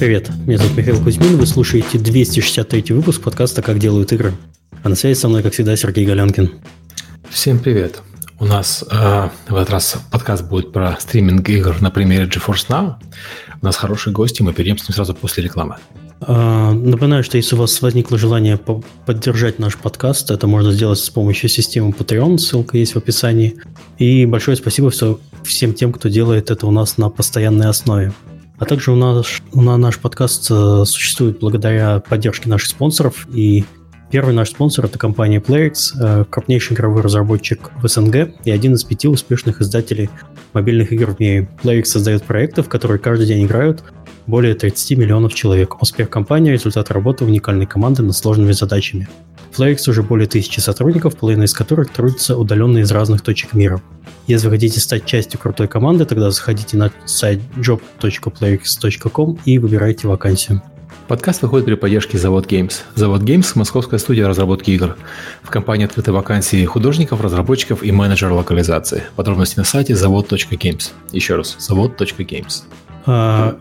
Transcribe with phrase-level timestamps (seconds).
[0.00, 4.32] Привет, меня зовут Михаил Кузьмин, вы слушаете 263 выпуск подкаста «Как делают игры».
[4.82, 6.52] А на связи со мной, как всегда, Сергей Галянкин.
[7.28, 8.00] Всем привет.
[8.38, 12.94] У нас э, в этот раз подкаст будет про стриминг игр на примере GeForce Now.
[13.60, 15.76] У нас хорошие гости, мы перейдем с ним сразу после рекламы.
[16.22, 18.58] А, напоминаю, что если у вас возникло желание
[19.04, 23.56] поддержать наш подкаст, это можно сделать с помощью системы Patreon, ссылка есть в описании.
[23.98, 24.90] И большое спасибо
[25.44, 28.14] всем тем, кто делает это у нас на постоянной основе.
[28.60, 33.26] А также у нас, у нас наш подкаст э, существует благодаря поддержке наших спонсоров.
[33.32, 33.64] И
[34.10, 38.84] первый наш спонсор– это компания PlayX, э, крупнейший игровой разработчик в СНГ и один из
[38.84, 40.10] пяти успешных издателей
[40.52, 41.48] мобильных игр в мире.
[41.62, 43.82] PlayX создает проекты, в которые каждый день играют
[44.26, 45.80] более 30 миллионов человек.
[45.80, 49.08] Успех компании– результат работы уникальной команды над сложными задачами.
[49.50, 53.80] В Flarex уже более тысячи сотрудников, половина из которых трудятся удаленно из разных точек мира.
[54.26, 60.62] Если вы хотите стать частью крутой команды, тогда заходите на сайт job.playx.com и выбирайте вакансию.
[61.08, 62.82] Подкаст выходит при поддержке Завод Games.
[62.94, 64.96] Завод Games– московская студия разработки игр.
[65.42, 69.02] В компании открыты вакансии художников, разработчиков и менеджера локализации.
[69.16, 70.92] Подробности на сайте завод.games.
[71.10, 72.62] Еще раз, завод.games.
[73.06, 73.58] А,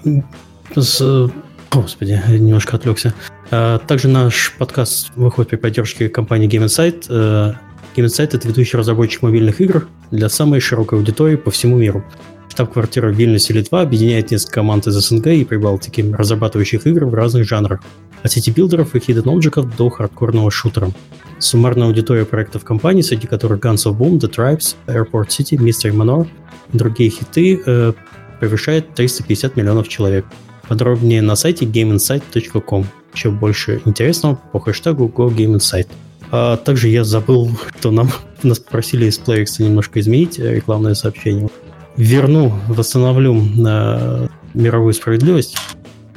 [0.75, 1.31] с,
[1.71, 3.13] господи, немножко отвлекся.
[3.51, 7.05] А, также наш подкаст выходит при поддержке компании Game Insight.
[7.09, 7.55] А,
[7.95, 12.03] Game Insight– это ведущий разработчик мобильных игр для самой широкой аудитории по всему миру.
[12.49, 17.47] Штаб-квартира в Вильнюсе, Литва объединяет несколько команд из СНГ и Прибалтики, разрабатывающих игры в разных
[17.47, 17.81] жанрах.
[18.21, 20.91] От city-билдеров и хидden обжеков до хардкорного шутера.
[21.37, 26.27] Суммарная аудитория проектов компании, среди которых Guns of Boom, The Tribes, Airport City, Mystery Manor
[26.73, 27.93] и другие хиты, э,
[28.41, 30.25] превышает 350 миллионов человек.
[30.69, 32.85] Подробнее на сайте gameinsight.com.
[33.13, 35.87] Еще больше интересного по хэштегу GoGameInsight.
[36.31, 38.11] А также я забыл, что нам
[38.43, 41.49] нас попросили из PlayX немножко изменить рекламное сообщение.
[41.97, 45.57] Верну, восстановлю э, мировую справедливость.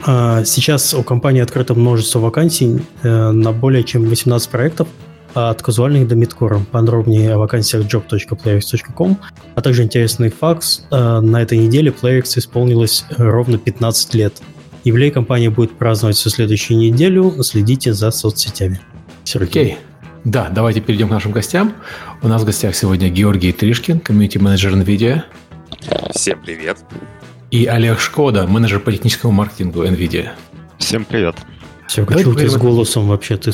[0.04, 4.86] А сейчас у компании открыто множество вакансий э, на более чем 18 проектов–
[5.34, 6.60] от казуальных до мидкора.
[6.70, 9.18] Подробнее о вакансиях job.playx.com,
[9.54, 10.82] а также интересный факт.
[10.90, 14.42] Э, на этой неделе Playx исполнилось ровно 15 лет.
[14.84, 17.42] Юбилей компания будет праздновать всю следующую неделю.
[17.42, 18.80] Следите за соцсетями.
[19.34, 19.72] Окей.
[19.72, 19.76] Okay.
[20.24, 21.74] Да, давайте перейдем к нашим гостям.
[22.22, 25.22] У нас в гостях сегодня Георгий Тришкин, комьюнити-менеджер NVIDIA.
[26.14, 26.78] Всем привет.
[27.50, 30.30] И Олег Шкода, менеджер по техническому маркетингу NVIDIA.
[30.78, 31.36] Всем привет.
[31.88, 33.36] Все, что ты с голосом вообще?
[33.36, 33.52] Ты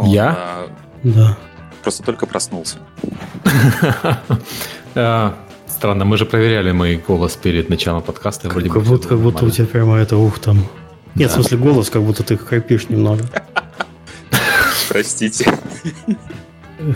[0.00, 0.14] кипишь.
[0.14, 0.66] Я?
[1.02, 1.38] Да.
[1.82, 2.78] Просто только проснулся.
[4.96, 5.36] А,
[5.68, 8.48] странно, мы же проверяли мой голос перед началом подкаста.
[8.48, 10.64] Как, как, будто, как будто у тебя прямо это ух там.
[11.14, 13.22] Нет, в смысле голос, как будто ты храпишь немного.
[14.88, 15.54] Простите.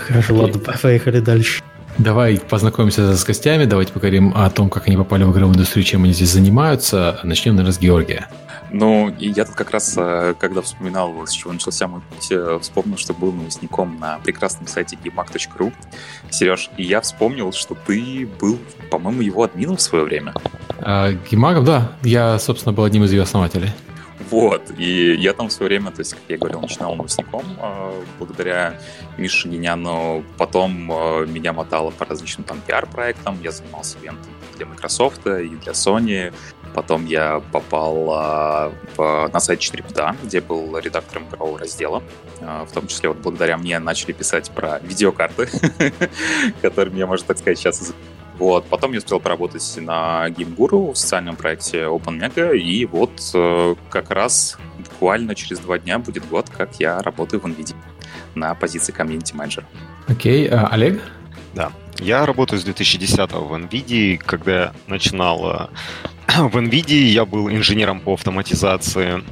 [0.08, 1.62] Хорошо, ладно, поехали дальше.
[1.98, 6.02] Давай познакомимся с гостями, давайте поговорим о том, как они попали в игровую индустрию, чем
[6.02, 7.20] они здесь занимаются.
[7.22, 8.28] Начнем, наверное, с Георгия.
[8.76, 12.58] Ну, и я тут как раз, э, когда вспоминал, с чего начался мой путь, э,
[12.60, 15.72] вспомнил, что был новостником на прекрасном сайте gmac.ru.
[16.30, 18.58] Сереж, и я вспомнил, что ты был,
[18.90, 20.34] по-моему, его админом в свое время.
[20.80, 21.92] А, Гимагом, да.
[22.02, 23.70] Я, собственно, был одним из ее основателей.
[24.28, 28.02] Вот, и я там в свое время, то есть, как я говорил, начинал новостником э,
[28.18, 28.80] благодаря
[29.18, 30.24] Мише Геняну.
[30.36, 30.86] Потом
[31.32, 33.38] меня мотало по различным там пиар-проектам.
[33.40, 36.32] Я занимался ивентом для Microsoft и для Sony.
[36.74, 42.02] Потом я попал а, в, на сайт 4 бита, где был редактором игрового раздела.
[42.40, 45.48] А, в том числе вот благодаря мне начали писать про видеокарты,
[46.62, 47.94] которыми я, можно так сказать, сейчас
[48.38, 54.10] вот, потом я успел поработать на GameGuru в социальном проекте OpenMega, и вот э, как
[54.10, 57.76] раз буквально через два дня будет год, как я работаю в NVIDIA
[58.34, 59.64] на позиции комьюнити-менеджера.
[60.08, 60.52] Окей, okay.
[60.52, 61.00] uh, Олег?
[61.54, 65.70] Да, я работаю с 2010 в NVIDIA, когда я начинал
[66.28, 69.22] в NVIDIA я был инженером по автоматизации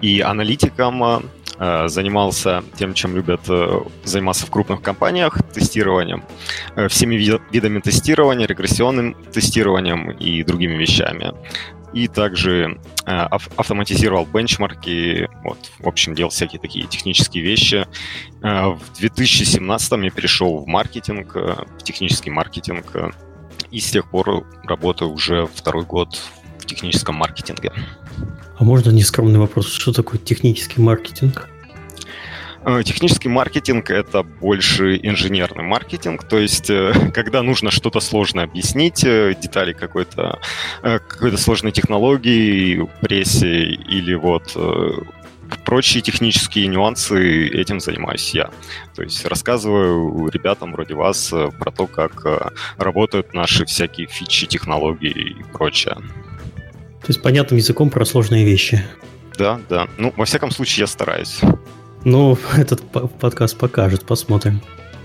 [0.00, 1.22] и аналитиком,
[1.58, 6.24] э, занимался тем, чем любят э, заниматься в крупных компаниях, тестированием,
[6.76, 11.34] э, всеми видами тестирования, регрессионным тестированием и другими вещами.
[11.92, 17.86] И также автоматизировал бенчмарки, вот, в общем, делал всякие такие технические вещи.
[18.40, 22.86] В 2017 я перешел в маркетинг, в технический маркетинг,
[23.72, 26.16] и с тех пор работаю уже второй год
[26.58, 27.72] в техническом маркетинге.
[28.56, 29.72] А можно нескромный вопрос?
[29.72, 31.49] Что такое технический маркетинг?
[32.62, 39.02] Э, технический маркетинг— это больше инженерный маркетинг, то есть э, когда нужно что-то сложное объяснить,
[39.04, 40.38] э, детали какой-то
[40.82, 44.56] какой-то сложной технологии, прессе или вот
[45.64, 48.50] прочие технические нюансы этим занимаюсь я.
[48.94, 52.24] То есть рассказываю ребятам вроде вас про то, как
[52.76, 55.96] работают наши всякие фичи, технологии и прочее.
[55.96, 58.82] То есть понятным языком про сложные вещи.
[59.38, 59.88] Да, да.
[59.96, 61.40] Ну, во всяком случае, я стараюсь.
[62.04, 64.60] Ну, этот подкаст покажет, посмотрим.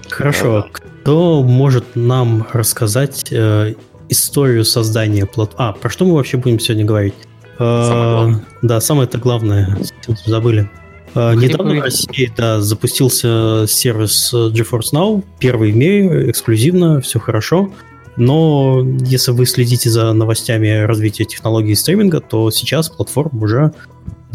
[0.09, 0.67] Хорошо.
[0.71, 3.75] Кто может нам рассказать э,
[4.09, 5.69] историю создания платформы?
[5.69, 7.13] А, про что мы вообще будем сегодня говорить?
[7.57, 9.77] Самое э, да, самое-то главное,
[10.25, 10.69] забыли.
[11.15, 17.71] Э, недавно в России да, запустился сервис GeForce Now, первый в мире, эксклюзивно, все хорошо.
[18.17, 23.73] Но если вы следите за новостями развития технологий стриминга, то сейчас платформ уже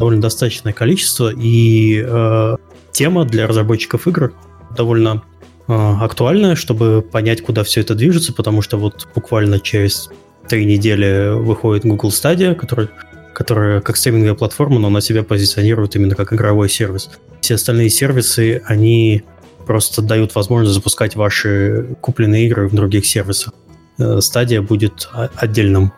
[0.01, 2.57] довольно достаточное количество, и э,
[2.91, 4.33] тема для разработчиков игр
[4.75, 5.23] довольно
[5.69, 10.09] э, актуальная, чтобы понять, куда все это движется, потому что вот буквально через
[10.49, 12.89] три недели выходит Google Stadia, который,
[13.35, 17.11] которая как стриминговая платформа, но на себя позиционирует именно как игровой сервис.
[17.43, 19.23] Все остальные сервисы, они
[19.67, 23.53] просто дают возможность запускать ваши купленные игры в других сервисах.
[23.99, 25.93] Э, стадия будет отдельным.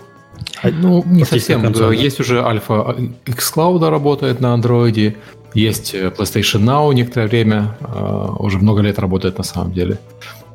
[0.63, 1.63] Ну, не совсем.
[1.63, 1.97] Консоли.
[1.97, 2.97] Есть уже альфа
[3.27, 5.17] xCloud работает на андроиде,
[5.55, 9.99] есть э, PlayStation Now некоторое время, э, уже много лет работает на самом деле.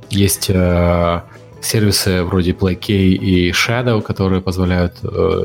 [0.09, 0.49] Есть
[1.59, 4.95] сервисы вроде PlayK и Shadow, которые позволяют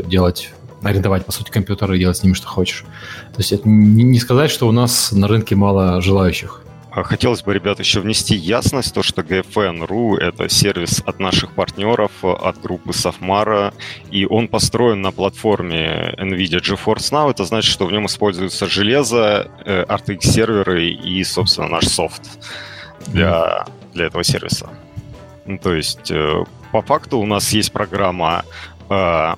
[0.06, 0.52] делать
[0.82, 2.84] арендовать, по сути, компьютеры и делать с ними, что хочешь.
[3.32, 6.61] То есть это не сказать, что у нас на рынке мало желающих.
[6.94, 12.12] А хотелось бы, ребят, еще внести ясность, то, что GFN.ru— это сервис от наших партнеров,
[12.22, 13.72] от группы Safmara,
[14.10, 17.30] и он построен на платформе NVIDIA GeForce Now.
[17.30, 22.28] Это значит, что в нем используется железо, э, RTX-серверы и, собственно, наш софт
[23.06, 23.64] для,
[23.94, 24.68] для этого сервиса.
[25.46, 28.44] Ну, то есть, э, по факту у нас есть программа
[28.92, 29.34] Э,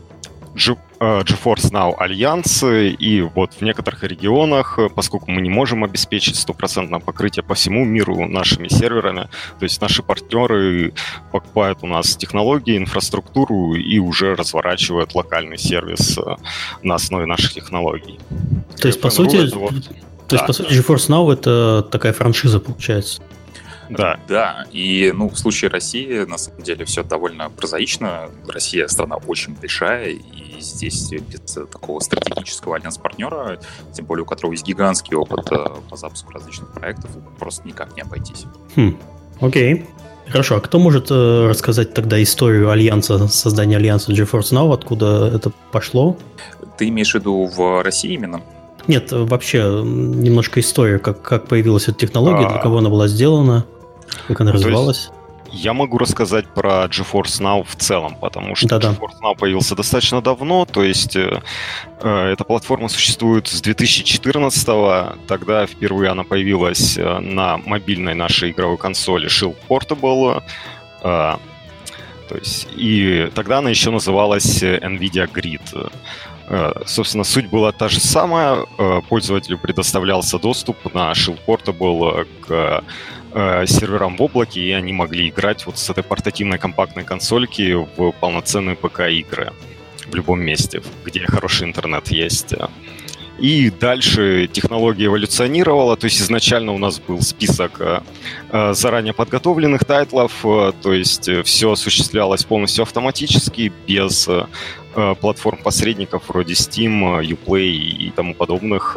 [1.22, 7.00] GeForce Now альянсы, и вот в некоторых регионах, э, поскольку мы не можем обеспечить стопроцентное
[7.00, 9.28] покрытие по всему миру нашими серверами,
[9.58, 10.92] то есть наши партнеры
[11.32, 16.36] покупают у нас технологии, инфраструктуру и уже разворачивают локальный сервис э,
[16.82, 18.18] на основе наших технологий.
[18.80, 19.74] То есть, по сути, вот...
[20.28, 23.22] то есть, по сути, GeForce Now это такая франшиза получается?
[23.88, 24.18] Да.
[24.28, 28.30] Да, и ну, в случае России, на самом деле, все довольно прозаично.
[28.48, 33.58] Россия страна очень большая, и здесь без такого стратегического альянс-партнера,
[33.92, 38.02] тем более у которого есть гигантский опыт э, по запуску различных проектов, просто никак не
[38.02, 38.46] обойтись.
[38.76, 38.96] Хм,
[39.40, 39.86] окей.
[40.28, 45.52] Хорошо, а кто может э, рассказать тогда историю альянса, создания альянса GeForce Now, откуда это
[45.70, 46.16] пошло?
[46.78, 48.40] Ты имеешь в виду в России именно?
[48.86, 52.50] Нет, вообще немножко история, как, как появилась эта технология, а...
[52.50, 53.66] для кого она была сделана.
[54.28, 55.10] Как она развивалась?
[55.52, 58.90] Я могу рассказать про GeForce Now в целом, потому что Да-да.
[58.90, 61.42] GeForce Now появился достаточно давно, то есть э,
[62.00, 65.18] э эта платформа существует с 2014 -го.
[65.26, 70.42] Тогда впервые она появилась э, на мобильной нашей игровой консоли Shield Portable.
[71.02, 71.36] Э,
[72.28, 75.90] то есть, и тогда она еще называлась э, NVIDIA Grid.
[76.86, 78.66] Собственно, суть была та же самая.
[79.08, 82.84] Пользователю предоставлялся доступ на Shield Portable к
[83.34, 88.12] э, серверам в облаке, и они могли играть вот с этой портативной компактной консольки в
[88.12, 89.52] полноценные ПК-игры
[90.06, 92.54] в любом месте, где хороший интернет есть.
[93.38, 98.00] И дальше технология эволюционировала, то есть изначально у нас был список э,
[98.52, 104.28] э заранее подготовленных тайтлов, то есть все осуществлялось полностью автоматически, без
[104.94, 108.96] платформ-посредников вроде Steam, Uplay и тому подобных.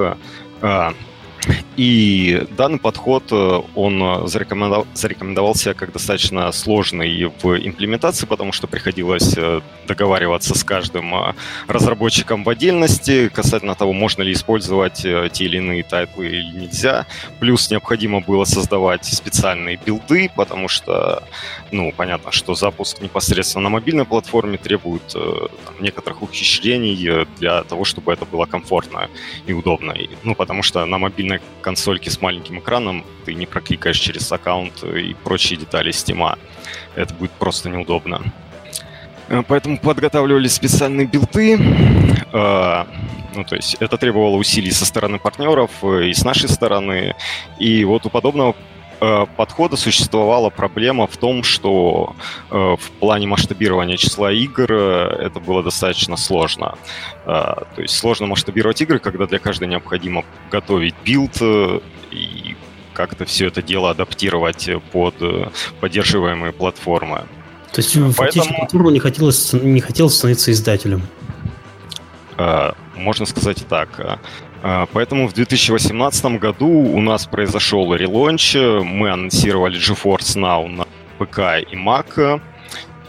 [1.77, 8.51] И данный подход, э, он э, зарекомендовал, зарекомендовал себя как достаточно сложный в имплементации, потому
[8.51, 11.13] что приходилось э, договариваться с каждым
[11.67, 17.05] разработчиком в отдельности касательно того, можно ли использовать те или иные тайтлы или нельзя.
[17.39, 21.23] Плюс необходимо было создавать специальные билды, потому что,
[21.71, 28.11] ну, понятно, что запуск непосредственно на мобильной платформе требует там, некоторых ухищрений для того, чтобы
[28.11, 29.09] это было комфортно
[29.45, 29.95] и удобно.
[30.23, 34.83] Ну, потому что на мобильной обычной консольке с маленьким экраном ты не прокликаешь через аккаунт
[34.83, 36.37] и прочие детали Steam.
[36.95, 38.21] Это будет просто неудобно.
[39.29, 41.57] Э, поэтому подготавливали специальные билды.
[42.33, 42.85] Э,
[43.35, 47.15] ну, то есть это требовало усилий со стороны партнеров э, и с нашей стороны.
[47.59, 48.55] И вот у подобного
[48.99, 52.15] подхода существовала проблема в том, что
[52.49, 56.75] в плане масштабирования числа игр это было достаточно сложно.
[57.25, 61.41] То есть сложно масштабировать игры, когда для каждой необходимо готовить билд
[62.11, 62.55] и
[62.93, 65.15] как-то все это дело адаптировать под
[65.79, 67.23] поддерживаемые платформы.
[67.71, 68.13] То есть Поэтому...
[68.13, 71.03] фактически платформа не хотелось, не хотелось становиться издателем?
[72.95, 74.19] Можно сказать и так.
[74.63, 78.55] А, поэтому в 2018 году у нас произошел релонч.
[78.55, 80.85] Мы анонсировали GeForce Now на
[81.17, 82.41] ПК и Mac.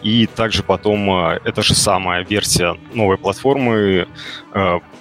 [0.02, 4.07] И также потом эта же самая версия новой платформы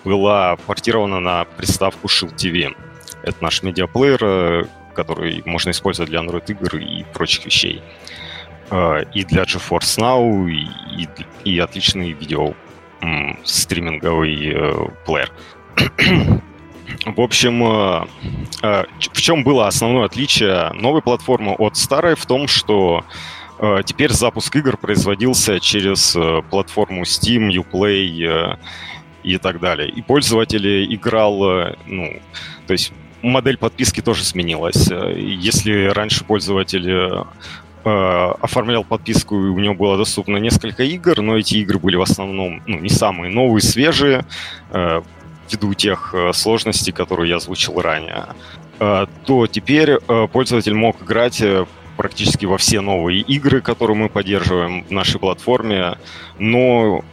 [0.04, 2.76] была портирована на приставку Shield TV.
[3.22, 7.84] Это наш медиаплеер, который можно использовать для Android-игр и прочих вещей.
[9.14, 11.08] И для GeForce Now, и,
[11.44, 12.56] и отличный видео
[13.44, 15.32] стриминговый плеер.
[17.06, 18.06] В общем, э,
[18.64, 22.16] э, в чем было основное отличие новой платформы от старой?
[22.16, 23.06] В том, что
[23.60, 26.18] э, теперь запуск игр производился через
[26.50, 28.58] платформу Steam, Uplay
[29.24, 29.90] и так далее.
[29.90, 31.40] И пользователь играл,
[31.86, 32.20] ну,
[32.66, 34.88] то есть модель подписки тоже сменилась.
[34.88, 37.26] Если раньше пользователь
[37.84, 42.62] оформлял подписку, и у него было доступно несколько игр, но эти игры были в основном
[42.68, 44.26] ну, не самые новые, свежие,
[45.52, 48.28] ввиду тех э, сложностей, которые я озвучил ранее,
[48.80, 51.44] э, то теперь э, пользователь мог играть
[51.96, 55.98] практически во все новые игры, которые мы поддерживаем в нашей платформе,
[56.38, 57.04] но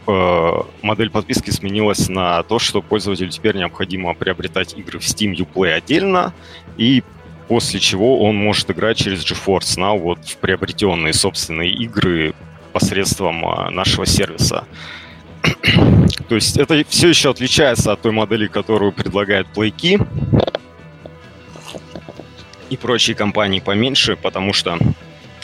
[0.83, 6.35] модель подписки сменилась на то, что пользователю теперь необходимо приобретать игры в Steam Uplay отдельно,
[6.77, 7.01] и
[7.47, 12.35] после чего он может играть через GeForce Now вот в приобретенные собственные игры
[12.71, 13.41] посредством
[13.73, 14.65] нашего сервиса.
[16.29, 20.05] То есть это все еще отличается от той модели, которую предлагает PlayKey
[22.69, 24.77] и прочие компании поменьше, потому что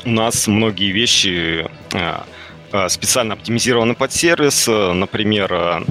[0.05, 2.25] у нас многие вещи а,
[2.71, 4.67] а, специально оптимизированы под сервис.
[4.67, 5.85] Например,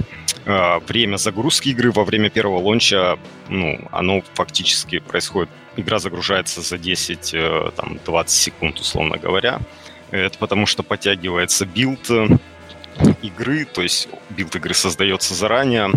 [0.45, 6.61] а, время загрузки игры во время первого launch а, ну, оно фактически происходит, игра загружается
[6.61, 9.59] за 10-20 э, секунд, условно говоря.
[10.09, 12.09] Это потому что подтягивается билд,
[13.21, 15.91] игры, то есть билд игры создается заранее.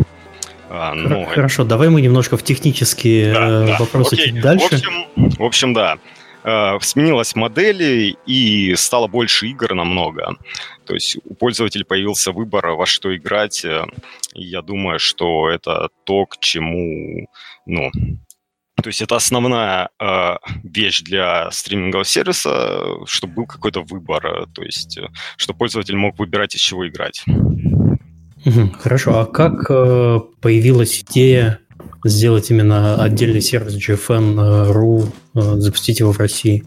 [0.71, 1.25] А, но...
[1.27, 3.77] Хорошо, давай мы немножко в технические да, э, да.
[3.79, 4.27] вопросы Окей.
[4.27, 4.69] чуть дальше.
[4.69, 5.99] В общем, в общем, да.
[6.43, 10.37] Э, сменилась модель и стало больше игр намного.
[10.85, 13.65] То есть у пользователя появился выбор, во что играть.
[13.65, 13.87] Э,
[14.35, 17.29] и я думаю, что это то, к чему
[17.67, 17.91] ну,
[18.85, 24.63] то есть это основная э, вещь для стримингового сервиса, чтобы был какой-то выбор, э, то
[24.63, 27.25] есть э, чтобы пользователь мог выбирать, из чего играть.
[28.79, 31.61] Хорошо, а как э, появилась идея
[32.05, 36.63] сделать именно отдельный сервис GFN.ru, э, запустить его в России?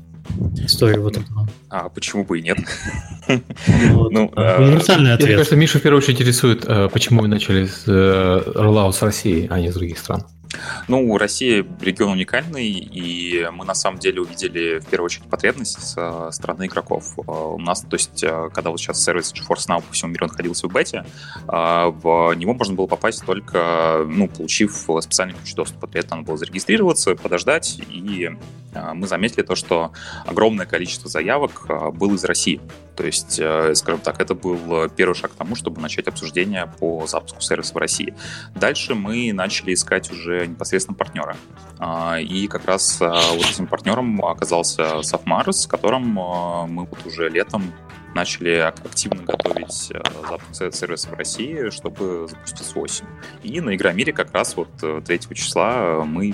[0.57, 1.47] История вот этого.
[1.69, 2.57] А почему бы и нет?
[3.67, 5.27] Ну, универсальный ответ.
[5.27, 7.85] Мне кажется, Миша в первую очередь интересует, почему вы начали с
[8.55, 10.23] роллаут с России, а не с других стран.
[10.87, 16.31] Ну, Россия регион уникальный, и мы на самом деле увидели в первую очередь потребность со
[16.31, 17.13] стороны игроков.
[17.27, 20.27] А, у нас, то есть, а, когда вот сейчас сервис GeForce Now по всему миру
[20.27, 21.05] находился в бете,
[21.47, 25.87] а, в него можно было попасть только, ну, получив специальный ключ доступа.
[25.87, 28.29] При этом надо было зарегистрироваться, подождать, и
[28.73, 29.91] мы заметили то, что
[30.25, 32.61] огромное количество заявок было из России.
[32.95, 37.05] То есть, э, скажем так, это был первый шаг к тому, чтобы начать обсуждение по
[37.05, 38.15] запуску сервиса в России.
[38.55, 41.37] Дальше мы начали искать уже непосредственно партнера.
[41.79, 47.05] А, и как раз а, вот этим партнером оказался Safmar, с которым а, мы вот
[47.05, 47.71] уже летом
[48.17, 49.91] начали активно готовить
[50.27, 53.11] запуск сервиса в России, чтобы запустить осенью.
[53.43, 56.33] И на Игромире как раз вот 3 э, числа мы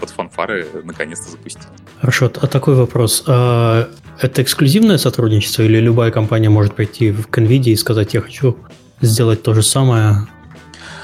[0.00, 1.64] под фанфары наконец-то запустили.
[2.00, 3.22] Хорошо, а такой вопрос.
[3.22, 8.56] Это эксклюзивное сотрудничество или любая компания может пойти в NVIDIA и сказать, я хочу
[9.00, 10.26] сделать то же самое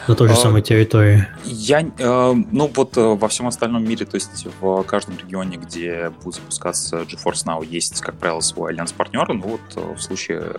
[0.09, 1.27] на той же а, самой территории?
[1.45, 6.11] Я, э, ну вот э, во всем остальном мире, то есть в каждом регионе, где
[6.23, 10.53] будет запускаться GeForce Now, есть, как правило, свой альянс-партнер, ну вот э, в случае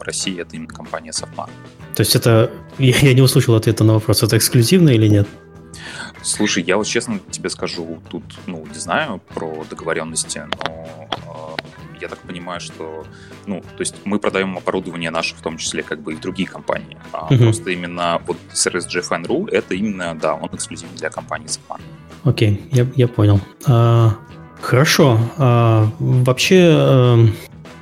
[0.00, 1.48] России это именно компания Safmar.
[1.94, 5.28] То есть это, я, я не услышал ответа на вопрос, это эксклюзивно или нет?
[6.22, 11.05] Слушай, я вот честно тебе скажу, тут, ну, не знаю про договоренности, но
[12.00, 13.04] я так понимаю, что,
[13.46, 16.96] ну, то есть мы продаем оборудование наше, в том числе, как бы и другие компании.
[17.12, 17.38] А uh-huh.
[17.38, 21.80] Просто именно вот сервис GFN.ru, это именно, да, он эксклюзивный для компании Zapman.
[22.24, 23.40] Окей, okay, я, я понял.
[23.66, 24.16] А,
[24.60, 25.18] хорошо.
[25.38, 27.26] А, вообще, а,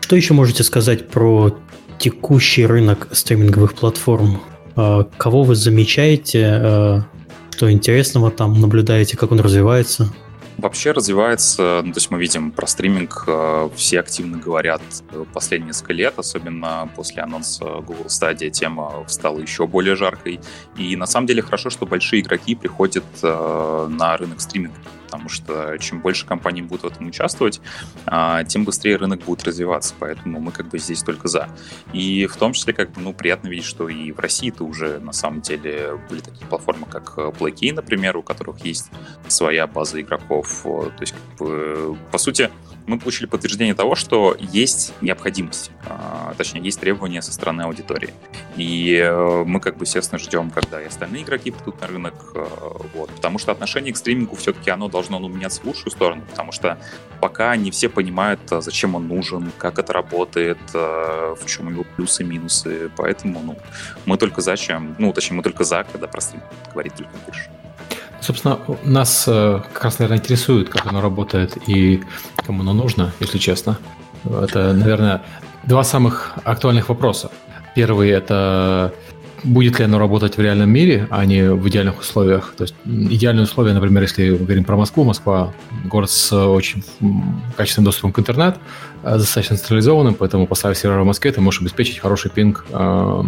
[0.00, 1.56] что еще можете сказать про
[1.98, 4.40] текущий рынок стриминговых платформ?
[4.76, 6.46] А, кого вы замечаете?
[6.46, 7.04] А,
[7.50, 10.12] что интересного там наблюдаете, как он развивается?
[10.56, 15.68] Вообще развивается, ну, то есть мы видим про стриминг, э, все активно говорят э, последние
[15.68, 20.40] несколько лет, особенно после анонса Google Stadia тема стала еще более жаркой.
[20.76, 24.76] И на самом деле хорошо, что большие игроки приходят э, на рынок стриминга
[25.14, 27.60] потому что чем больше компаний будут в этом участвовать,
[28.04, 31.48] а, тем быстрее рынок будет развиваться, поэтому мы как бы здесь только за.
[31.92, 35.12] И в том числе как бы, ну, приятно видеть, что и в России-то уже на
[35.12, 38.90] самом деле были такие платформы, как PlayKey, например, у которых есть
[39.28, 42.50] своя база игроков, то есть как бы, по сути,
[42.86, 45.70] мы получили подтверждение того, что есть необходимость.
[45.86, 48.10] А, точнее, есть требования со стороны аудитории.
[48.56, 52.46] И э, мы, как бы, естественно, ждем, когда и остальные игроки придут на рынок, э,
[52.94, 56.52] вот, потому что отношение к стримингу все-таки оно должно ну, меняться в лучшую сторону, потому
[56.52, 56.78] что
[57.20, 62.22] пока не все понимают, а, зачем он нужен, как это работает, в чем его плюсы
[62.22, 63.56] и минусы, поэтому, ну,
[64.04, 67.50] мы только за чем, ну, точнее, мы только за, когда про стриминг говорит только больше.
[68.20, 72.02] Собственно, нас как раз, наверное, интересует, как оно работает и
[72.36, 73.78] кому оно нужно, если честно.
[74.24, 75.22] Это, наверное,
[75.64, 77.30] два самых актуальных вопроса.
[77.74, 78.94] Первый– это
[79.44, 82.54] будет ли оно работать в реальном мире, а не в идеальных условиях.
[82.56, 85.52] То есть идеальные условия, например, если мы говорим про Москву, Москва
[85.84, 86.82] город с очень
[87.56, 88.58] качественным доступом к интернету,
[89.02, 93.22] э, достаточно централизованным, поэтому поставив сервер в Москве, ты можешь обеспечить хороший пинг э,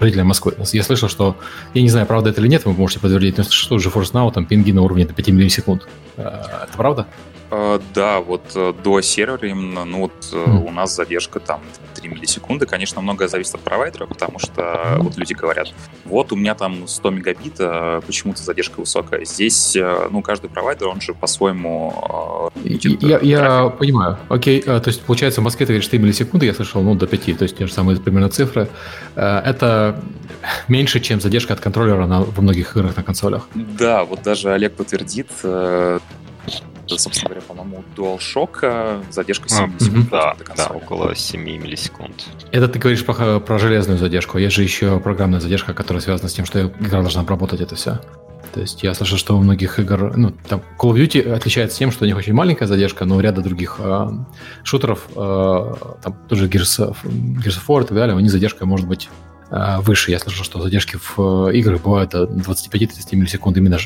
[0.00, 0.54] жителям Москвы.
[0.72, 1.36] Я слышал, что,
[1.74, 4.32] я не знаю, правда это или нет, вы можете подтвердить, но что уже Force Now,
[4.32, 5.86] там пинги на уровне до 5 миллисекунд.
[6.16, 6.22] Э,
[6.64, 7.06] это правда?
[7.50, 10.66] Uh, да, вот uh, до сервера именно, ну вот mm.
[10.66, 11.60] у нас задержка там
[11.94, 12.66] 3 миллисекунды.
[12.66, 15.72] Конечно, многое зависит от провайдера, потому что вот люди говорят,
[16.04, 19.24] вот у меня там 100 мегабит, а почему-то задержка высокая.
[19.24, 19.76] Здесь,
[20.10, 22.50] ну, каждый провайдер, он же по-своему...
[22.64, 24.18] я, я понимаю.
[24.28, 27.38] Окей, то есть, получается, в Москве ты говоришь 3 миллисекунды, я слышал, ну, до 5,
[27.38, 28.68] то есть те же самые примерно цифры.
[29.14, 30.00] Это
[30.68, 33.48] меньше, чем задержка от контроллера на, во многих играх на консолях.
[33.54, 35.98] Да, вот даже Олег подтвердит, э,
[36.96, 40.10] собственно говоря, по-моему, DualShock э, задержка 7 а, миллисекунд.
[40.10, 42.24] Да, да, около 7 миллисекунд.
[42.52, 44.38] Это ты говоришь про, про железную задержку.
[44.38, 48.00] Есть же еще программная задержка, которая связана с тем, что игра должна обработать это все.
[48.52, 51.92] То есть я слышал, что у многих игр, ну, там Call of Duty отличается тем,
[51.92, 54.08] что у них очень маленькая задержка, но у ряда других э,
[54.64, 58.64] шутеров, э, там тоже Gears of, Gears of War и так далее, у них задержка
[58.64, 59.10] может быть
[59.50, 60.10] э, выше.
[60.10, 63.78] Я слышал, что задержки в э, играх бывают до 25-30 миллисекунд именно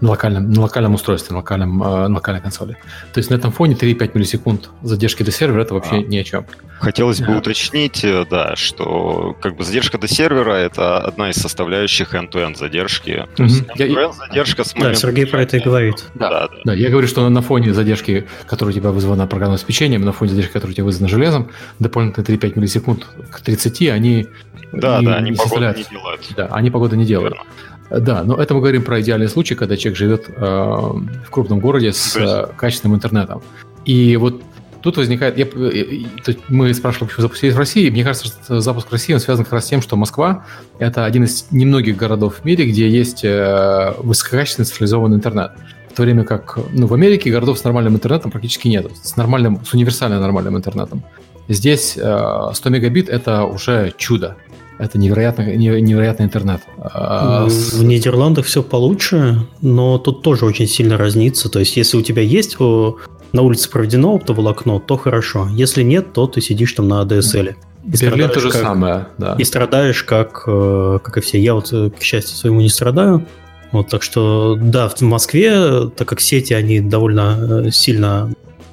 [0.00, 2.76] на локальном, на локальном устройстве, на, локальном, э, на локальной консоли.
[3.12, 6.02] То есть на этом фоне 3-5 миллисекунд задержки до сервера это вообще а.
[6.02, 6.46] ни о чем.
[6.78, 12.14] Хотелось бы уточнить, э, да, что как бы задержка до сервера это одна из составляющих
[12.14, 13.26] end-to-end задержки.
[13.36, 14.94] То есть end-to-end задержка с момента...
[14.94, 16.04] Да, Сергей про это и говорит.
[16.14, 16.54] Да, да, да.
[16.64, 20.30] да, я говорю, что на фоне задержки, которая у тебя вызвана программным обеспечением, на фоне
[20.30, 24.26] задержки, которая у тебя вызвана железом, дополнительные 3-5 миллисекунд к 30, они
[24.72, 26.20] да, не, да, они погоду не делают.
[26.36, 27.34] Да, они погоду не делают.
[27.34, 27.50] Верно.
[27.90, 31.92] Да, но это мы говорим про идеальный случай, когда человек живет э, в крупном городе
[31.92, 33.42] с э, качественным интернетом.
[33.84, 34.42] И вот
[34.80, 35.36] тут возникает...
[35.36, 37.90] Я, я, мы спрашивали, почему запустились в России.
[37.90, 40.44] Мне кажется, что запуск в России он связан как раз с тем, что Москва—
[40.78, 45.52] это один из немногих городов в мире, где есть э, высококачественный централизованный интернет.
[45.90, 48.86] В то время как ну, в Америке городов с нормальным интернетом практически нет.
[49.02, 51.02] С, нормальным, с универсально нормальным интернетом.
[51.48, 54.36] Здесь э, 100 мегабит— это уже чудо.
[54.80, 56.62] Это невероятно, невероятный интернет.
[56.78, 61.50] А, в Нидерландах все получше, но тут тоже очень сильно разнится.
[61.50, 65.48] То есть, если у тебя есть на улице проведено оптоволокно, то хорошо.
[65.52, 67.56] Если нет, то ты сидишь там на ADSL.
[67.84, 69.36] И Берлин то же как, самое, да.
[69.38, 71.38] И страдаешь, как, э, как и все.
[71.38, 73.26] Я вот, э, к счастью своему, не страдаю.
[73.72, 78.32] Вот, так что, да, в Москве, так как сети, они довольно э, сильно...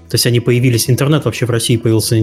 [0.09, 2.15] То есть они появились, интернет вообще в России появился,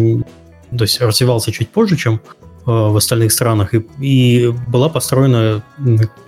[0.77, 2.21] то есть развивался чуть позже, чем
[2.67, 3.75] в остальных странах.
[3.75, 5.63] И, и была построена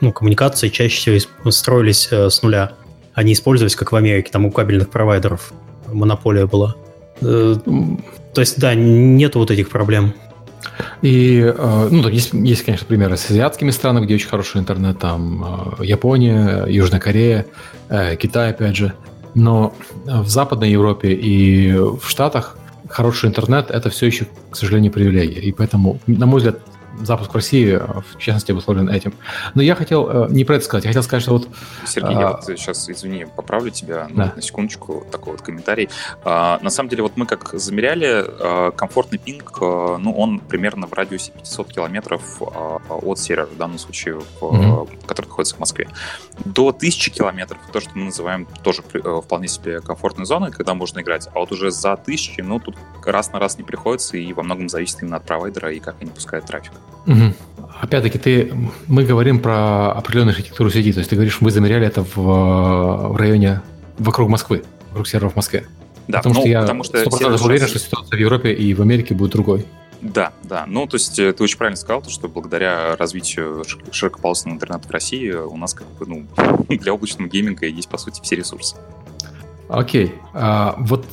[0.00, 2.72] ну, коммуникация, чаще всего строились э, с нуля.
[3.14, 5.52] Они использовались, как в Америке, там у кабельных провайдеров
[5.92, 6.76] монополия была.
[7.22, 7.56] Э,
[8.34, 10.12] то есть, да, нет вот этих проблем.
[11.00, 11.54] И,
[11.90, 17.00] ну, есть, есть, конечно, примеры с азиатскими странами, где очень хороший интернет, там Япония, Южная
[17.00, 17.46] Корея,
[18.18, 18.92] Китай, опять же.
[19.34, 25.40] Но в Западной Европе и в Штатах хороший интернет– это все еще, к сожалению, привилегия.
[25.40, 26.60] И поэтому, на мой взгляд,
[27.02, 29.14] запуск в России, э, в частности, обусловлен этим.
[29.54, 31.48] Но я хотел э, не про это сказать, я хотел сказать, что вот...
[31.86, 32.20] Сергей, а...
[32.20, 34.32] я вот сейчас, извини, поправлю тебя да.
[34.36, 35.88] на секундочку, такой вот комментарий.
[36.24, 40.86] А, на самом деле, вот мы как замеряли, а, комфортный пинг, а, ну, он примерно
[40.86, 45.06] в радиусе 500 километров а, от сервера, в данном случае, в, mm-hmm.
[45.06, 45.88] который находится в Москве.
[46.44, 51.28] До 1000 километров, то, что мы называем тоже вполне себе комфортной зоной, когда можно играть,
[51.34, 54.68] а вот уже за 1000, ну, тут раз на раз не приходится, и во многом
[54.68, 56.72] зависит именно от провайдера и как они пускают трафик.
[57.06, 57.34] Угу.
[57.80, 58.52] Опять-таки, ты,
[58.86, 63.16] мы говорим про определенную архитектуру сети, то есть ты говоришь, вы замеряли это в, в
[63.16, 63.60] районе
[63.98, 65.66] вокруг Москвы, вокруг серверов в Москве.
[66.08, 68.80] Да, потому ну, что я потому что 100% уверен, что ситуация в Европе и в
[68.80, 69.66] Америке будет другой.
[70.00, 70.64] Да, да.
[70.66, 74.90] Ну, то есть э, ты очень правильно сказал, то, что благодаря развитию широкополосного интернета в
[74.90, 76.26] России у нас как бы, ну,
[76.68, 78.76] для облачного гейминга есть, по сути, все ресурсы.
[79.68, 80.14] Окей.
[80.32, 81.06] А, вот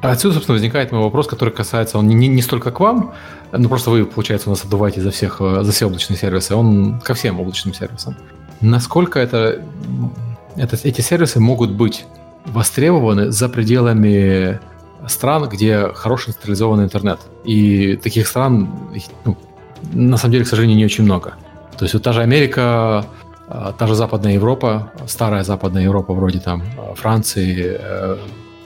[0.00, 3.14] отсюда, собственно, возникает мой вопрос, который касается, он не, не столько к вам,
[3.52, 7.00] ну просто вы, получается, у нас отдуваете за всех, э, за все облачные сервисы, он
[7.00, 8.16] ко всем облачным сервисам.
[8.60, 9.62] Насколько это,
[10.56, 12.06] это эти сервисы могут быть
[12.46, 14.60] востребованы за пределами
[15.08, 17.20] стран, где хороший централизованный интернет.
[17.44, 18.68] И таких стран,
[19.24, 19.36] ну,
[19.92, 21.34] на самом деле, к сожалению, не очень много.
[21.76, 23.04] То есть вот та же Америка,
[23.48, 28.16] а, та же Западная Европа, старая Западная Европа вроде там а, Франции, э,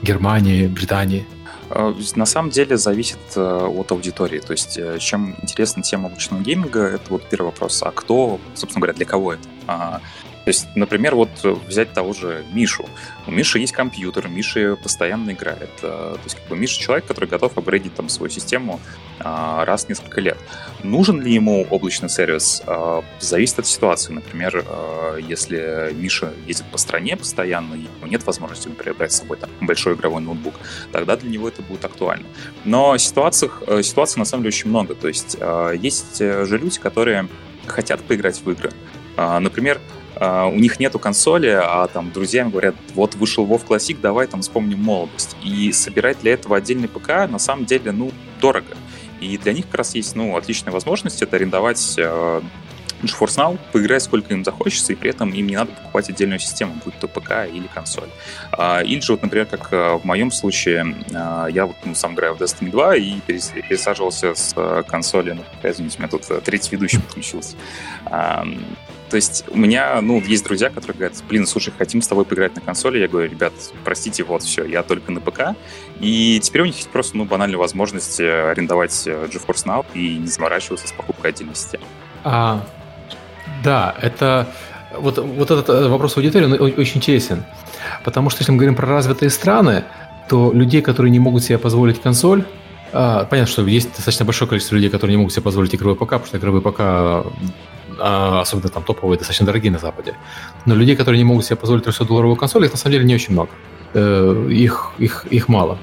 [0.03, 1.27] Германии, Британии.
[1.71, 4.41] А, на самом деле зависит э, от аудитории.
[4.41, 7.83] То есть, э, чем интересна тема обычного гейминга, это вот первый вопрос.
[7.83, 10.01] А кто, собственно говоря, для кого это?
[10.47, 11.29] То есть, например, вот
[11.67, 12.89] взять того же Мишу.
[13.27, 15.71] У Миши есть компьютер, Миша постоянно играет.
[15.83, 18.79] Э, то есть, как бы Миша человек, который готов апгрейдить там свою систему
[19.19, 20.39] а, раз в несколько лет.
[20.85, 22.63] Нужен ли ему облачный сервис?
[22.65, 24.13] А, зависит от ситуации.
[24.13, 29.39] Например, а, если Миша ездит по стране постоянно, и ему нет возможности, например, с собой
[29.39, 30.55] там, большой игровой ноутбук,
[30.93, 32.27] тогда для него это будет актуально.
[32.65, 34.95] Но ситуациях, э, ситуаций на самом деле очень много.
[34.95, 35.37] То есть,
[35.75, 37.29] есть э, же люди, которые
[37.67, 38.71] хотят поиграть в игры.
[39.17, 39.81] Например,
[40.17, 44.27] Uh, у них нету консоли, а там друзья им говорят, вот вышел WoW Classic, давай
[44.27, 45.37] там вспомним молодость.
[45.45, 48.77] И собирать для этого отдельный ПК на самом деле, ну, дорого.
[49.21, 52.43] И для них как раз есть, ну, отличная возможность это арендовать uh,
[53.03, 56.77] GeForce Now, поиграть сколько им захочется, и при этом им не надо покупать отдельную систему,
[56.83, 58.09] будь то ПК или консоль.
[58.53, 62.41] Uh, или же, вот, например, как в моем случае, я вот ну, сам играю в
[62.41, 64.55] Destiny 2 и пересаживался с
[64.89, 67.55] консоли, ну, извините, у меня тут третий ведущий подключился
[69.09, 72.55] то есть у меня, ну, есть друзья, которые говорят, блин, слушай, хотим с тобой поиграть
[72.57, 72.99] на консоли.
[72.99, 73.53] Я говорю, ребят,
[73.85, 75.57] простите, вот все, я только на ПК.
[76.01, 80.19] И теперь у них есть просто, ну, банальная возможность э, арендовать э, GeForce Now и
[80.19, 81.85] не заморачиваться с покупкой отдельной системы.
[82.25, 82.67] А,
[83.63, 84.49] да, это
[84.99, 87.45] вот, вот этот э, вопрос аудитории, он очень интересен.
[88.05, 89.85] Потому что если мы говорим про развитые страны,
[90.29, 92.45] то людей, которые не могут себе позволить консоль,
[92.93, 96.11] а, понятно, что есть достаточно большое количество людей, которые не могут себе позволить игровой ПК,
[96.11, 97.27] потому что игровой ПК
[97.99, 100.15] особенно там топовые, достаточно дорогие на Западе.
[100.65, 103.33] Но людей, которые не могут себе позволить 300-долларовую консоль, их на самом деле не очень
[103.33, 103.51] много.
[103.95, 105.79] Э, их, их, их мало.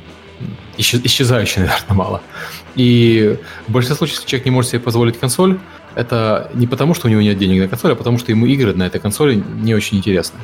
[0.78, 2.22] Исчезающе, наверное, мало.
[2.76, 5.60] И в большинстве случаев, если человек не может себе позволить консоль,
[5.96, 8.74] это не потому, что у него нет денег на консоль, а потому, что ему игры
[8.74, 10.40] на этой консоли не очень интересны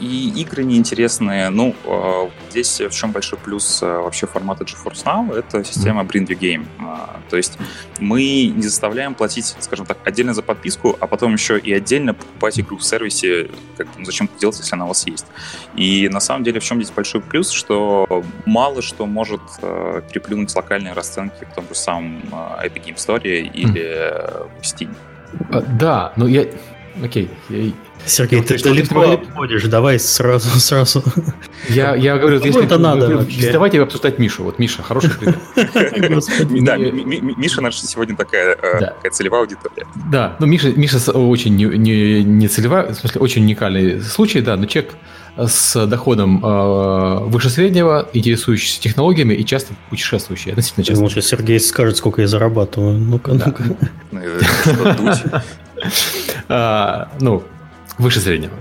[0.00, 1.50] и игры неинтересные.
[1.50, 6.26] Ну, а, здесь в чем большой плюс а, вообще формата GeForce Now, это система Bring
[6.26, 6.66] Your Game.
[6.78, 7.58] А, то есть
[7.98, 12.58] мы не заставляем платить, скажем так, отдельно за подписку, а потом еще и отдельно покупать
[12.60, 15.26] игру в сервисе, как, ну, зачем это делать, если она у вас есть.
[15.74, 20.92] И на самом деле в чем здесь большой плюс, что мало что может переплюнуть локальные
[20.92, 22.20] расценки в том же самом
[22.62, 23.80] Epic Game Store или
[24.60, 24.94] в Steam.
[25.78, 26.46] Да, но я...
[27.02, 27.30] Окей,
[28.04, 31.02] Сергей, ты далеко обходишь, давай сразу, сразу.
[31.68, 33.26] Я, я говорю, если это надо.
[33.52, 34.44] Давайте обсуждать Мишу.
[34.44, 35.36] Вот Миша, хороший пример.
[36.64, 38.56] Да, Миша наша сегодня такая
[39.02, 39.86] э, целевая аудитория.
[40.10, 44.94] Да, ну Миша, Миша очень не целевая, в смысле, очень уникальный случай, да, но человек
[45.36, 50.52] с доходом э, выше среднего, интересующийся технологиями и часто путешествующий.
[50.52, 51.02] Относительно часто.
[51.02, 52.98] Может, Сергей скажет, сколько я зарабатываю.
[52.98, 53.64] Ну-ка, ну-ка.
[57.20, 57.42] Ну,
[57.98, 58.54] выше среднего.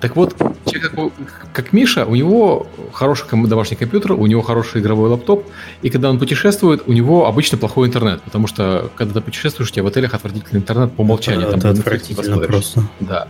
[0.00, 5.08] Так вот, человек как, как Миша, у него хороший домашний компьютер, у него хороший игровой
[5.08, 5.46] лаптоп,
[5.80, 9.72] и когда он путешествует, у него обычно плохой интернет, потому что когда ты путешествуешь, у
[9.72, 11.48] тебя в отелях отвратительный интернет по умолчанию.
[11.48, 12.82] Это, там это отвратительно просто.
[13.00, 13.28] Да.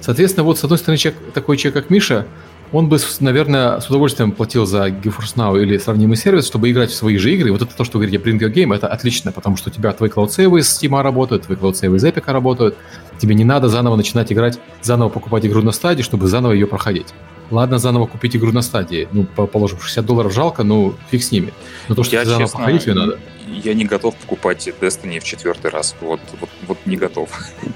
[0.00, 2.26] Соответственно, вот с одной стороны, человек, такой человек, как Миша,
[2.72, 6.94] он бы, наверное, с удовольствием платил за GeForce Now или сравнимый сервис, чтобы играть в
[6.94, 7.52] свои же игры.
[7.52, 9.92] Вот это то, что вы говорите, Bring Your Game, это отлично, потому что у тебя
[9.92, 12.76] твои клаудсейвы из Steam работают, твои клаудсейвы из Epic работают.
[13.18, 17.08] Тебе не надо заново начинать играть, заново покупать игру на стадии, чтобы заново ее проходить.
[17.50, 19.08] Ладно, заново купить игру на стадии.
[19.12, 21.54] Ну, положим, 60 долларов жалко, ну, фиг с ними.
[21.88, 23.18] Но то, что я, заново честно, проходить ее надо.
[23.46, 25.96] Я не готов покупать Destiny в четвертый раз.
[26.02, 27.30] Вот, вот, вот не готов.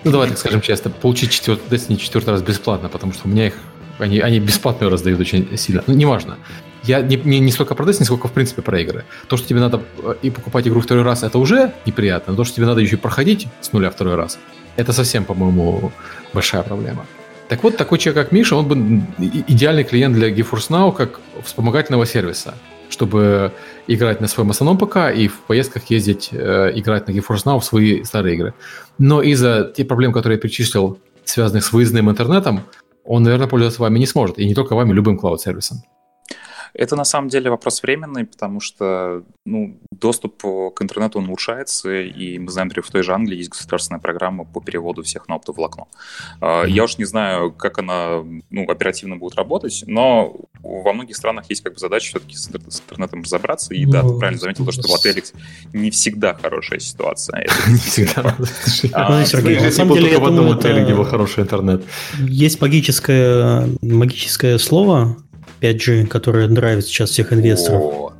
[0.05, 0.91] Ну, давай так скажем честно.
[0.91, 3.55] Получить четвертый, Destiny четвертый раз бесплатно, потому что у меня их
[4.03, 5.83] они, они бесплатно раздают очень сильно.
[5.87, 6.37] Ну, неважно.
[6.85, 9.05] Я не, не, не столько про Destiny, сколько, в принципе, про игры.
[9.29, 12.33] То, что тебе надо э, и покупать игру второй раз, это уже неприятно.
[12.33, 14.39] Но то, что тебе надо еще и проходить с нуля второй раз,
[14.77, 15.93] это совсем, по-моему,
[16.33, 17.07] большая проблема.
[17.49, 18.75] Так вот, такой человек, как Миша, он бы
[19.47, 22.55] идеальный клиент для GeForce Now как вспомогательного сервиса,
[22.89, 23.53] чтобы
[23.87, 27.65] играть на своем основном ПК и в поездках ездить, э, играть на GeForce Now в
[27.65, 28.55] свои старые игры.
[28.99, 32.63] Но из-за тех проблем, которые я перечислил, связанных с выездным интернетом,
[33.05, 34.39] он, наверное, пользоваться вами не сможет.
[34.39, 35.83] И не только вами, любым клауд-сервисом.
[36.75, 42.39] Это на самом деле вопрос временный, потому что ну, доступ к интернету он улучшается, и
[42.39, 45.85] мы знаем, например, в той же Англии есть государственная программа по переводу всех на оптоволокно.
[46.41, 46.71] Mm-hmm.
[46.71, 51.63] Я уж не знаю, как она ну, оперативно будет работать, но во многих странах есть
[51.63, 54.95] как бы задача все-таки с интернетом разобраться, и да, ты правильно заметил, то, что в
[54.95, 55.25] отелях
[55.73, 57.47] не всегда хорошая ситуация.
[57.69, 58.37] Не всегда.
[58.93, 61.85] А, Сергей, на самом деле, в одном отеле, где был хороший интернет.
[62.19, 65.17] Есть магическое слово,
[65.63, 67.83] 5G, которая нравится сейчас всех инвесторов.
[67.83, 68.15] Вот.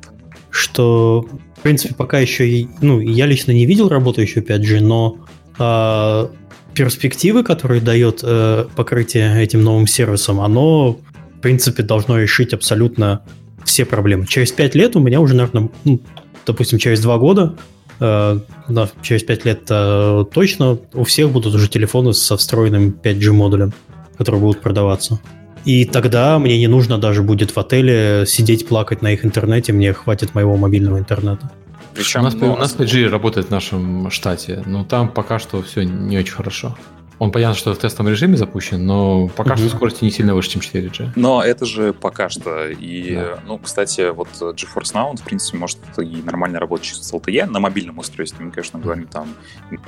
[0.49, 1.25] что,
[1.57, 5.17] в принципе, пока еще, ну, я лично не видел работающую 5G, но
[5.59, 6.27] э,
[6.73, 13.23] перспективы, которые дает э, покрытие этим новым сервисом, оно, в принципе, должно решить абсолютно
[13.65, 14.25] все проблемы.
[14.25, 16.01] Через 5 лет у меня уже, наверное, ну,
[16.45, 17.55] допустим, через 2 года,
[17.99, 23.31] э, да, через 5 лет э, точно у всех будут уже телефоны со встроенным 5G
[23.31, 23.73] модулем,
[24.17, 25.19] которые будут продаваться.
[25.65, 29.93] И тогда мне не нужно даже будет в отеле сидеть плакать на их интернете, мне
[29.93, 31.51] хватит моего мобильного интернета.
[31.95, 35.61] Причем, у, нас, ну, у нас 5G работает в нашем штате, но там пока что
[35.61, 36.75] все не очень хорошо.
[37.23, 39.57] Он понятно, что в тестовом режиме запущен, но пока mm-hmm.
[39.57, 41.11] что скорости не сильно выше, чем 4G.
[41.15, 42.67] Но это же пока что.
[42.67, 43.39] И, да.
[43.47, 47.61] ну, кстати, вот GeForce Now, он, в принципе, может и нормально работать с LTE на
[47.61, 48.45] мобильном устройстве.
[48.45, 49.29] Мы, конечно, говорим там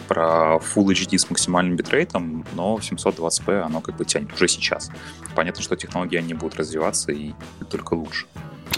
[0.08, 4.90] про Full HD с максимальным битрейтом, но 720p оно как бы тянет уже сейчас.
[5.36, 7.34] Понятно, что технологии они будут развиваться и
[7.70, 8.28] только лучше.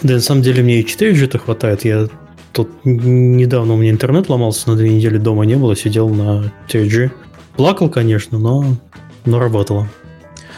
[0.02, 1.86] Да, на самом деле мне и 4G-то хватает.
[1.86, 2.08] Я
[2.54, 7.12] тут недавно у меня интернет ломался, на две недели дома не было, сидел на 4G.
[7.58, 8.64] Плакал, конечно, но,
[9.26, 9.88] но работало.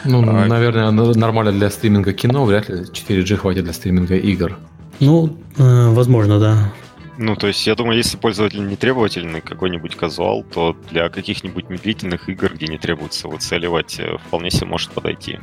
[0.04, 0.46] Ну, а...
[0.46, 4.58] наверное, нормально для стриминга кино, вряд ли 4G хватит для стриминга игр.
[5.00, 6.72] Ну, э, возможно, да.
[7.16, 12.28] Ну, то есть, я думаю, если пользователь не требовательный, какой-нибудь казуал, то для каких-нибудь медлительных
[12.28, 15.38] игр, где не требуется выцеливать, э, вполне себе может подойти.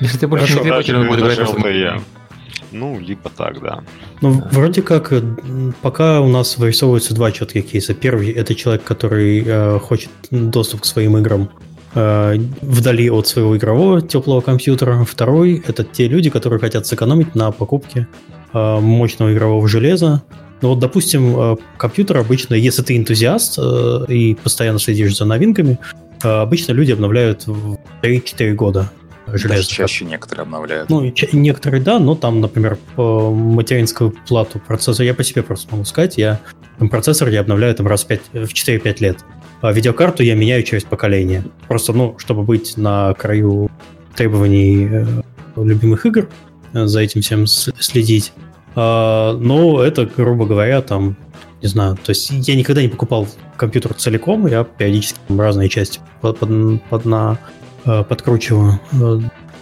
[0.00, 1.76] Если ты больше не требовательный, будет играть.
[1.76, 2.00] Я...
[2.72, 3.84] Ну, либо так, да.
[4.20, 5.22] Ну, вроде как, э,
[5.82, 7.94] пока у нас вырисовываются два четких кейса.
[7.94, 11.50] Первый– это человек, который э, хочет доступ к своим играм
[11.94, 15.04] э, вдали от своего игрового теплого компьютера.
[15.04, 18.08] Второй– это те люди, которые хотят сэкономить на покупке
[18.52, 20.22] э, мощного игрового железа.
[20.62, 25.78] Ну вот, допустим, э, компьютер обычно, если ты энтузиаст э, и постоянно следишь за новинками,
[26.22, 28.90] э, обычно люди обновляют в 3-4 года
[29.38, 29.60] железо.
[29.60, 30.90] Даже чаще некоторые обновляют.
[30.90, 35.84] Ну, некоторые, да, но там, например, по материнскую плату процессора, я по себе просто могу
[35.84, 36.40] сказать, я
[36.78, 39.18] там, процессор я обновляю там раз в, 5, в 4-5 лет.
[39.60, 41.44] А видеокарту я меняю через поколение.
[41.68, 43.70] Просто, ну, чтобы быть на краю
[44.14, 45.06] требований э,
[45.56, 46.28] любимых игр,
[46.72, 48.32] э, за этим всем следить.
[48.74, 51.16] А, но это, грубо говоря, там,
[51.62, 56.38] не знаю, то есть я никогда не покупал компьютер целиком, я периодически разные части под,
[56.38, 57.38] под, под на
[57.84, 58.80] подкручиваю.
[58.92, 59.20] Э,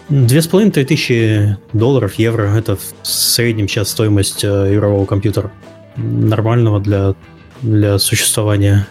[0.09, 5.51] две с половиной тысячи долларов, евро– это в среднем сейчас стоимость э, игрового компьютера.
[5.97, 7.15] Нормального для,
[7.61, 8.87] для существования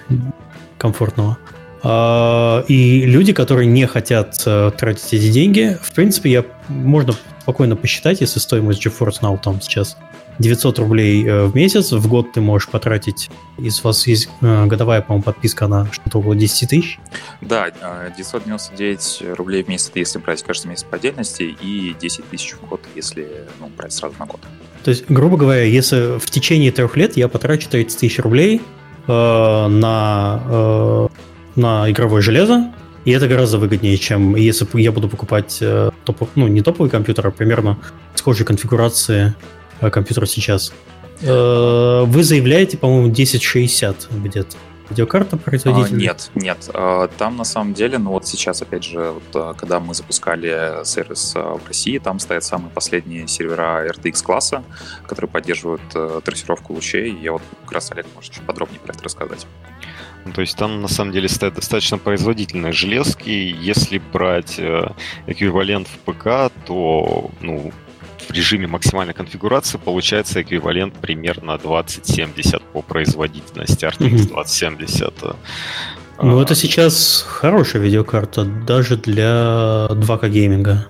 [0.78, 1.38] комфортного.
[1.84, 4.38] А, и люди, которые не хотят
[4.78, 9.98] тратить эти деньги, в принципе, я, можно спокойно посчитать, если стоимость GeForce Now там сейчас
[10.42, 11.92] 900 рублей э, в месяц.
[11.92, 16.36] В год ты можешь потратить, из вас есть э, годовая, по-моему, подписка на что-то около
[16.36, 17.00] 10 тысяч.
[17.42, 17.70] Да,
[18.18, 22.68] 999 э, рублей в месяц, если брать каждый месяц по отдельности, и 10 тысяч в
[22.68, 24.42] год, если ну, брать сразу на год.
[24.84, 28.62] То есть, грубо говоря, если в течение трех лет я потрачу 30 тысяч рублей
[29.08, 31.08] э, на, э,
[31.56, 32.74] на игровое железо,
[33.06, 37.28] и это гораздо выгоднее, чем если я буду покупать э, топ, ну, не топовый компьютер,
[37.28, 37.78] а примерно
[38.16, 39.34] схожей конфигурации
[39.90, 40.74] компьютер сейчас.
[41.22, 44.58] Э, вы заявляете, по-моему, 1060 где-то.
[44.90, 45.96] Видеокарта производителя?
[45.96, 46.70] А, нет, нет.
[46.74, 51.34] А, там на самом деле, ну вот сейчас, опять же, вот, когда мы запускали сервис
[51.34, 54.64] в России, там стоят самые последние сервера RTX класса,
[55.08, 55.82] которые поддерживают
[56.26, 57.18] трассировку лучей.
[57.22, 59.48] Я вот как раз, Олег, может чуть подробнее про это рассказать.
[60.26, 63.30] Ну, то есть там на самом деле стоят достаточно производительные железки.
[63.30, 64.60] Если брать
[65.26, 67.72] эквивалент в ПК, то ну,
[68.32, 75.14] в режиме максимальной конфигурации получается эквивалент примерно 2070 по производительности, RTX 2070.
[76.22, 80.88] Ну, это сейчас хорошая видеокарта, даже для 2К гейминга.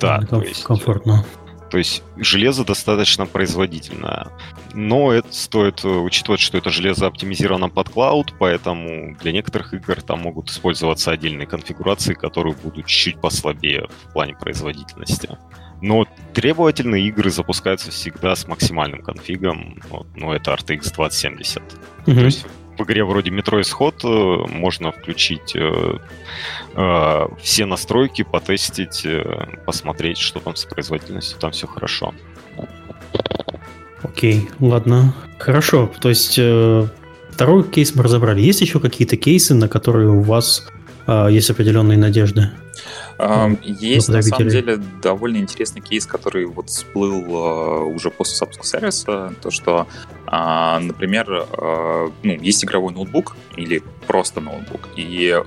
[0.00, 1.24] Да, Комф- то есть, комфортно.
[1.70, 4.28] То есть железо достаточно производительное.
[4.74, 10.20] Но это стоит учитывать, что это железо оптимизировано под клауд, поэтому для некоторых игр там
[10.20, 15.30] могут использоваться отдельные конфигурации, которые будут чуть-чуть послабее в плане производительности.
[15.82, 19.82] Но требовательные игры запускаются всегда с максимальным конфигом.
[19.90, 21.62] Вот, ну, это RTX 2070.
[22.06, 22.14] Mm-hmm.
[22.14, 22.46] То есть
[22.78, 25.98] в игре вроде Metro Исход э, можно включить э,
[26.74, 32.14] э, все настройки, потестить, э, посмотреть, что там с производительностью, там все хорошо.
[34.02, 35.14] Окей, ладно.
[35.38, 36.86] Хорошо, то есть э,
[37.30, 38.40] второй кейс мы разобрали.
[38.40, 40.66] Есть еще какие-то кейсы, на которые у вас
[41.06, 42.50] э, есть определенные надежды?
[43.62, 49.34] Есть, на самом деле, довольно интересный кейс, который вот всплыл а, уже после запуска сервиса,
[49.40, 49.86] то, что,
[50.34, 55.38] а, например, а, ну, есть игровой ноутбук или просто ноутбук, и,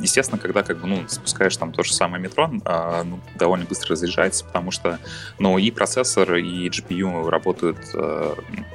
[0.00, 4.44] естественно, когда как бы, ну, запускаешь там то же самое метро, ну, довольно быстро разряжается,
[4.44, 4.98] потому что,
[5.38, 7.78] ну, и процессор, и GPU работают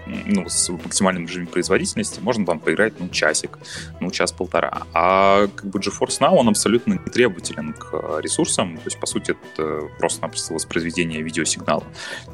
[0.08, 3.60] ну, с максимальным режимом производительности, можно там поиграть, ну, часик,
[4.00, 4.84] ну, час-полтора.
[4.94, 9.32] А как бы GeForce Now, он абсолютно не требователен к ресурсам, то есть, по сути,
[9.32, 11.84] это просто-напросто воспроизведение видеосигнала.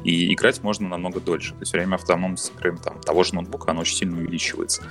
[0.04, 1.50] И играть можно намного дольше.
[1.54, 4.82] То есть время автономности, там, того же ноутбука, оно очень сильно увеличивается.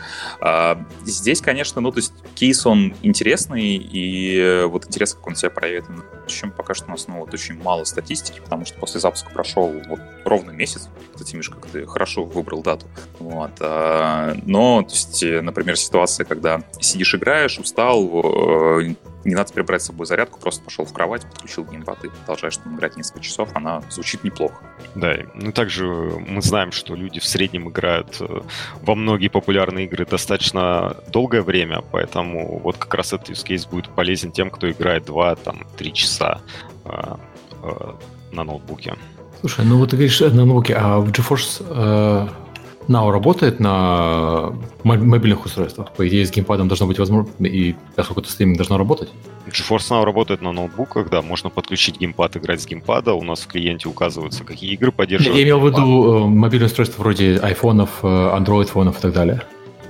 [0.42, 5.50] А, здесь, конечно, ну, то есть кейс, он интересный, и вот интересно, как он себя
[5.50, 5.86] проявит.
[6.28, 9.72] Чем пока что у нас, ну, вот очень мало статистики, потому что после запуска прошел
[9.88, 10.90] вот ровно месяц.
[11.14, 12.86] Кстати, Миш, как ты хорошо выбрал дату.
[13.20, 13.52] Вот.
[13.60, 18.06] А, но, то есть, например, ситуация, когда сидишь, играешь, устал,
[18.80, 22.10] э, не надо теперь брать с собой зарядку, просто пошел в кровать, подключил геймпад и
[22.10, 24.64] продолжаешь там играть несколько часов, она звучит неплохо.
[24.96, 28.42] Да, ну также мы знаем, что люди в среднем играют э,
[28.82, 33.90] во многие популярные игры достаточно долгое время, поэтому вот как раз этот use case будет
[33.90, 36.42] полезен тем, кто играет 2-3 часа
[36.86, 37.16] э,
[37.64, 37.94] э,
[38.32, 38.96] на ноутбуке.
[39.42, 42.28] Слушай, ну вот ты говоришь на ноутбуке, а в GeForce э,
[42.92, 45.92] Now работает на мобильных устройствах.
[45.94, 49.10] По идее, с геймпадом должно быть возможно, и это стриминг должно работать.
[49.48, 53.14] GeForce Now работает на ноутбуках, да, можно подключить геймпад, играть с геймпада.
[53.14, 55.38] У нас в клиенте указываются, какие игры поддерживают.
[55.38, 59.42] Я имел в виду э, мобильные устройства вроде айфонов, э, Android фонов и так далее.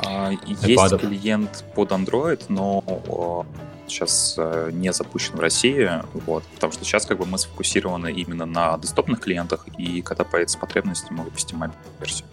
[0.05, 0.99] А, есть iPad'ов.
[0.99, 3.45] клиент под Android, но
[3.87, 5.89] сейчас э, не запущен в России,
[6.25, 10.57] вот, потому что сейчас как бы мы сфокусированы именно на десктопных клиентах, и когда появится
[10.57, 12.25] потребность, мы выпустим мобильную версию.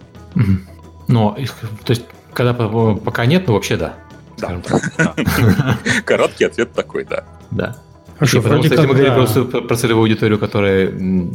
[1.07, 1.37] Но,
[1.85, 3.94] то есть, когда пока нет, ну вообще да.
[4.38, 4.61] Да.
[6.05, 7.24] Короткий ответ такой, да.
[7.51, 7.77] Да.
[8.18, 10.92] Хорошо, потому что если мы говорим просто про целевую аудиторию, которая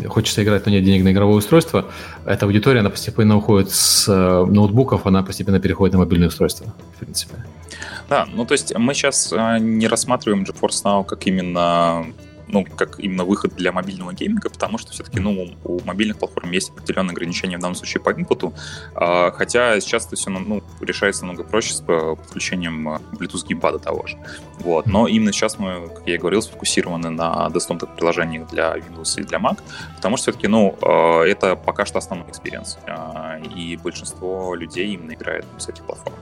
[0.10, 1.86] хочется играть, но нет денег на игровое устройство,
[2.26, 7.00] эта аудитория, она постепенно уходит с э, ноутбуков, она постепенно переходит на мобильные устройства, в
[7.00, 7.36] принципе.
[8.10, 12.06] Да, ну то есть мы сейчас э, не рассматриваем GeForce Now как именно
[12.54, 16.70] ну, как именно выход для мобильного гейминга, потому что все-таки, ну, у мобильных платформ есть
[16.70, 18.54] определенные ограничения в данном случае по инпуту,
[18.96, 23.80] а, хотя сейчас это все, ну, решается намного проще с э, подключением э, Bluetooth геймпада
[23.80, 24.18] того же.
[24.60, 24.86] Вот.
[24.86, 29.24] Но именно сейчас мы, как я и говорил, сфокусированы на десктопных приложениях для Windows и
[29.24, 29.60] для Mac,
[29.96, 32.78] потому что все-таки, ну, э, это пока что основной experience,
[33.56, 36.16] и большинство людей именно играет с этих платформ.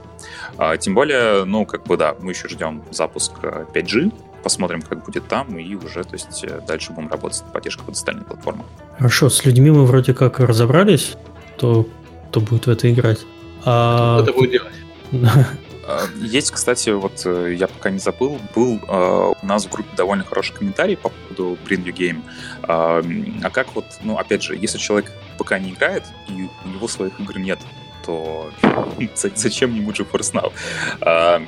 [0.56, 5.28] А, тем более, ну, как бы, да, мы еще ждем запуск 5G, посмотрим, как будет
[5.28, 8.64] там, и уже, то есть, э, дальше будем работать с поддержкой под остальные платформы.
[8.98, 11.16] Хорошо, с людьми мы вроде как разобрались,
[11.56, 11.86] то,
[12.28, 13.20] кто будет в это играть.
[13.64, 14.20] А...
[14.20, 14.72] Кто это будет делать?
[15.84, 19.90] А, есть, кстати, вот э, я пока не забыл, был э, у нас в группе
[19.96, 22.22] довольно хороший комментарий по поводу Bring You Game.
[22.62, 23.02] Э,
[23.44, 27.18] а как вот, ну, опять же, если человек пока не играет, и у него своих
[27.18, 27.58] игр нет,
[28.06, 28.50] то
[29.34, 30.52] зачем ему GeForce
[31.00, 31.42] Now?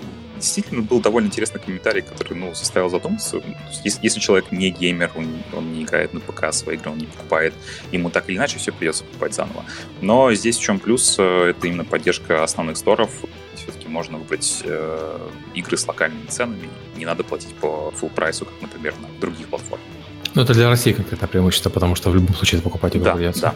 [0.44, 3.40] Э, действительно был довольно интересный комментарий, который, ну, заставил задуматься.
[3.82, 7.06] Если, если человек не геймер, он, он не играет на ПК, свои игры он не
[7.06, 7.54] покупает,
[7.92, 9.64] ему так или иначе все придется покупать заново.
[10.00, 13.10] Но здесь в чем плюс, э, это именно поддержка основных сторов.
[13.56, 18.54] Все-таки можно выбрать э, игры с локальными ценами, не надо платить по full прайсу, как,
[18.60, 19.86] например, на других платформах.
[20.34, 23.40] Ну, это для России конкретно преимущество, потому что в любом случае покупать игру да, придется.
[23.40, 23.54] Да.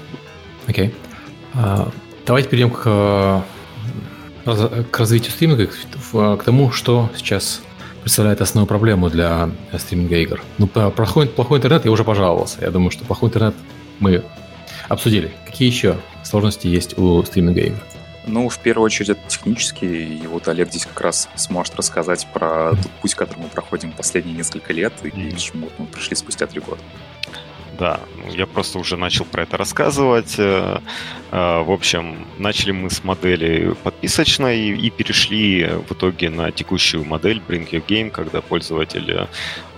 [0.69, 0.95] Окей.
[1.55, 1.91] А,
[2.25, 3.45] давайте перейдем к
[4.91, 5.69] к развитию стриминга,
[6.37, 7.61] к тому, что сейчас
[8.03, 10.43] представляет основную проблему для стриминга игр.
[10.59, 12.61] Ну, про плохой, плохой интернет я уже пожаловался.
[12.61, 13.55] Я думаю, что плохой интернет
[13.99, 14.23] мы
[14.89, 15.33] обсудили.
[15.47, 17.79] Какие еще сложности есть у стриминга игр?
[18.27, 20.19] Ну, в первую очередь, это технический.
[20.19, 24.37] И вот Олег здесь как раз сможет рассказать про тот путь, который мы проходим последние
[24.37, 26.81] несколько лет и к чему мы пришли спустя три года.
[27.79, 30.35] Да, ну, я просто уже начал про это рассказывать.
[30.37, 30.81] Э,
[31.31, 37.41] э, в общем, начали мы с модели подписочной и перешли в итоге на текущую модель
[37.47, 39.29] Bring Your Game, когда пользователь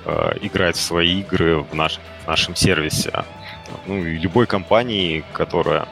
[0.06, 3.12] э, играет в свои игры в, наш, в нашем сервисе.
[3.86, 5.86] Ну и любой компании, которая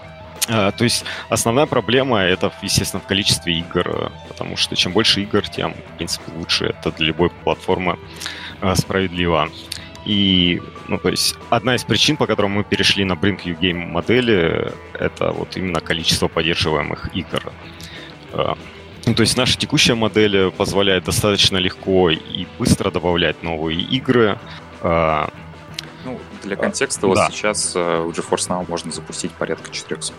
[0.47, 5.75] то есть основная проблема это, естественно, в количестве игр, потому что чем больше игр, тем,
[5.75, 7.99] в принципе, лучше это для любой платформы
[8.75, 9.51] справедливо.
[10.05, 13.87] И, ну, то есть, одна из причин, по которым мы перешли на Bring You Game
[13.87, 17.53] модели, это вот именно количество поддерживаемых игр.
[18.33, 18.57] А,
[19.07, 24.39] ну, то есть наша текущая модель позволяет достаточно легко и быстро добавлять новые игры.
[24.83, 25.31] А,
[26.05, 27.29] ну, для контекста, вот да.
[27.31, 30.15] сейчас э, у GeForce Now можно запустить порядка 400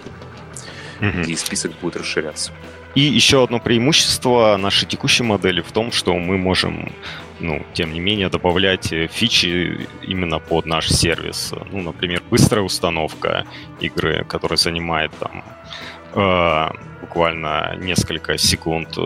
[1.02, 1.30] игр.
[1.30, 2.52] И список будет расширяться.
[2.96, 6.92] И еще одно преимущество нашей текущей модели в том, что мы можем
[7.40, 11.54] ну, тем не менее, добавлять э, фичи именно под наш сервис.
[11.72, 13.46] Ну, например, быстрая установка
[13.80, 15.44] игры, которая занимает там
[16.14, 16.70] э,
[17.02, 18.98] буквально несколько секунд,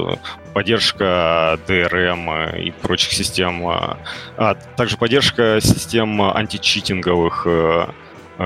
[0.54, 7.88] поддержка DRM и прочих систем, а также поддержка систем античитинговых э,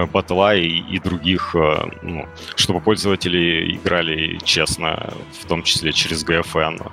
[0.06, 1.56] батла и, и других,
[2.02, 2.26] ну,
[2.56, 6.92] чтобы пользователи играли честно, в том числе через GFN.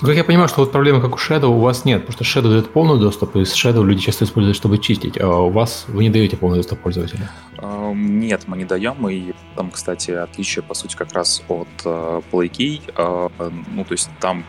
[0.00, 2.48] Как я понимаю, что вот проблемы, как у Shadow, у вас нет, потому что Shadow
[2.50, 6.02] дает полный доступ, и с Shadow люди часто используют, чтобы чистить, а у вас вы
[6.02, 7.30] не даете полный доступ пользователя.
[7.94, 12.82] Нет, мы не даем, и там, кстати, отличие, по сути, как раз от uh, PlayKey,
[12.94, 14.44] uh, ну, то есть там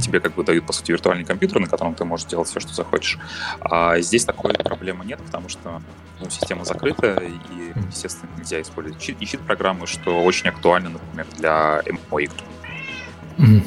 [0.00, 2.74] тебе как бы дают, по сути, виртуальный компьютер, на котором ты можешь делать все, что
[2.74, 3.18] захочешь.
[3.60, 5.82] А здесь такой проблемы нет, потому что
[6.20, 11.80] ну, система закрыта, и, естественно, нельзя использовать чит, и чит-программы, что очень актуально, например, для
[11.86, 12.34] MMO-игр.
[13.38, 13.64] Mm-hmm.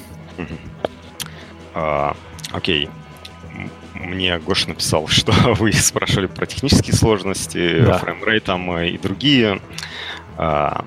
[1.73, 2.15] А,
[2.51, 2.89] окей.
[3.93, 7.97] Мне Гоша написал, что вы спрашивали про технические сложности, да.
[7.97, 9.61] frame rate там и другие.
[10.37, 10.85] А,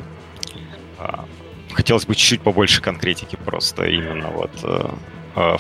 [0.99, 1.27] а,
[1.73, 4.89] хотелось бы чуть-чуть побольше конкретики просто именно вот э,
[5.35, 5.57] а,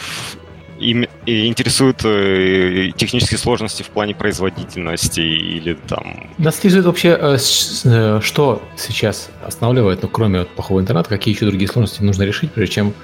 [0.78, 6.30] им, интересуют э, технические сложности в плане производительности или там...
[6.38, 7.36] Нас интересует вообще, э,
[7.84, 12.74] э, что сейчас останавливает, ну, кроме плохого интернета, какие еще другие сложности нужно решить, прежде
[12.74, 12.94] чем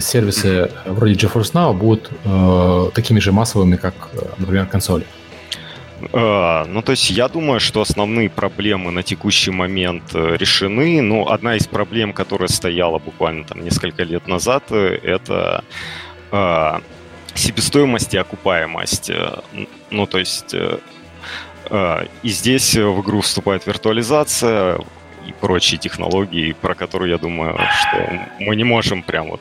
[0.00, 3.94] сервисы вроде GeForce Now будут э, такими же массовыми, как,
[4.38, 5.06] например, консоли?
[6.12, 11.00] Ну, то есть я думаю, что основные проблемы на текущий момент решены.
[11.00, 15.64] Ну, одна из проблем, которая стояла буквально там несколько лет назад, это
[17.34, 19.10] себестоимость и окупаемость.
[19.90, 24.78] Ну, то есть uh, и здесь в игру вступает виртуализация
[25.26, 29.40] и прочие технологии, про которые я думаю, что мы не можем прям вот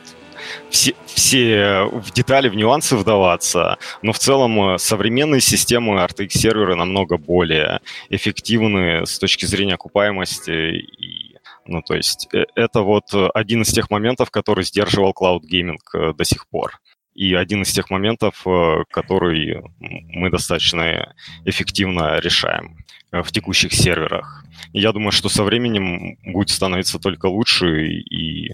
[0.69, 6.75] все, все в детали, в нюансы вдаваться, но в целом э, современные системы RTX сервера
[6.75, 7.79] намного более
[8.09, 11.33] эффективны с точки зрения окупаемости и
[11.65, 16.13] ну, то есть э, это вот один из тех моментов, который сдерживал Cloud Gaming э,
[16.13, 16.79] до сих пор.
[17.15, 18.45] И один из тех моментов,
[18.91, 21.13] который мы достаточно
[21.45, 24.43] эффективно решаем в текущих серверах.
[24.71, 28.53] Я думаю, что со временем будет становиться только лучше, и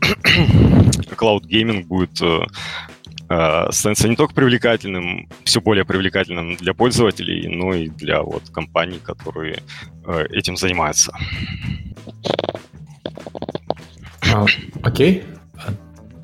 [0.00, 2.40] cloud gaming будет э,
[3.30, 9.00] э, становиться не только привлекательным, все более привлекательным для пользователей, но и для вот компаний,
[9.02, 9.62] которые
[10.04, 11.12] э, этим занимаются.
[14.30, 14.44] А,
[14.82, 15.24] окей.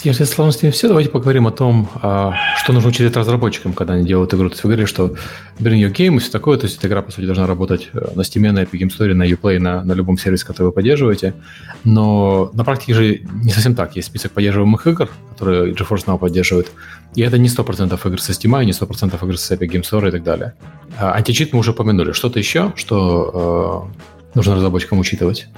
[0.04, 4.06] Если с сложностями все, давайте поговорим о том, а, что нужно учитывать разработчикам, когда они
[4.06, 4.50] делают игру.
[4.50, 5.14] То есть вы говорили, что
[5.58, 8.08] Bring Your Game и все такое, то есть эта игра, по сути, должна работать э,
[8.14, 11.32] на Steam, на Epic Game Store, на Uplay, на, на любом сервисе, который вы поддерживаете.
[11.84, 13.96] Но на практике же не совсем так.
[13.96, 16.70] Есть список поддерживаемых игр, которые GeForce Now поддерживает,
[17.14, 20.06] и это не 100% игр со Steam, и не 100% игр с Epic Game Store
[20.06, 20.52] и так далее.
[20.98, 22.12] А античит мы уже упомянули.
[22.12, 25.48] Что-то еще, что э, нужно разработчикам учитывать?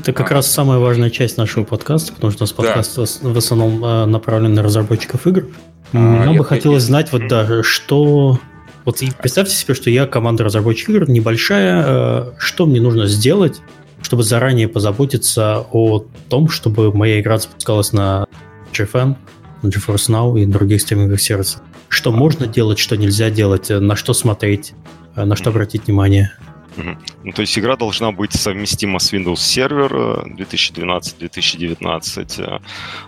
[0.00, 0.36] Это как а.
[0.36, 3.28] раз самая важная часть нашего подкаста, потому что у нас подкаст да.
[3.28, 5.48] в основном э, направлен на разработчиков игр.
[5.92, 8.38] А, Нам бы хотелось знать, вот да, что...
[8.86, 11.84] Вот представьте себе, что я команда разработчиков игр, небольшая.
[11.86, 13.60] Э, что мне нужно сделать,
[14.00, 18.26] чтобы заранее позаботиться о том, чтобы моя игра запускалась на
[18.72, 19.16] GFN,
[19.60, 21.60] на GeForce Now и других стриминговых сервисах?
[21.90, 24.72] Что можно делать, что нельзя делать, на что смотреть,
[25.14, 26.32] на что обратить внимание?
[26.76, 32.42] Ну, то есть игра должна быть совместима с Windows Server 2012-2019.
[32.42, 32.60] Э,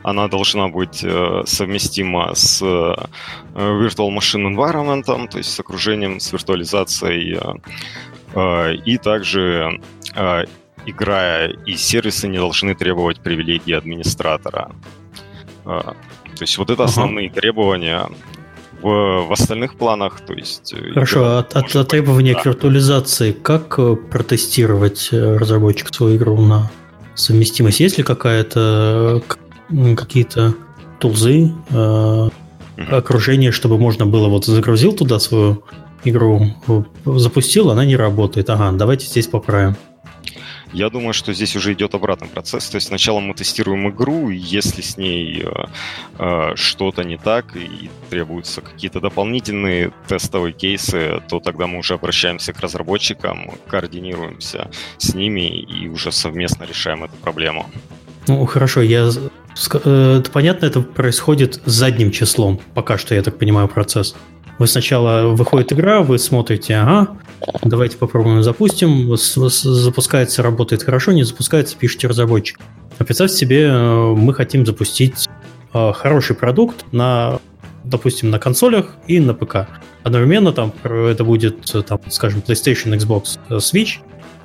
[0.03, 2.95] Она должна быть э, совместима с э,
[3.55, 7.39] Virtual Machine Environment, то есть с окружением, с виртуализацией.
[8.87, 9.79] И также
[10.87, 14.71] игра и сервисы не должны требовать привилегий администратора.
[15.65, 15.95] То
[16.41, 17.35] есть вот это основные uh-huh.
[17.35, 18.09] требования
[18.83, 20.75] в, в остальных планах, то есть...
[20.75, 26.41] Э, Хорошо, от, от, от требования к виртуализации, как э, протестировать э, разработчик свою игру
[26.41, 26.71] на
[27.15, 27.81] совместимость?
[27.81, 29.23] Есть ли какая-то
[29.97, 30.55] какие-то
[30.99, 32.29] тулзы, э,
[32.91, 35.63] окружение, чтобы можно было вот загрузил туда свою
[36.05, 36.55] игру,
[37.05, 38.51] запустил, она не работает.
[38.51, 39.77] Ага, давайте здесь поправим.
[40.73, 42.69] Я думаю, что здесь уже идет обратный процесс.
[42.69, 45.65] То есть сначала мы тестируем игру, и если с ней э,
[46.19, 52.53] э, что-то не так и требуются какие-то дополнительные тестовые кейсы, то тогда мы уже обращаемся
[52.53, 57.67] к разработчикам, координируемся с ними и уже совместно решаем эту проблему.
[58.29, 59.11] Ну, хорошо, я...
[59.85, 64.15] Э, понятно, это происходит задним числом, пока что, я так понимаю, процесс.
[64.59, 67.17] Вы сначала выходит игра, вы смотрите, ага,
[67.63, 72.61] давайте попробуем запустим, запускается, работает хорошо, не запускается, пишите разработчик.
[72.99, 75.29] А представьте себе, э, мы хотим запустить
[75.73, 77.41] э, хороший продукт на,
[77.85, 79.69] допустим, на консолях и на ПК.
[80.03, 83.99] Одновременно там это будет, там, скажем, PlayStation, Xbox, э, Switch,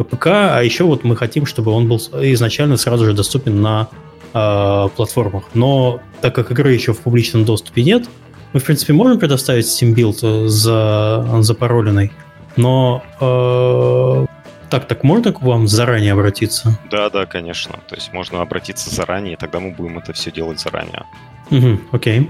[0.03, 3.89] ПК, а еще вот мы хотим, чтобы он был изначально сразу же доступен на
[4.33, 5.45] э, платформах.
[5.53, 8.07] Но так как игры еще в публичном доступе нет,
[8.53, 12.11] мы, в принципе, можем предоставить Steam Build за, запароленный,
[12.55, 14.25] но э,
[14.69, 16.77] Так, так можно к вам заранее обратиться?
[16.91, 17.79] Да, да, конечно.
[17.87, 21.05] То есть можно обратиться заранее, и тогда мы будем это все делать заранее.
[21.51, 22.29] Угу, окей.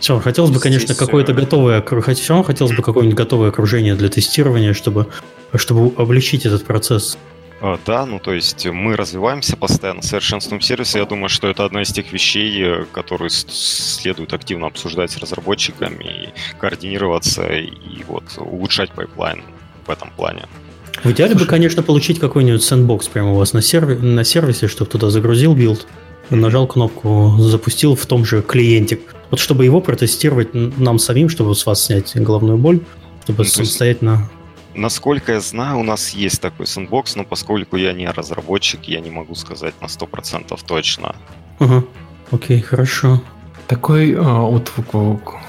[0.00, 4.72] Все, хотелось бы, конечно, какое-то готовое, все равно хотелось бы какое-нибудь готовое окружение для тестирования,
[4.72, 5.08] чтобы,
[5.54, 7.18] чтобы облегчить этот процесс.
[7.64, 10.98] А, да, ну то есть мы развиваемся постоянно, совершенствуем сервисы.
[10.98, 16.04] Я думаю, что это одна из тех вещей, э, которые следует активно обсуждать с разработчиками,
[16.04, 19.44] и координироваться и вот улучшать pipeline
[19.86, 20.46] в этом плане.
[21.04, 21.44] В идеале Слушай.
[21.44, 25.54] бы, конечно, получить какой-нибудь sandbox прямо у вас на, серви- на сервисе, чтобы туда загрузил
[25.54, 25.86] билд,
[26.30, 28.98] нажал кнопку, запустил в том же клиенте.
[29.30, 32.80] Вот чтобы его протестировать нам самим, чтобы с вас снять головную боль,
[33.22, 34.28] чтобы ну, самостоятельно
[34.74, 39.10] Насколько я знаю, у нас есть такой sandbox, но поскольку я не разработчик, я не
[39.10, 41.14] могу сказать на 100% точно.
[41.58, 41.84] Ага,
[42.30, 43.22] окей, хорошо.
[43.66, 44.72] Такой а, вот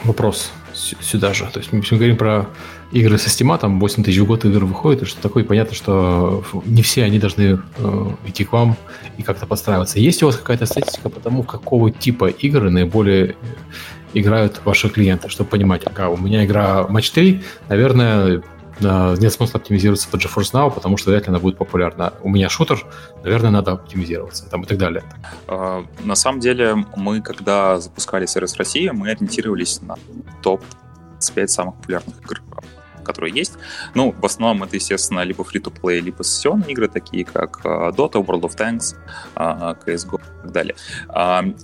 [0.04, 1.46] вопрос сюда же.
[1.52, 2.48] То есть мы говорим про
[2.92, 6.44] игры со Steam, там 8 тысяч в год игр выходит, и что такое, понятно, что
[6.66, 8.78] не все они должны э, идти к вам
[9.18, 10.00] и как-то подстраиваться.
[10.00, 13.36] Есть у вас какая-то статистика по тому, какого типа игры наиболее
[14.14, 18.44] играют ваши клиенты, чтобы понимать, ага, у меня игра Match 3, наверное,
[18.80, 22.14] нет смысла оптимизироваться под GeForce Now, потому что вряд ли она будет популярна.
[22.22, 22.86] У меня шутер,
[23.24, 25.04] наверное, надо оптимизироваться там и так далее.
[25.48, 29.96] А, на самом деле, мы, когда запускали сервис России, мы ориентировались на
[30.42, 32.42] топ-5 самых популярных игр
[33.04, 33.56] которые есть.
[33.96, 38.44] Ну, в основном это, естественно, либо free-to-play, либо сессионные игры, такие как а, Dota, World
[38.44, 38.96] of Tanks,
[39.36, 40.76] CSGO и так далее.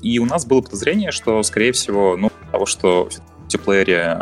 [0.02, 4.18] И у нас было подозрение, что, скорее всего, ну, того, что в мультиплеере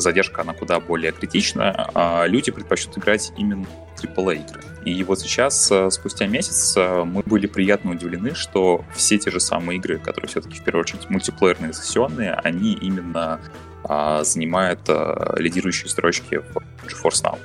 [0.00, 3.66] задержка, она куда более критична, а люди предпочтут играть именно
[4.00, 4.62] AAA игры.
[4.84, 9.40] И вот сейчас, э, спустя месяц, э, мы были приятно удивлены, что все те же
[9.40, 13.40] самые игры, которые все-таки в первую очередь мультиплеерные, сессионные, они именно
[13.84, 17.38] а, занимают а, лидирующие строчки в GeForce Now.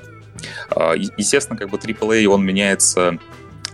[0.72, 3.18] А, естественно, как бы AAA, он меняется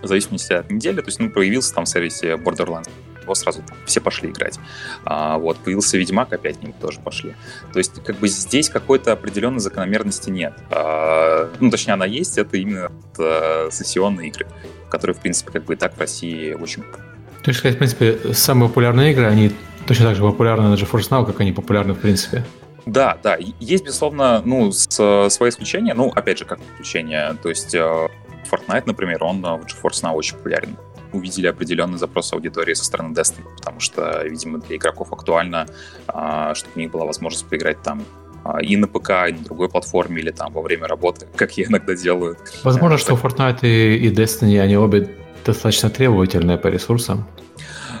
[0.02, 2.90] в зависимости от недели, то есть, ну, появился там в сервисе Borderlands
[3.26, 4.58] его сразу все пошли играть.
[5.04, 7.34] А, вот, появился Ведьмак, опять ним тоже пошли.
[7.72, 10.54] То есть, как бы здесь какой-то определенной закономерности нет.
[10.70, 14.46] А, ну, точнее, она есть, это именно а, сессионные игры,
[14.88, 16.84] которые, в принципе, как бы и так в России очень
[17.42, 19.52] то есть, в принципе, самые популярные игры, они
[19.86, 22.44] точно так же популярны на GeForce Now, как они популярны в принципе.
[22.86, 27.72] Да, да, есть, безусловно, ну, с, свои исключения, ну, опять же, как исключение, то есть
[27.72, 28.08] э,
[28.50, 30.76] Fortnite, например, он в GeForce Now очень популярен
[31.16, 35.66] увидели определенный запрос аудитории со стороны Destiny, потому что, видимо, для игроков актуально,
[36.06, 38.04] а, чтобы у них была возможность поиграть там
[38.44, 41.64] а, и на ПК, и на другой платформе, или там во время работы, как я
[41.64, 42.36] иногда делаю.
[42.64, 45.10] Возможно, что Fortnite и Destiny, они обе
[45.44, 47.26] достаточно требовательные по ресурсам.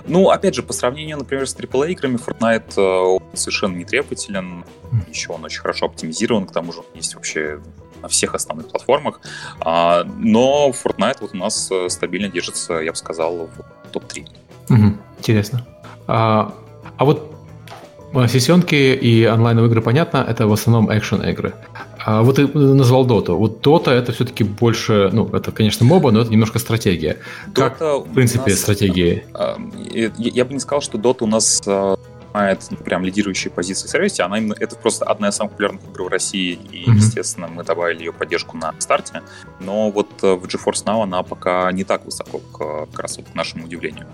[0.08, 4.64] Ну, опять же, по сравнению, например, с AAA играми, Fortnite э, совершенно не требователен.
[5.08, 7.58] Еще он очень хорошо оптимизирован, к тому же есть вообще
[8.06, 9.20] на всех основных платформах.
[9.60, 14.26] А, но Fortnite вот у нас э, стабильно держится, я бы сказал, в топ-3.
[14.70, 15.66] Угу, интересно.
[16.06, 16.54] А,
[16.96, 17.34] а вот
[18.14, 21.54] э, сессионки и онлайновые игры, понятно, это в основном экшен-игры.
[21.98, 23.32] А вот ты назвал Dota.
[23.32, 27.16] Вот Dota это все-таки больше, ну, это, конечно, моба, но это немножко стратегия.
[27.52, 29.24] Как, Dota в принципе, нас, стратегии?
[30.16, 31.60] Я бы не сказал, что Dota у нас
[32.36, 34.22] занимает прям лидирующие позиции в сервисе.
[34.22, 36.94] Она именно, это просто одна из самых популярных игр в России, и, mm-hmm.
[36.96, 39.22] естественно, мы добавили ее поддержку на старте.
[39.60, 43.26] Но вот э, в GeForce Now она пока не так высоко, к, как раз вот
[43.32, 44.06] к нашему удивлению.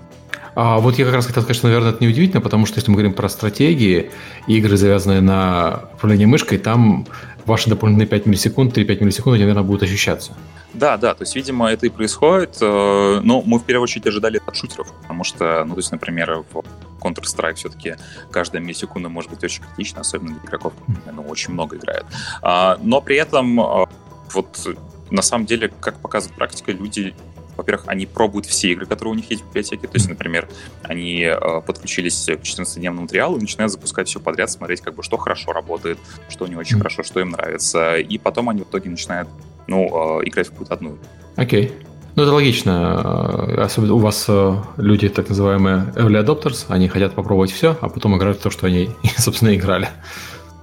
[0.54, 2.96] А вот я как раз хотел сказать, что, наверное, это неудивительно, потому что если мы
[2.96, 4.10] говорим про стратегии,
[4.46, 7.06] игры, завязанные на управлении мышкой, там
[7.46, 10.32] ваши дополнительные 5 миллисекунд, 3-5 миллисекунд, наверное, будут ощущаться.
[10.74, 14.40] Да, да, то есть, видимо, это и происходит, э, но мы в первую очередь ожидали
[14.44, 16.62] от шутеров, потому что, ну, то есть, например, в
[17.02, 17.96] Counter-Strike все-таки
[18.30, 20.72] каждая миллисекунда может быть очень критична, особенно для игроков,
[21.10, 22.06] ну, очень много играют.
[22.42, 23.86] А, но при этом э,
[24.32, 24.76] вот
[25.10, 27.14] на самом деле, как показывает практика, люди
[27.56, 29.86] во-первых, они пробуют все игры, которые у них есть в библиотеке.
[29.86, 30.48] То есть, например,
[30.82, 35.18] они э, подключились к 14-дневному материалу и начинают запускать все подряд, смотреть, как бы, что
[35.18, 35.98] хорошо работает,
[36.30, 36.80] что не очень mm-hmm.
[36.80, 37.98] хорошо, что им нравится.
[37.98, 39.28] И потом они в итоге начинают,
[39.66, 40.98] ну, э, играть в какую-то одну.
[41.36, 41.66] Окей.
[41.66, 41.91] Okay.
[42.14, 43.64] Ну, это логично.
[43.64, 48.16] Особенно у вас э, люди, так называемые early adopters, они хотят попробовать все, а потом
[48.16, 49.88] играют в то, что они, собственно, играли.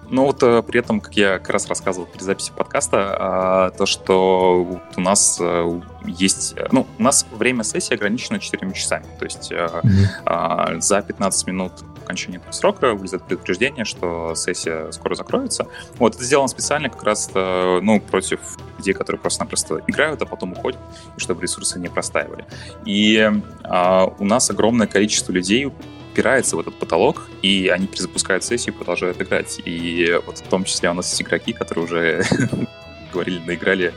[0.09, 3.85] Но вот э, при этом, как я как раз рассказывал при записи подкаста, а, то,
[3.85, 6.55] что у нас э, есть...
[6.71, 9.05] Ну, у нас время сессии ограничено 4 часами.
[9.17, 10.81] То есть mm-hmm.
[10.81, 11.73] за 15 минут
[12.09, 15.67] окончания срока вылезет предупреждение, что сессия скоро закроется.
[15.97, 18.39] Вот, это сделано специально как раз, ну, против
[18.77, 20.79] людей, которые просто-напросто играют, а потом уходят,
[21.17, 22.45] чтобы ресурсы не простаивали.
[22.85, 23.31] И
[23.63, 28.77] а, у нас огромное количество людей упирается в этот потолок, и они перезапускают сессию и
[28.77, 29.61] продолжают играть.
[29.63, 32.23] И вот в том числе у нас есть игроки, которые уже
[33.13, 33.93] говорили, наиграли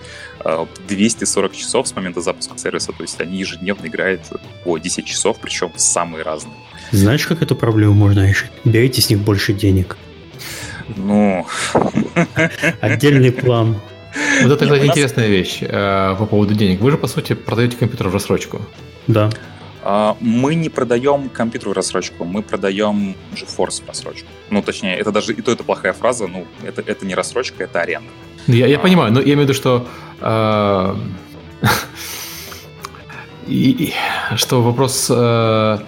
[0.88, 2.92] 240 часов с момента запуска сервиса.
[2.92, 4.20] То есть они ежедневно играют
[4.64, 6.56] по 10 часов, причем самые разные.
[6.92, 8.50] Знаешь, как эту проблему можно решить?
[8.64, 9.96] Берите с них больше денег.
[10.96, 11.46] Ну...
[12.80, 13.80] Отдельный план.
[14.42, 16.80] Вот это, кстати, интересная вещь э, по поводу денег.
[16.80, 18.60] Вы же, по сути, продаете компьютер в рассрочку.
[19.06, 19.30] Да.
[19.82, 24.28] А, мы не продаем компьютер в рассрочку, мы продаем GeForce в рассрочку.
[24.50, 27.80] Ну, точнее, это даже и то, это плохая фраза, ну, это, это не рассрочка, это
[27.80, 28.08] аренда.
[28.46, 28.80] Я, я а...
[28.80, 29.88] понимаю, но я имею в виду, что
[30.20, 30.96] э,
[33.48, 33.92] и,
[34.36, 35.78] что вопрос э,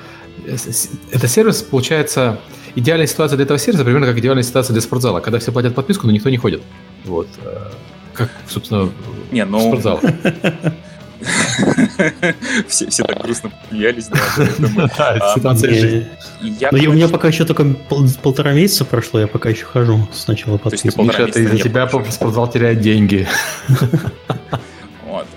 [0.47, 2.41] это сервис, получается,
[2.75, 6.07] идеальная ситуация для этого сервиса примерно как идеальная ситуация для спортзала, когда все платят подписку,
[6.07, 6.63] но никто не ходит.
[7.05, 7.29] Вот.
[7.43, 7.71] Э,
[8.13, 8.91] как, собственно,
[9.31, 9.69] не, ну...
[9.69, 10.01] спортзал.
[12.69, 14.09] все, все так грустно смеялись.
[14.99, 16.07] Да, а, ситуация жизни.
[16.41, 17.65] Ну, у меня пока еще только
[18.23, 21.03] полтора месяца прошло, я пока еще хожу сначала подписку.
[21.03, 23.27] Миша, это из-за тебя спортзал теряет деньги.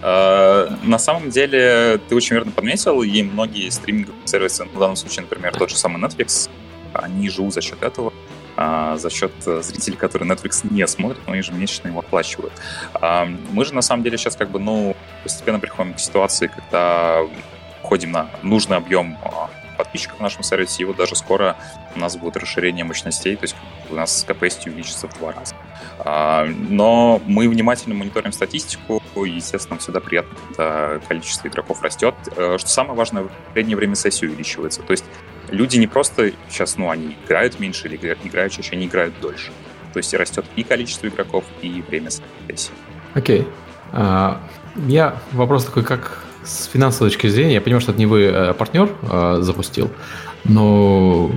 [0.01, 5.23] А, на самом деле, ты очень верно подметил, и многие стриминговые сервисы, в данном случае,
[5.23, 6.49] например, тот же самый Netflix,
[6.93, 8.13] они живут за счет этого
[8.59, 12.53] а, за счет э, зрителей, которые Netflix не смотрят, но ежемесячно его оплачивают.
[12.95, 17.19] А, мы же на самом деле сейчас как бы, ну, постепенно приходим к ситуации, когда
[17.83, 19.15] ходим на нужный объем
[19.77, 21.55] подписчиков в нашем сервисе, и вот даже скоро
[21.95, 23.55] у нас будет расширение мощностей, то есть
[23.91, 25.53] у нас capacity увеличится в два раза.
[26.05, 32.13] Но мы внимательно мониторим статистику, и, естественно, всегда приятно, когда количество игроков растет.
[32.35, 34.81] Э, что самое важное, в среднее время сессии увеличивается.
[34.83, 35.05] То есть
[35.49, 39.51] люди не просто сейчас, ну, они играют меньше или играют чаще, они играют дольше.
[39.93, 42.71] То есть растет и количество игроков, и время сессии.
[43.13, 43.41] Окей.
[43.41, 43.47] Okay.
[43.93, 44.37] Uh,
[44.85, 48.53] я вопрос такой, как с финансовой точки зрения, я понимаю, что это не вы а
[48.53, 49.91] партнер а, запустил,
[50.43, 51.31] но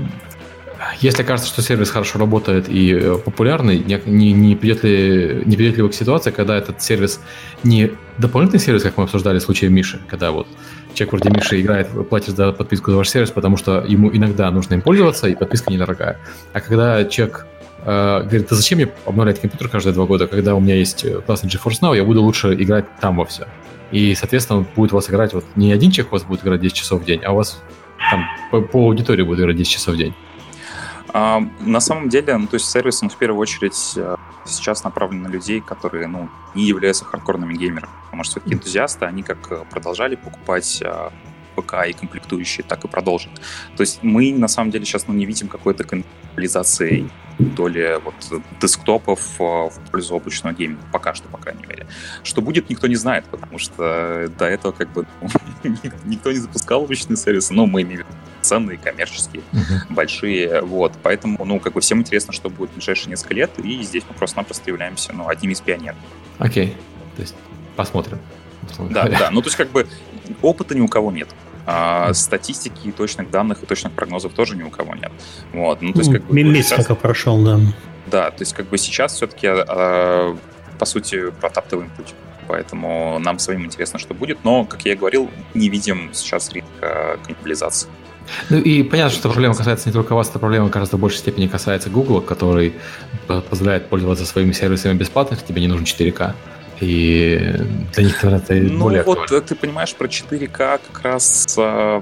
[0.98, 5.56] если кажется, что сервис хорошо работает и э, популярный, не, не, не, придет ли, не
[5.56, 7.20] придет ли вы к ситуации, когда этот сервис
[7.62, 10.46] не дополнительный сервис, как мы обсуждали в случае Миши, когда вот
[10.94, 14.74] человек вроде Миши играет, платит за подписку за ваш сервис, потому что ему иногда нужно
[14.74, 16.18] им пользоваться, и подписка недорогая.
[16.52, 17.46] А когда человек
[17.84, 21.50] э, говорит, да зачем мне обновлять компьютер каждые два года, когда у меня есть классный
[21.50, 23.46] GeForce Now, я буду лучше играть там во все.
[23.92, 26.74] И, соответственно, будет у вас играть, вот не один человек у вас будет играть 10
[26.74, 27.60] часов в день, а у вас
[28.10, 30.14] там по, по аудитории будет играть 10 часов в день.
[31.12, 35.22] А, на самом деле, ну, то есть сервис, он в первую очередь э, сейчас направлен
[35.22, 37.92] на людей, которые, ну, не являются хардкорными геймерами.
[38.04, 41.10] Потому что все-таки энтузиасты, они как э, продолжали покупать э,
[41.56, 43.32] ПК и комплектующие, так и продолжат.
[43.76, 48.14] То есть мы, на самом деле, сейчас ну, не видим какой-то каннибализации доли вот,
[48.60, 50.84] десктопов в пользу облачного гейминга.
[50.92, 51.86] Пока что, по крайней мере.
[52.22, 55.06] Что будет, никто не знает, потому что до этого как бы
[56.04, 58.04] никто не запускал облачные сервисы, но мы имеем
[58.40, 59.90] ценные, коммерческие, uh-huh.
[59.90, 63.82] большие, вот, поэтому, ну, как бы всем интересно, что будет в ближайшие несколько лет, и
[63.82, 65.98] здесь мы просто-напросто являемся, ну, одним из пионеров.
[66.38, 67.16] Окей, okay.
[67.16, 67.34] то есть
[67.76, 68.18] посмотрим.
[68.90, 69.86] Да, да, ну, то есть как бы
[70.42, 71.28] опыта ни у кого нет.
[71.66, 75.12] А статистики точных данных и точных прогнозов тоже ни у кого нет.
[75.52, 76.86] Вот, ну, то есть, как бы, Месяц сейчас...
[76.86, 77.60] пока прошел, да.
[78.06, 80.36] Да, то есть как бы сейчас все-таки, а,
[80.78, 82.14] по сути, протаптываем путь.
[82.48, 84.42] Поэтому нам своим интересно, что будет.
[84.42, 87.88] Но, как я и говорил, не видим сейчас риска каннибализации.
[88.48, 91.90] Ну и понятно, что проблема касается не только вас, эта проблема гораздо большей степени касается
[91.90, 92.74] Google, который
[93.26, 96.34] позволяет пользоваться своими сервисами бесплатно, если тебе не нужен 4К.
[96.80, 97.54] И
[97.94, 99.46] для них это ну, более вот актуально.
[99.46, 102.00] ты понимаешь, про 4К как раз, э,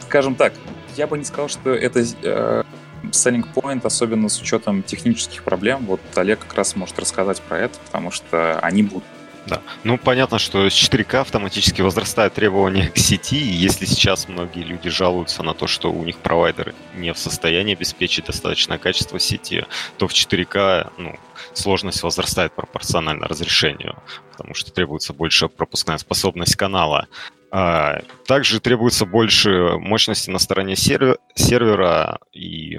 [0.00, 0.52] скажем так,
[0.96, 2.62] я бы не сказал, что это э,
[3.10, 5.86] selling point, особенно с учетом технических проблем.
[5.86, 9.04] Вот Олег как раз может рассказать про это, потому что они будут
[9.46, 9.60] да.
[9.82, 14.88] Ну, понятно, что с 4К автоматически возрастают требования к сети, и если сейчас многие люди
[14.88, 19.66] жалуются на то, что у них провайдер не в состоянии обеспечить достаточное качество сети,
[19.98, 21.18] то в 4К ну,
[21.54, 23.96] сложность возрастает пропорционально разрешению,
[24.30, 27.08] потому что требуется больше пропускная способность канала.
[27.50, 32.78] А, также требуется больше мощности на стороне сервера и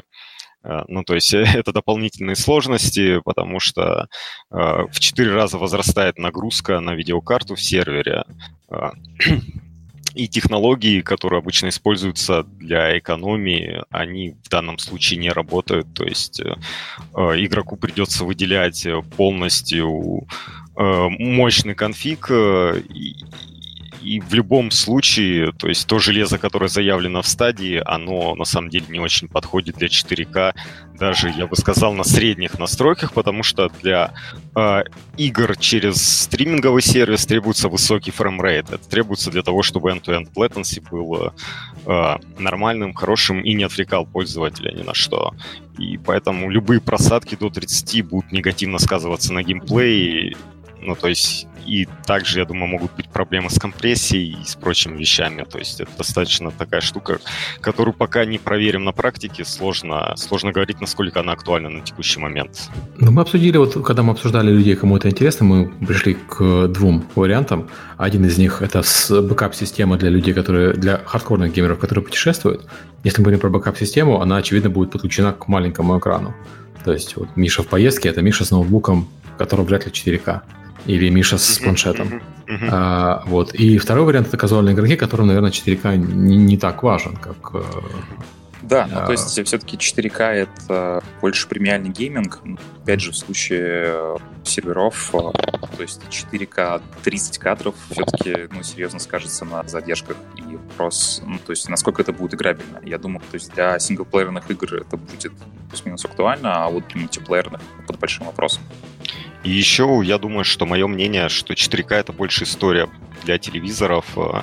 [0.87, 4.07] ну, то есть это дополнительные сложности, потому что
[4.51, 4.55] э,
[4.91, 8.23] в 4 раза возрастает нагрузка на видеокарту в сервере.
[8.69, 8.91] Э,
[10.15, 15.93] и технологии, которые обычно используются для экономии, они в данном случае не работают.
[15.93, 16.53] То есть э,
[17.13, 18.85] игроку придется выделять
[19.17, 20.27] полностью
[20.77, 22.81] э, мощный конфиг э,
[24.03, 28.69] и в любом случае, то есть то железо, которое заявлено в стадии, оно на самом
[28.69, 30.53] деле не очень подходит для 4К,
[30.99, 34.13] даже, я бы сказал, на средних настройках, потому что для
[34.55, 34.83] э,
[35.17, 38.69] игр через стриминговый сервис требуется высокий frame rate.
[38.69, 41.33] Это требуется для того, чтобы end-to-end latency был
[41.85, 45.33] э, нормальным, хорошим и не отвлекал пользователя ни на что.
[45.77, 50.35] И поэтому любые просадки до 30 будут негативно сказываться на геймплее,
[50.81, 54.97] Ну, то есть и также, я думаю, могут быть проблемы с компрессией и с прочими
[54.97, 55.45] вещами.
[55.49, 57.19] То есть это достаточно такая штука,
[57.61, 62.69] которую пока не проверим на практике, сложно, сложно говорить, насколько она актуальна на текущий момент.
[62.99, 67.05] Ну, мы обсудили, вот когда мы обсуждали людей, кому это интересно, мы пришли к двум
[67.15, 67.69] вариантам.
[67.97, 72.67] Один из них это бэкап-система для людей, которые для хардкорных геймеров, которые путешествуют.
[73.03, 76.33] Если мы говорим про бэкап-систему, она, очевидно, будет подключена к маленькому экрану.
[76.83, 79.07] То есть вот Миша в поездке, это Миша с ноутбуком,
[79.37, 80.41] который вряд ли 4К
[80.85, 82.21] или Миша с планшетом.
[82.69, 83.53] А, вот.
[83.53, 87.37] И второй вариант это казуальные игроки, которым, наверное, 4К не, не так важен, как...
[87.53, 87.63] Э,
[88.61, 92.39] да, ну, то есть все-таки 4К это больше премиальный гейминг.
[92.81, 95.17] Опять же, в случае э, серверов, э,
[95.75, 100.15] то есть 4К 30 кадров все-таки ну, серьезно скажется на задержках.
[100.37, 102.79] И вопрос, ну, то есть насколько это будет играбельно.
[102.83, 105.33] Я думаю, то есть для синглплеерных игр это будет
[105.69, 108.63] плюс-минус актуально, а вот для мультиплеерных под большим вопросом.
[109.43, 112.89] И еще я думаю, что мое мнение, что 4К это больше история
[113.23, 114.05] для телевизоров.
[114.15, 114.41] Э,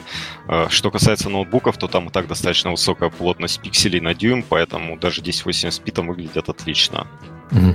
[0.49, 4.99] э, что касается ноутбуков, то там и так достаточно высокая плотность пикселей на дюйм, поэтому
[4.99, 7.07] даже 1080p там выглядят отлично.
[7.51, 7.75] Угу.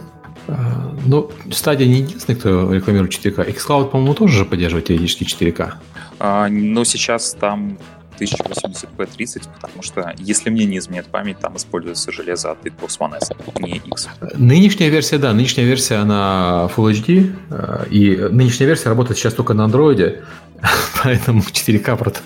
[1.08, 3.50] Ну, стадия не единственный, кто рекламирует 4К.
[3.56, 5.74] xCloud, по-моему, тоже же поддерживает теоретически 4К.
[6.20, 7.78] А, но сейчас там
[8.20, 13.32] 1080p30, потому что, если мне не изменяет память, там используется железо от Xbox One S,
[13.60, 14.10] не X.
[14.36, 19.54] Нынешняя версия, да, нынешняя версия, она Full HD, э, и нынешняя версия работает сейчас только
[19.54, 20.24] на Android,
[21.04, 22.18] поэтому 4К,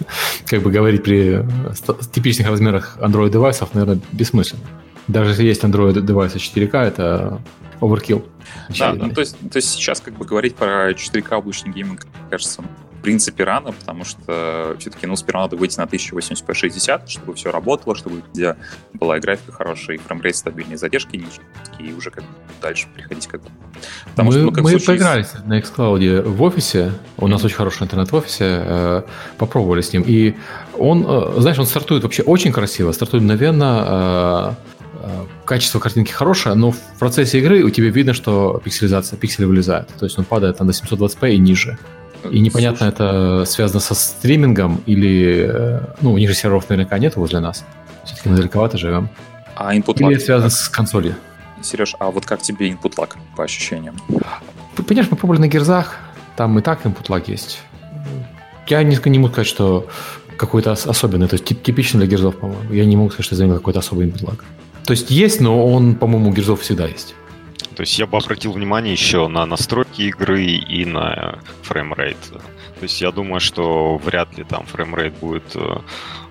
[0.45, 1.45] как бы говорить при
[2.11, 4.63] типичных размерах Android девайсов, наверное, бессмысленно.
[5.07, 7.41] Даже если есть Android девайсы 4К, это
[7.81, 8.23] overkill.
[8.77, 12.63] Да, ну, то, есть, то есть сейчас как бы говорить про 4К обычный гейминг, кажется,
[12.99, 17.49] в принципе, рано, потому что все-таки, ну, сперва надо выйти на 1080p 60, чтобы все
[17.49, 18.57] работало, чтобы где
[18.93, 21.45] была и графика хорошая, и frame rate стабильный, задержки низкие,
[21.79, 22.23] и уже как
[22.61, 23.49] дальше приходить как бы.
[24.11, 24.87] Потому мы что, ну, как мы случае...
[24.87, 27.45] поигрались на xCloud в офисе, у нас mm-hmm.
[27.45, 29.01] очень хороший интернет в офисе, э,
[29.37, 30.35] попробовали с ним, и
[30.77, 34.69] он, э, знаешь, он стартует вообще очень красиво, стартует мгновенно, э,
[35.45, 39.87] качество картинки хорошее, но в процессе игры у тебя видно, что пикселизация, пиксели вылезают.
[39.97, 41.77] То есть он падает там, до 720p и ниже.
[42.29, 42.93] И непонятно, Слушай.
[42.93, 45.47] это связано со стримингом или...
[45.49, 47.65] Э, ну, у них же серверов наверняка нет возле нас.
[48.03, 49.09] Все-таки мы далековато живем.
[49.55, 51.15] А input Или это связано с консолью.
[51.61, 53.95] Сереж, а вот как тебе input lag по ощущениям?
[54.75, 55.97] Понимаешь, мы пробовали на Gears'ах,
[56.35, 57.59] там и так input lag есть.
[58.67, 59.87] Я не, не могу сказать, что
[60.37, 62.73] какой-то особенный, то есть типичный для Gears'ов, по-моему.
[62.73, 64.39] Я не могу сказать, что за ним какой-то особый input lag.
[64.85, 67.15] То есть есть, но он, по-моему, у Gears'ов всегда есть.
[67.79, 72.17] То есть я бы обратил внимание еще на настройки игры и на frame rate.
[72.29, 75.77] То есть я думаю, что вряд ли там frame rate будет э,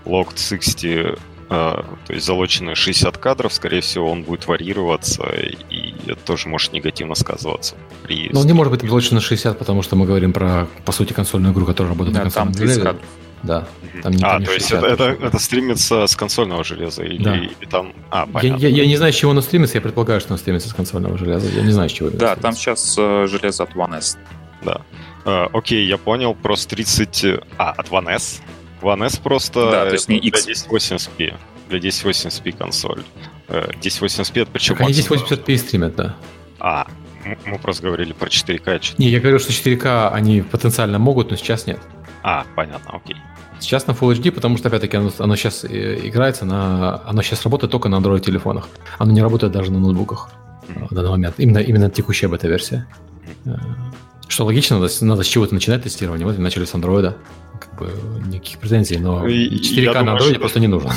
[0.05, 1.17] locked 60, э,
[1.49, 5.25] то есть залоченные 60 кадров, скорее всего, он будет варьироваться,
[5.71, 7.77] и это тоже может негативно сказываться.
[8.03, 8.29] При...
[8.31, 11.15] Но он не может быть залочен на 60, потому что мы говорим про, по сути,
[11.15, 13.03] консольную игру, которая работает да, на консольном там 30 кадров.
[13.43, 13.67] Да.
[14.03, 17.03] Там не, а, там то есть это, это, это стримится с консольного железа?
[17.05, 17.37] Или, да.
[17.37, 17.93] или там...
[18.11, 18.61] А, понятно.
[18.63, 20.75] Я, я, я не знаю, с чего оно стримится, я предполагаю, что оно стримится с
[20.75, 21.49] консольного железа.
[21.49, 22.11] Я не знаю, с чего.
[22.11, 24.19] Да, там сейчас э, железо от One S.
[24.63, 24.81] Да.
[25.25, 27.41] Э, окей, я понял, просто 30...
[27.57, 28.43] А, от One S?
[28.83, 29.71] One S просто...
[29.71, 30.45] Да, то есть не X.
[30.45, 31.35] Для 1080p.
[31.69, 33.03] Для 1080p консоль.
[33.49, 34.77] 1080p э, это причем...
[34.77, 36.17] Так они 1080p стримят, да.
[36.61, 36.87] А,
[37.45, 38.95] мы просто говорили про 4К.
[38.99, 41.81] Не, я говорю, что 4К они потенциально могут, но сейчас нет.
[42.23, 43.17] А, понятно, окей.
[43.61, 47.03] Сейчас на Full HD, потому что, опять-таки, оно, оно сейчас э, играется на...
[47.05, 48.69] Оно сейчас работает только на Android-телефонах.
[48.99, 50.31] Оно не работает даже на ноутбуках
[50.69, 50.87] mm-hmm.
[50.91, 51.35] в данный момент.
[51.39, 52.87] Именно, именно текущая бета-версия.
[53.45, 53.61] Mm-hmm.
[54.29, 56.27] Что логично, надо, надо с чего-то начинать тестирование.
[56.27, 57.15] Вот начали с Android.
[57.59, 57.91] Как бы
[58.29, 60.41] никаких претензий, но 4К на Android что...
[60.41, 60.93] просто не нужно.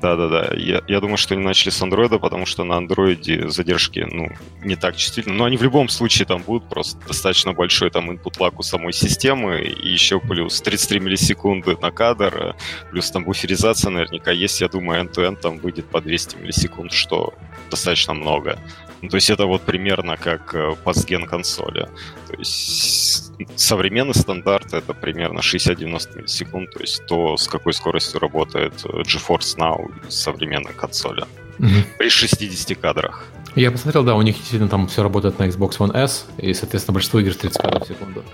[0.00, 0.54] Да-да-да.
[0.56, 4.28] Я, я думаю, что они начали с андроида, потому что на андроиде задержки, ну,
[4.64, 5.36] не так чувствительны.
[5.36, 8.92] Но они в любом случае там будут просто достаточно большой там input lag у самой
[8.92, 12.56] системы, и еще плюс 33 миллисекунды на кадр,
[12.90, 17.34] плюс там буферизация наверняка есть, я думаю, end-to-end там выйдет по 200 миллисекунд, что
[17.70, 18.58] достаточно много.
[19.02, 21.88] Ну, то есть это вот примерно как э, постген консоли.
[22.26, 28.74] То есть современный стандарт это примерно 60-90 миллисекунд, то есть то, с какой скоростью работает
[28.84, 31.24] э, GeForce Now современной консоли.
[31.58, 31.68] Угу.
[31.98, 33.26] При 60 кадрах.
[33.56, 36.94] Я посмотрел, да, у них действительно там все работает на Xbox One S, и, соответственно,
[36.94, 38.24] большинство игр 30 кадров в секунду.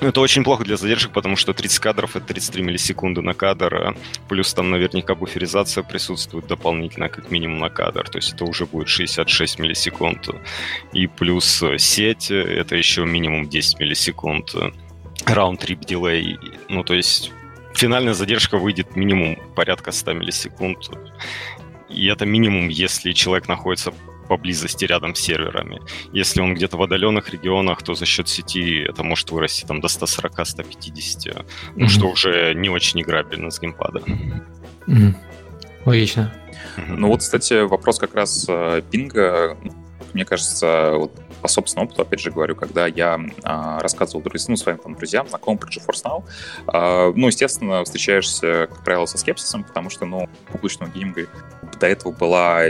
[0.00, 3.74] Ну, это очень плохо для задержек, потому что 30 кадров— это 33 миллисекунды на кадр,
[3.74, 3.94] а
[4.28, 8.88] плюс там наверняка буферизация присутствует дополнительно, как минимум на кадр, то есть это уже будет
[8.88, 10.28] 66 миллисекунд.
[10.92, 14.54] И плюс э, сеть— это еще минимум 10 миллисекунд.
[15.24, 16.36] Раунд-трип дилей,
[16.68, 17.30] ну, то есть
[17.74, 20.90] финальная задержка выйдет минимум порядка 100 миллисекунд.
[21.88, 23.92] И это минимум, если человек находится
[24.32, 25.82] поблизости рядом с серверами.
[26.14, 29.88] Если он где-то в отдаленных регионах, то за счет сети это может вырасти там до
[29.88, 31.44] 140-150, mm-hmm.
[31.76, 34.00] ну, что уже не очень играбельно с геймпада.
[34.86, 35.14] Mm-hmm.
[35.84, 36.32] Логично.
[36.88, 39.58] Ну вот, кстати, вопрос как раз э, пинга.
[40.14, 41.12] Мне кажется, вот
[41.42, 45.58] по собственному опыту, опять же говорю, когда я а, рассказывал ну, своим там, друзьям, знакомым
[45.58, 46.24] про GeForce Now,
[46.68, 51.26] а, ну, естественно, встречаешься, как правило, со скепсисом, потому что, ну, у облачного гейминга
[51.80, 52.62] до этого была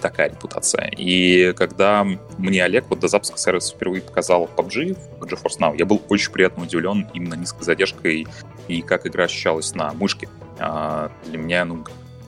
[0.00, 0.90] такая репутация.
[0.96, 2.04] И когда
[2.36, 6.32] мне Олег вот до запуска сервиса впервые показал PUBG в GeForce Now, я был очень
[6.32, 8.26] приятно удивлен именно низкой задержкой
[8.66, 10.28] и как игра ощущалась на мышке.
[10.58, 11.84] А, для меня, ну,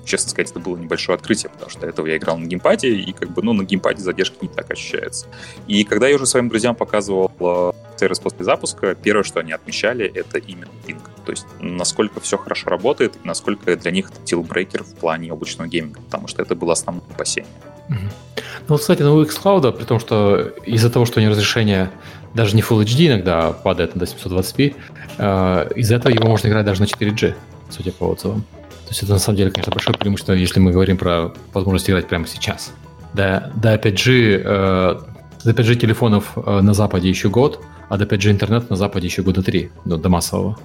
[0.09, 3.12] честно сказать, это было небольшое открытие, потому что до этого я играл на геймпаде, и
[3.12, 5.26] как бы, ну, на геймпаде задержка не так ощущается.
[5.66, 10.06] И когда я уже своим друзьям показывал э, сервис после запуска, первое, что они отмечали,
[10.06, 11.02] это именно пинг.
[11.24, 15.68] То есть, насколько все хорошо работает, и насколько для них это тилбрейкер в плане облачного
[15.68, 17.50] гейминга, потому что это было основное опасение.
[17.88, 21.90] Ну, вот, кстати, ну, xCloud, при том, что из-за того, что у него разрешение
[22.34, 24.74] даже не Full HD иногда падает на 720p,
[25.18, 27.34] э, из-за этого его можно играть даже на 4G,
[27.70, 28.44] судя по отзывам.
[28.89, 32.09] То есть это на самом деле, конечно, большое преимущество, если мы говорим про возможность играть
[32.09, 32.72] прямо сейчас.
[33.12, 35.01] До, до 5G, э,
[35.45, 39.20] до 5G телефонов э, на Западе еще год, а до 5G интернет на Западе еще
[39.20, 40.59] года три, ну, до массового.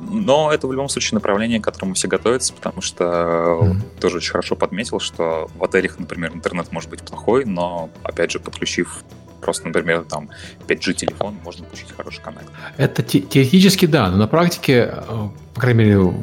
[0.00, 4.00] Но это в любом случае направление, к которому все готовятся, потому что mm-hmm.
[4.00, 8.40] тоже очень хорошо подметил, что в отелях, например, интернет может быть плохой, но, опять же,
[8.40, 9.04] подключив
[9.42, 10.30] просто, например, там
[10.68, 12.48] 5G телефон, можно получить хороший коннект.
[12.78, 16.14] Это те- теоретически да, но на практике, э, по крайней мере,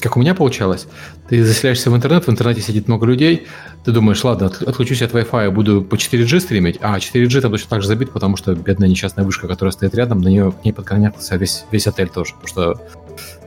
[0.00, 0.86] как у меня получалось,
[1.28, 3.46] ты заселяешься в интернет, в интернете сидит много людей,
[3.84, 7.82] ты думаешь, ладно, отключусь от Wi-Fi, буду по 4G стримить, а 4G там точно так
[7.82, 11.36] же забит, потому что бедная несчастная вышка, которая стоит рядом, на нее к ней подконнектился
[11.36, 12.80] весь, весь отель тоже, потому что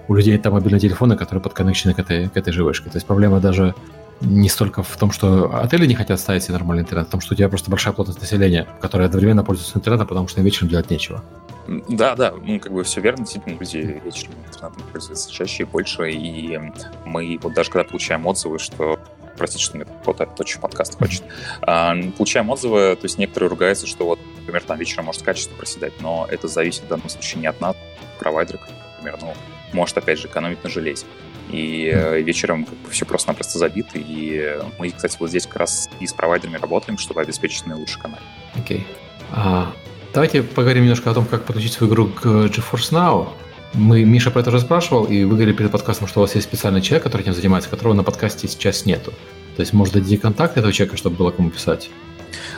[0.07, 2.89] у людей там мобильные телефоны, которые подконнекчены к этой, к этой же вышке.
[2.89, 3.74] То есть проблема даже
[4.22, 7.22] не столько в том, что отели не хотят ставить себе нормальный интернет, а в том,
[7.22, 10.70] что у тебя просто большая плотность населения, которая одновременно пользуется интернетом, потому что им вечером
[10.70, 11.24] делать нечего.
[11.68, 16.11] Да, да, ну как бы все верно, действительно, люди вечером интернетом пользуются чаще и больше,
[16.11, 16.59] и
[17.05, 18.99] мы вот даже когда получаем отзывы, что
[19.38, 21.24] простите, что мне кто-то очень подкаст хочет.
[21.61, 25.93] А, получаем отзывы, то есть некоторые ругаются, что вот, например, там вечером может качество проседать,
[26.01, 27.76] но это зависит в данном случае не от нас,
[28.20, 28.59] провайдера,
[28.97, 29.34] например, ну,
[29.72, 31.05] может, опять же, экономить на железе
[31.49, 35.89] и э, вечером как бы все просто-напросто забито, и мы, кстати, вот здесь как раз
[35.99, 38.20] и с провайдерами работаем, чтобы обеспечить наилучший канал.
[38.55, 38.80] Окей.
[38.80, 38.84] Okay.
[39.32, 39.74] А,
[40.14, 43.30] давайте поговорим немножко о том, как подключить свою игру к GeForce Now.
[43.74, 46.47] Мы, Миша про это уже спрашивал, и вы говорили перед подкастом, что у вас есть
[46.47, 49.11] специальный человек, который этим занимается, которого на подкасте сейчас нету.
[49.55, 51.89] То есть, может, дадите контакт этого человека, чтобы было кому писать?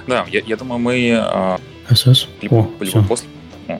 [0.08, 1.60] Да, я, я думаю, мы...
[1.90, 2.28] СС?
[2.42, 3.28] Либо, О, либо после,
[3.68, 3.80] а,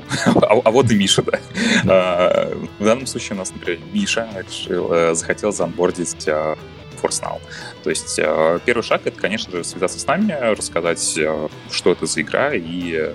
[0.64, 1.40] а вот и Миша, да.
[1.88, 6.58] А, в данном случае у нас, например, Миша решил, э, захотел заонбордить а,
[7.02, 7.40] Force Now.
[7.84, 12.06] То есть э, первый шаг— это, конечно же, связаться с нами, рассказать, э, что это
[12.06, 13.12] за игра и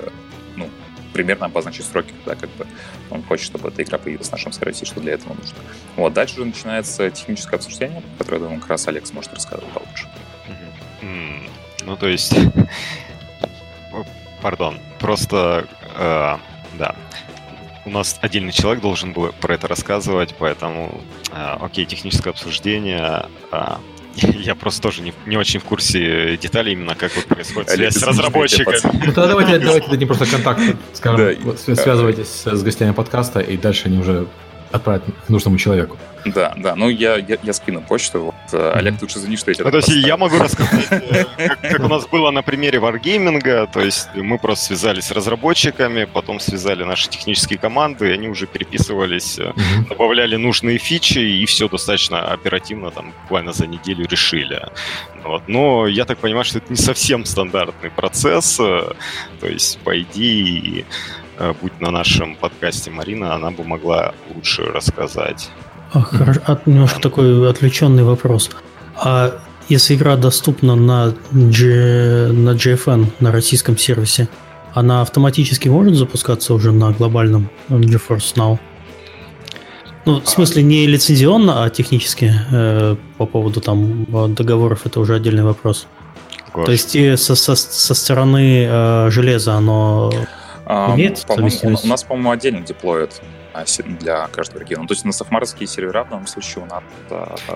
[1.12, 2.66] примерно обозначить сроки, когда как бы
[3.10, 5.58] он хочет, чтобы эта игра появилась в нашем сервисе, что для этого нужно.
[5.96, 10.08] Вот, дальше уже начинается техническое обсуждение, которое, я думаю, как раз Олег сможет рассказать получше.
[11.84, 12.34] Ну, то есть...
[14.42, 15.68] Пардон, просто
[16.78, 16.96] да.
[17.84, 21.00] У нас отдельный человек должен был про это рассказывать, поэтому,
[21.32, 23.26] э, окей, техническое обсуждение.
[23.52, 23.76] Э,
[24.16, 28.02] я просто тоже не, не очень в курсе деталей именно, как вот происходит связь с
[28.02, 28.74] разработчиком.
[28.92, 30.62] Ну тогда давайте, давайте дадим просто контакт,
[30.94, 31.34] скажем, да.
[31.42, 34.26] вот, связывайтесь с гостями подкаста, и дальше они уже
[34.72, 35.96] отправят к нужному человеку.
[36.24, 38.20] Да, да, ну я, я, я скину почту.
[38.20, 38.72] Вот, mm-hmm.
[38.72, 41.80] Олег, лучше извини, что я тебя ну, То есть я могу рассказать, э, как, как
[41.80, 46.84] у нас было на примере Wargaming, то есть мы просто связались с разработчиками, потом связали
[46.84, 49.88] наши технические команды, и они уже переписывались, mm-hmm.
[49.88, 54.62] добавляли нужные фичи, и все достаточно оперативно, там, буквально за неделю решили.
[55.24, 55.42] Вот.
[55.48, 58.96] Но я так понимаю, что это не совсем стандартный процесс, то
[59.42, 60.84] есть, по идее,
[61.60, 65.50] будь на нашем подкасте Марина, она бы могла лучше рассказать.
[65.92, 66.40] А, хорошо.
[66.46, 68.50] А, немножко такой отвлеченный вопрос.
[68.96, 74.28] А если игра доступна на, G, на GFN, на российском сервисе,
[74.74, 78.58] она автоматически может запускаться уже на глобальном GeForce Now?
[80.06, 85.42] Ну, в смысле, не лицензионно, а технически э, по поводу там договоров это уже отдельный
[85.42, 85.86] вопрос.
[86.52, 86.64] Gosh.
[86.64, 90.39] То есть и со, со, со стороны э, железа оно а,
[90.94, 93.20] имеет по у нас, по-моему, отдельно деплоят
[93.98, 94.86] для каждого региона.
[94.86, 96.82] То есть на софмаровские сервера в данном случае у нас...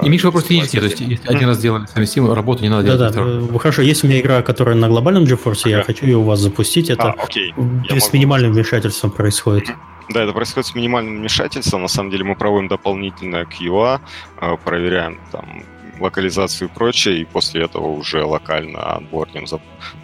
[0.02, 3.14] Не меньше вопрос технический, то есть если один раз сделали совместимую работу, не надо делать
[3.14, 5.70] Да-да, э, хорошо, есть у меня игра, которая на глобальном GeForce, ага.
[5.70, 7.54] я хочу ее у вас запустить, это а, окей.
[7.88, 9.68] с минимальным вмешательством происходит.
[10.10, 11.82] Да, это происходит с минимальным вмешательством.
[11.82, 14.00] На самом деле мы проводим дополнительное QA,
[14.40, 15.62] э, проверяем там
[16.00, 19.46] локализацию и прочее, и после этого уже локально анбордим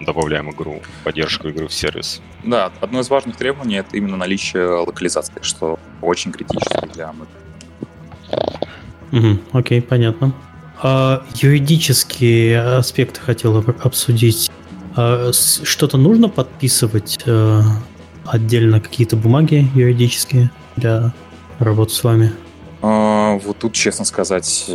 [0.00, 2.20] добавляем игру, поддержку игры в сервис.
[2.44, 7.26] Да, одно из важных требований это именно наличие локализации, что очень критично для мы.
[9.12, 10.32] Угу, окей, понятно.
[10.82, 14.50] А, юридические аспекты хотел обсудить.
[14.96, 17.62] А, что-то нужно подписывать а,
[18.24, 21.12] отдельно, какие-то бумаги юридические для
[21.58, 22.32] работы с вами?
[22.82, 24.66] А, вот тут, честно сказать,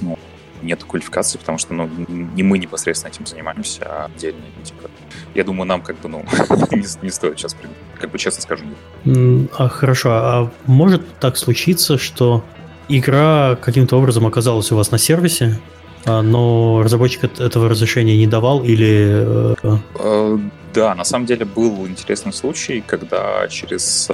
[0.00, 0.18] ну,
[0.62, 4.90] нет квалификации, потому что ну, не мы непосредственно этим занимаемся, а отдельные типа.
[5.34, 6.24] Я думаю, нам как бы, ну,
[6.70, 7.56] не, не стоит сейчас,
[7.98, 8.64] как бы честно скажу.
[9.04, 9.50] Нет.
[9.56, 12.44] А, хорошо, а может так случиться, что
[12.88, 15.58] игра каким-то образом оказалась у вас на сервисе,
[16.04, 19.56] а, но разработчик этого разрешения не давал или...
[19.62, 20.38] Э, э,
[20.74, 24.08] да, на самом деле был интересный случай, когда через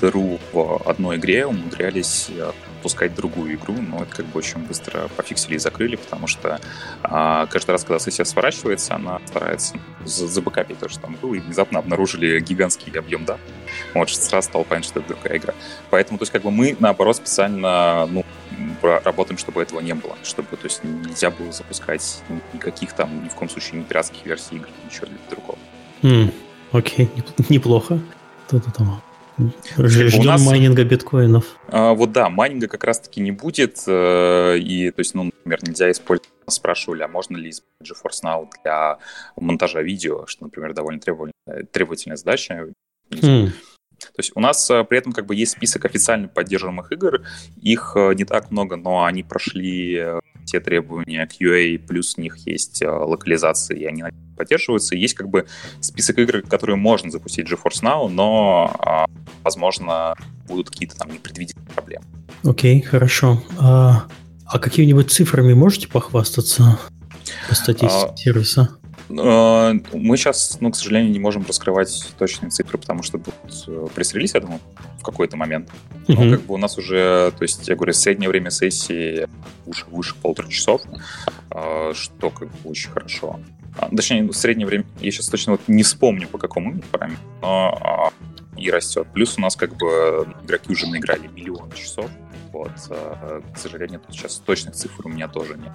[0.00, 2.28] дыру в одной игре умудрялись
[2.84, 6.60] э, пускать другую игру, но это как бы очень быстро пофиксили и закрыли, потому что
[7.02, 9.74] а, каждый раз, когда сессия сворачивается, она старается
[10.04, 13.38] забэкапить то, что там было, и внезапно обнаружили гигантский объем да.
[13.94, 15.54] Вот, сразу стало понятно, что это другая игра.
[15.90, 18.24] Поэтому, то есть, как бы мы, наоборот, специально, ну,
[18.82, 22.22] работаем, чтобы этого не было, чтобы, то есть, нельзя было запускать
[22.52, 25.58] никаких там, ни в коем случае, не пиратских версий игр, ничего другого.
[26.02, 26.32] Mm,
[26.72, 27.10] окей,
[27.48, 27.98] неплохо.
[28.46, 29.02] Кто-то там
[29.76, 30.44] Ждем нас...
[30.44, 31.44] майнинга биткоинов.
[31.68, 33.82] А, вот да, майнинга как раз-таки не будет.
[33.86, 38.48] Э, и, то есть, ну, например, нельзя использовать спрашивали, а можно ли использовать GeForce Now
[38.62, 38.98] для
[39.36, 42.68] монтажа видео, что, например, довольно требовательная, требовательная задача.
[43.10, 43.48] Mm.
[43.48, 47.22] То есть у нас э, при этом как бы есть список официально поддерживаемых игр,
[47.60, 52.82] их э, не так много, но они прошли все требования QA, плюс у них есть
[52.82, 54.04] локализация, и они
[54.36, 54.96] поддерживаются.
[54.96, 55.46] Есть как бы
[55.80, 59.06] список игр, которые можно запустить GeForce Now, но, а,
[59.42, 60.14] возможно,
[60.46, 62.04] будут какие-то там непредвиденные проблемы.
[62.42, 63.42] Окей, okay, хорошо.
[63.58, 64.06] А,
[64.44, 66.78] а какими-нибудь цифрами можете похвастаться
[67.48, 68.76] по статистике а, сервиса?
[69.08, 73.34] Мы сейчас, ну, к сожалению, не можем раскрывать точные цифры, потому что будут
[73.66, 74.60] э, пресс-релиз, я думаю,
[74.98, 75.70] в какой-то момент.
[76.08, 76.30] Но uh-huh.
[76.30, 79.26] как бы у нас уже, то есть, я говорю, среднее время сессии
[79.66, 80.82] выше, выше полутора часов,
[81.50, 83.40] а, что как бы очень хорошо.
[83.76, 87.22] А, точнее, в среднее время, я сейчас точно вот не вспомню, по какому именно параметру,
[87.42, 88.12] но а,
[88.56, 89.06] и растет.
[89.12, 92.10] Плюс у нас как бы игроки уже наиграли миллион часов.
[92.52, 92.70] Вот.
[92.90, 95.72] А, к сожалению, тут сейчас точных цифр у меня тоже нет.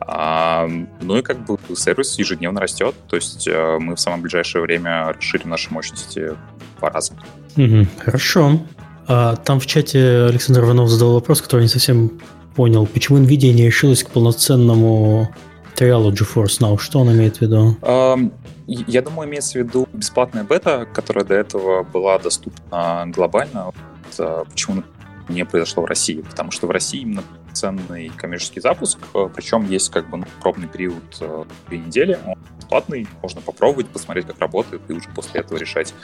[0.00, 0.68] А,
[1.00, 2.94] ну и как бы сервис ежедневно растет.
[3.08, 6.32] То есть а, мы в самое ближайшее время расширим наши мощности
[6.78, 7.14] два раза.
[7.56, 8.60] Угу, хорошо.
[9.06, 12.20] А, там в чате Александр Иванов задал вопрос, который не совсем
[12.54, 12.86] понял.
[12.86, 15.34] Почему NVIDIA не решилась к полноценному
[15.74, 16.78] триалу GeForce Now?
[16.78, 17.78] Что он имеет в виду?
[17.80, 18.32] Um,
[18.68, 23.72] я думаю, имеется в виду бесплатная бета, которая до этого была доступна глобально.
[24.18, 24.82] А, почему
[25.30, 26.20] не произошло в России?
[26.20, 27.22] Потому что в России именно
[27.54, 32.34] ценный коммерческий запуск, а, причем есть как бы ну, пробный период а, две недели, он
[32.58, 35.94] бесплатный, можно попробовать, посмотреть, как работает, и уже после этого решать,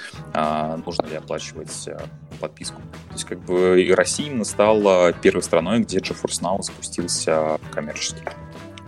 [0.87, 1.91] нужно ли оплачивать
[2.41, 2.81] подписку.
[3.09, 8.23] То есть как бы и Россия именно стала первой страной, где GeForce Now запустился коммерчески.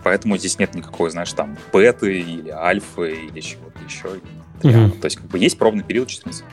[0.07, 4.07] Поэтому здесь нет никакой, знаешь, там, беты или альфы или чего-то еще.
[4.63, 5.01] Угу.
[5.01, 6.45] То есть, как бы есть пробный период 14.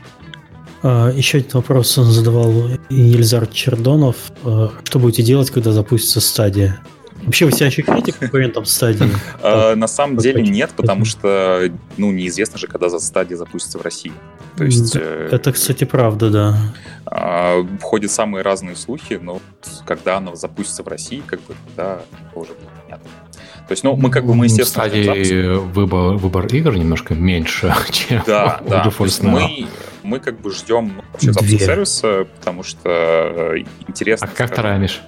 [0.83, 4.17] А, еще один вопрос задавал Ельзар Чердонов.
[4.43, 6.81] А, что будете делать, когда запустится стадия?
[7.23, 9.09] Вообще вы себя ощущаете конкурентом стадии?
[9.41, 13.83] А, на самом деле нет, потому что ну, неизвестно же, когда за стадия запустится в
[13.83, 14.13] России.
[14.57, 16.59] То есть, э, Это, кстати, правда, да.
[17.07, 19.41] А, ходят самые разные слухи, но
[19.87, 22.03] когда она запустится в России, как бы, да,
[22.35, 22.51] уже
[22.99, 23.25] понятно.
[23.67, 24.87] То есть, ну, мы как бы, мы, естественно...
[24.87, 28.91] стадии выбор, выбор игр немножко меньше, чем да, у да.
[29.23, 29.67] мы,
[30.03, 34.29] мы как бы ждем ну, вообще запуск сервиса, потому что э, интересно...
[34.31, 35.01] А как вторая, Миш?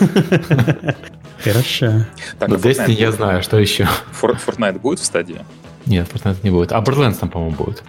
[1.44, 2.04] Хорошо.
[2.38, 3.88] Так, ну, Destiny я знаю, что еще?
[4.20, 5.44] Fortnite будет в стадии?
[5.86, 6.72] Нет, Fortnite не будет.
[6.72, 7.82] А Borderlands там, по-моему, будет.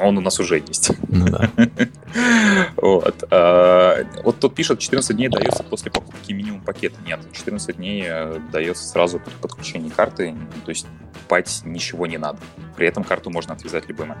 [0.00, 0.90] Он у нас уже есть.
[1.08, 1.50] Ну да.
[2.76, 3.24] вот.
[3.30, 6.96] А, вот тут пишет, 14 дней дается после покупки минимум пакета.
[7.06, 10.34] Нет, 14 дней э, дается сразу при подключении карты,
[10.64, 10.86] то есть
[11.26, 12.38] покупать ничего не надо.
[12.76, 14.18] При этом карту можно отвязать момент.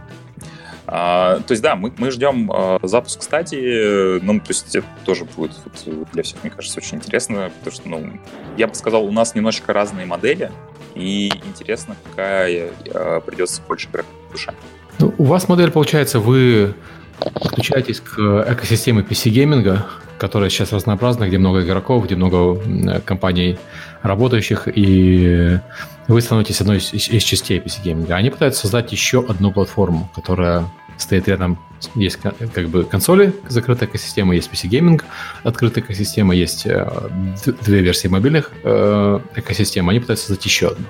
[0.86, 5.24] А, то есть, да, мы, мы ждем а, запуск стадии, ну, то есть это тоже
[5.24, 8.20] будет вот, для всех, мне кажется, очень интересно, потому что, ну,
[8.56, 10.52] я бы сказал, у нас немножечко разные модели,
[10.94, 14.54] и интересно, какая а, придется больше игроков душа.
[14.98, 16.74] Ну, у вас модель, получается, вы
[17.18, 19.86] подключаетесь к экосистеме PC-гейминга,
[20.18, 22.60] которая сейчас разнообразна, где много игроков, где много
[23.04, 23.58] компаний
[24.02, 25.58] работающих, и
[26.08, 28.14] вы становитесь одной из, из частей PC гейминга.
[28.16, 30.64] Они пытаются создать еще одну платформу, которая
[30.98, 31.58] стоит рядом,
[31.94, 32.18] есть
[32.54, 35.04] как бы консоли, закрытая экосистема, есть PC-гейминг,
[35.42, 36.88] открытая экосистема, есть э,
[37.62, 40.86] две версии мобильных э, экосистем, они пытаются создать еще одну.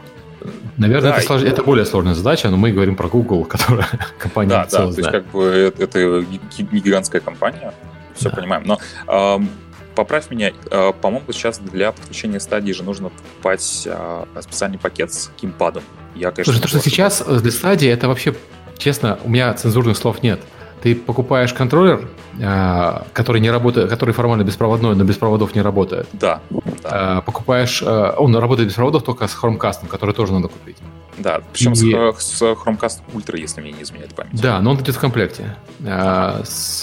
[0.77, 1.43] Наверное, да, это, слож...
[1.43, 3.89] это более сложная задача, но мы говорим про Google, которая
[4.19, 6.25] компания Да, да, то есть как бы это,
[6.71, 7.73] не гигантская компания,
[8.15, 8.37] все да.
[8.37, 8.65] понимаем.
[8.65, 8.79] Но
[9.09, 9.49] эм,
[9.95, 15.31] поправь меня, э, по-моему, сейчас для подключения стадии же нужно покупать э, специальный пакет с
[15.41, 15.83] геймпадом.
[16.15, 18.35] Я, конечно, Слушай, то, что сейчас для стадии, это вообще,
[18.79, 20.41] честно, у меня цензурных слов нет.
[20.87, 22.09] Ты покупаешь контроллер,
[22.39, 26.07] э, который не работает, который формально беспроводной, но без проводов не работает.
[26.13, 26.41] Да.
[26.81, 27.19] да.
[27.19, 30.77] Э, покупаешь, э, он работает без проводов только с Chromecast, который тоже надо купить.
[31.19, 31.77] Да, причем и...
[32.21, 34.41] с, с Chromecast Ultra, если мне не изменяет память.
[34.41, 36.83] Да, но он идет в комплекте с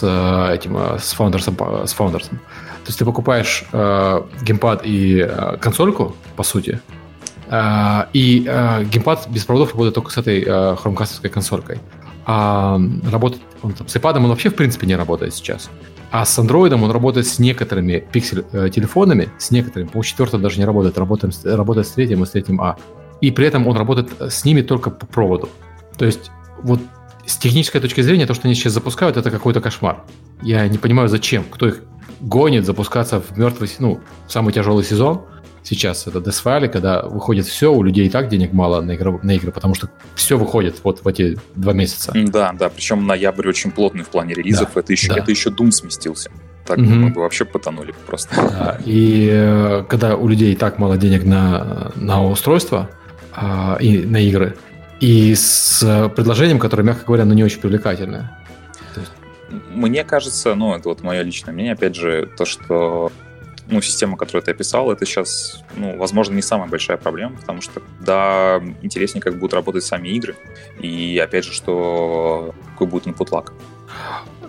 [0.51, 2.27] этим, с Founders, с Founders.
[2.27, 5.25] То есть ты покупаешь геймпад и
[5.61, 6.81] консольку, по сути,
[7.49, 11.79] и геймпад без проводов работает только с этой Chromecast консолькой.
[12.25, 12.79] А
[13.11, 15.69] работать он, там, с iPad он вообще в принципе не работает сейчас.
[16.11, 20.97] А с Android он работает с некоторыми пиксель-телефонами, с некоторыми, по четвертым даже не работает,
[20.97, 22.77] работает, работает с третьим и с третьим А.
[23.19, 25.49] И при этом он работает с ними только по проводу.
[25.97, 26.29] То есть
[26.61, 26.79] вот
[27.25, 30.03] с технической точки зрения то, что они сейчас запускают, это какой-то кошмар.
[30.41, 31.45] Я не понимаю, зачем.
[31.49, 31.81] Кто их
[32.21, 35.21] гонит запускаться в мертвый, ну, в самый тяжелый сезон,
[35.63, 39.19] сейчас это Death Valley, когда выходит все, у людей и так денег мало на игры,
[39.23, 42.11] на игры, потому что все выходит вот в эти два месяца.
[42.13, 45.17] Да, да, причем ноябрь очень плотный в плане релизов, да, это, еще, да.
[45.19, 46.29] это еще Doom сместился.
[46.65, 46.87] Так угу.
[46.87, 48.35] мы бы вообще потонули просто.
[48.35, 52.89] Да, и э, когда у людей и так мало денег на, на устройство
[53.35, 54.55] э, и на игры,
[55.01, 58.39] и с предложением, которое, мягко говоря, ну не очень привлекательное.
[59.69, 63.11] Мне кажется, ну, это вот мое личное мнение, опять же, то, что
[63.67, 67.81] ну, система, которую ты описал, это сейчас, ну, возможно, не самая большая проблема, потому что,
[67.99, 70.35] да, интереснее, как будут работать сами игры,
[70.79, 73.51] и, опять же, что какой будет input lag.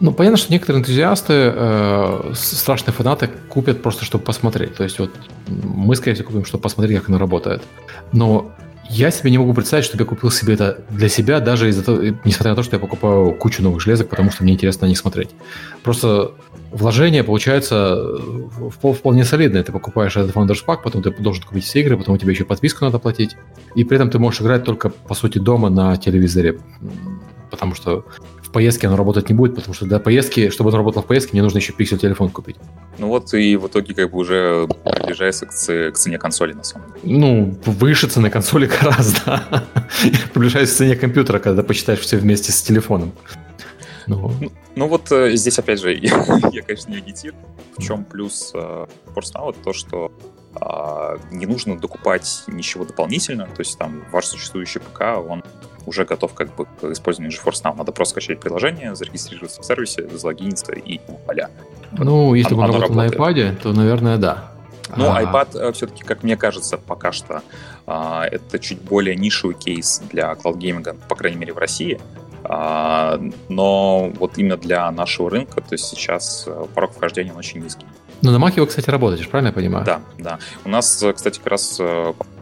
[0.00, 4.74] Ну, понятно, что некоторые энтузиасты, э, страшные фанаты, купят просто, чтобы посмотреть.
[4.74, 5.10] То есть вот
[5.46, 7.62] мы, скорее всего, купим, чтобы посмотреть, как оно работает.
[8.12, 8.50] Но
[8.90, 12.02] я себе не могу представить, чтобы я купил себе это для себя, даже из-за того,
[12.24, 14.98] несмотря на то, что я покупаю кучу новых железок, потому что мне интересно на них
[14.98, 15.30] смотреть.
[15.82, 16.32] Просто
[16.70, 19.62] вложение получается э, вполне солидное.
[19.62, 22.84] Ты покупаешь этот Founders Pack, потом ты должен купить все игры, потом тебе еще подписку
[22.84, 23.36] надо платить.
[23.74, 26.58] И при этом ты можешь играть только, по сути, дома на телевизоре.
[27.50, 28.04] Потому что
[28.54, 31.42] поездке оно работать не будет, потому что для поездки, чтобы оно работало в поездке, мне
[31.42, 32.56] нужно еще пиксель телефон купить.
[32.98, 36.86] Ну вот и в итоге как бы уже приближается к, к цене консоли, на самом
[36.94, 37.18] деле.
[37.18, 39.42] Ну, выше цены консоли гораздо.
[40.32, 43.12] Приближается к цене компьютера, когда посчитаешь все вместе с телефоном.
[44.06, 47.42] Ну, ну, ну вот э, здесь, опять же, я, я конечно, не агитирую.
[47.76, 50.12] В чем плюс э, Force то, что
[50.54, 55.42] э, не нужно докупать ничего дополнительно, то есть там ваш существующий ПК, он
[55.86, 57.76] уже готов как бы к использованию GeForce Now.
[57.76, 61.50] Надо просто скачать приложение, зарегистрироваться в сервисе, залогиниться и поля.
[61.92, 64.50] Ну, если он, он работал на iPad, то, наверное, да.
[64.96, 65.22] Ну, а...
[65.22, 67.42] iPad э, все-таки, как мне кажется, пока что
[67.86, 72.00] э, это чуть более нишевый кейс для клауд-гейминга, по крайней мере, в России.
[72.46, 73.18] А,
[73.48, 77.86] но вот именно для нашего рынка, то есть сейчас э, порог вхождения он очень низкий.
[78.20, 79.84] Ну, на Mac вы, кстати, работаете, правильно я понимаю?
[79.84, 80.38] Да, да.
[80.64, 81.80] У нас, э, кстати, как раз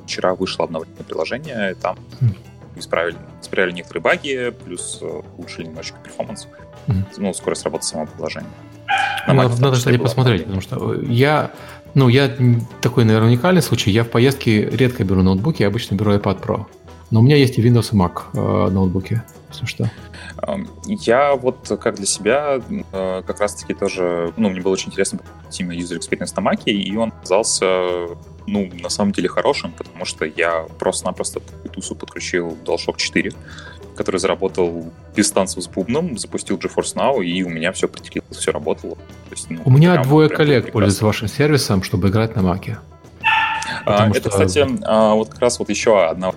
[0.04, 2.36] вчера вышло обновленное приложение, там mm.
[2.82, 5.02] Исправили, исправили некоторые баги, плюс
[5.36, 6.48] улучшили немножечко перформанс.
[6.86, 7.04] Mm.
[7.16, 8.50] Ну, скорость работы самого приложения.
[9.26, 11.52] На надо, надо кстати, посмотреть, потому что я,
[11.94, 12.30] ну, я
[12.80, 13.90] такой, наверное, уникальный случай.
[13.90, 16.66] Я в поездке редко беру ноутбуки, я обычно беру iPad Pro.
[17.10, 19.22] Но у меня есть и Windows и Mac э, ноутбуки
[19.52, 19.90] если что?
[20.86, 22.60] Я вот как для себя
[22.92, 25.20] э, как раз-таки тоже, ну, мне было очень интересно
[25.58, 28.08] именно User Experience на Mac, и он оказался,
[28.46, 33.32] ну, на самом деле хорошим, потому что я просто-напросто к Bluetooth подключил DualShock 4,
[33.96, 38.52] который заработал без танцев с бубном, запустил GeForce Now, и у меня все притекло, все
[38.52, 38.96] работало.
[38.96, 42.42] То есть, ну, у меня прям, двое прям коллег пользуются вашим сервисом, чтобы играть на
[42.42, 42.78] Маке.
[43.84, 44.30] А, это, что...
[44.30, 46.32] кстати, а, вот как раз вот еще одна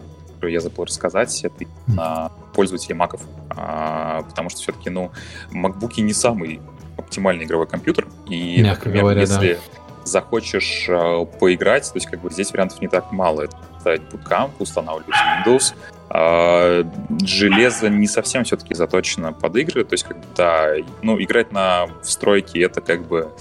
[0.46, 3.22] которую я забыл рассказать, это на пользователи маков.
[3.50, 5.12] А, потому что все-таки, ну,
[5.50, 6.62] макбуки не самый
[6.98, 8.08] оптимальный игровой компьютер.
[8.28, 9.60] И, Мягко например, говоря, если да.
[10.06, 13.44] Захочешь а, поиграть, то есть как бы здесь вариантов не так мало.
[13.44, 15.16] Это ставить Bootcamp, устанавливать
[15.46, 15.74] Windows.
[16.10, 16.84] А,
[17.24, 19.84] железо не совсем все-таки заточено под игры.
[19.84, 20.70] То есть, как бы, да,
[21.02, 23.32] ну, играть на встройке это как бы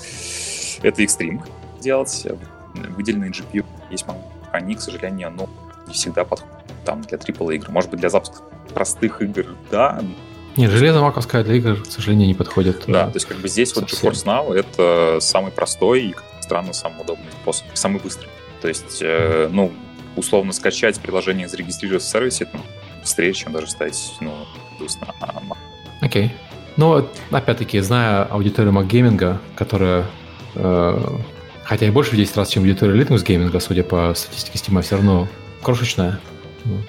[0.82, 1.42] это экстрим
[1.80, 2.26] делать.
[2.96, 4.04] Выделенный GPU есть
[4.50, 5.48] они, к сожалению, ну,
[5.86, 6.54] не всегда подходят
[6.84, 7.70] там для AAA игр.
[7.70, 8.42] Может быть, для запуска
[8.72, 10.02] простых игр, да.
[10.56, 12.84] Не, железо маковское для игр, к сожалению, не подходит.
[12.86, 14.10] Да, то есть как бы здесь совсем.
[14.10, 16.14] вот GeForce Now это самый простой
[16.44, 18.28] странно, самый удобный способ, самый быстрый.
[18.60, 19.72] То есть, э, ну,
[20.16, 22.60] условно скачать приложение, зарегистрироваться в сервисе, это
[23.00, 24.46] быстрее, чем даже ставить, ну,
[24.78, 25.56] на
[26.00, 26.26] Окей.
[26.26, 26.30] Okay.
[26.76, 30.06] Но, опять-таки, зная аудиторию макгейминга, которая,
[30.54, 30.98] э,
[31.62, 34.96] хотя и больше в 10 раз, чем аудитория Linux гейминга, судя по статистике Steam, все
[34.96, 35.28] равно
[35.62, 36.20] крошечная.
[36.64, 36.84] Вот.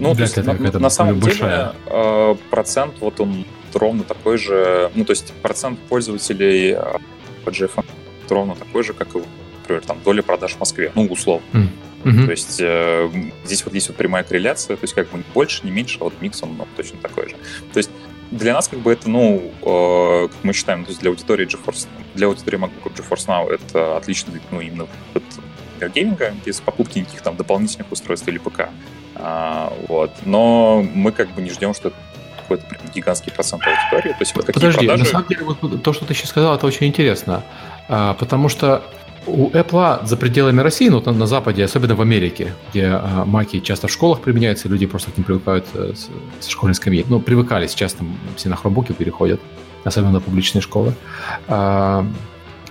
[0.00, 1.72] Ну, то есть, на, на самом большая.
[1.72, 3.44] деле, э, процент, вот он
[3.74, 6.98] ровно такой же, ну, то есть процент пользователей э,
[7.44, 7.84] по GFM
[8.30, 9.22] ровно такой же, как и,
[9.60, 11.44] например, там, доля продаж в Москве, ну, условно.
[11.52, 11.68] Mm.
[12.04, 12.24] Mm-hmm.
[12.24, 13.10] То есть э,
[13.44, 16.14] здесь вот есть вот прямая корреляция, то есть как бы больше, не меньше, а вот
[16.20, 17.36] микс он ну, точно такой же.
[17.72, 17.90] То есть
[18.30, 21.88] для нас как бы это, ну, э, как мы считаем, то есть для аудитории GeForce,
[22.14, 27.36] для аудитории MacBook GeForce Now это отлично, ну, именно от гейминга, без покупки никаких там
[27.36, 28.68] дополнительных устройств или ПК.
[29.16, 30.12] А, вот.
[30.24, 31.96] Но мы как бы не ждем, что это
[32.36, 34.12] какой-то гигантский процент аудитории.
[34.12, 35.04] То есть вот какие Подожди, продажи...
[35.04, 37.42] на самом деле вот то, что ты сейчас сказал, это очень интересно.
[37.88, 38.82] А, потому что
[39.26, 43.88] у Apple за пределами России, ну, на, Западе, особенно в Америке, где а, маки часто
[43.88, 46.08] в школах применяются, люди просто к ним привыкают э, с,
[46.44, 47.04] с школьной скамьи.
[47.08, 49.40] Ну, привыкали, сейчас там все на хромбуки переходят,
[49.84, 50.94] особенно на публичные школы.
[51.48, 52.06] А,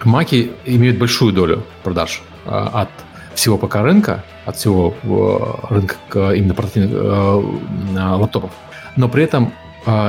[0.04, 2.90] маки имеют большую долю продаж а, от
[3.36, 8.52] всего пока рынка, от всего э, рынка именно э, лаптопов.
[8.96, 9.54] Но при этом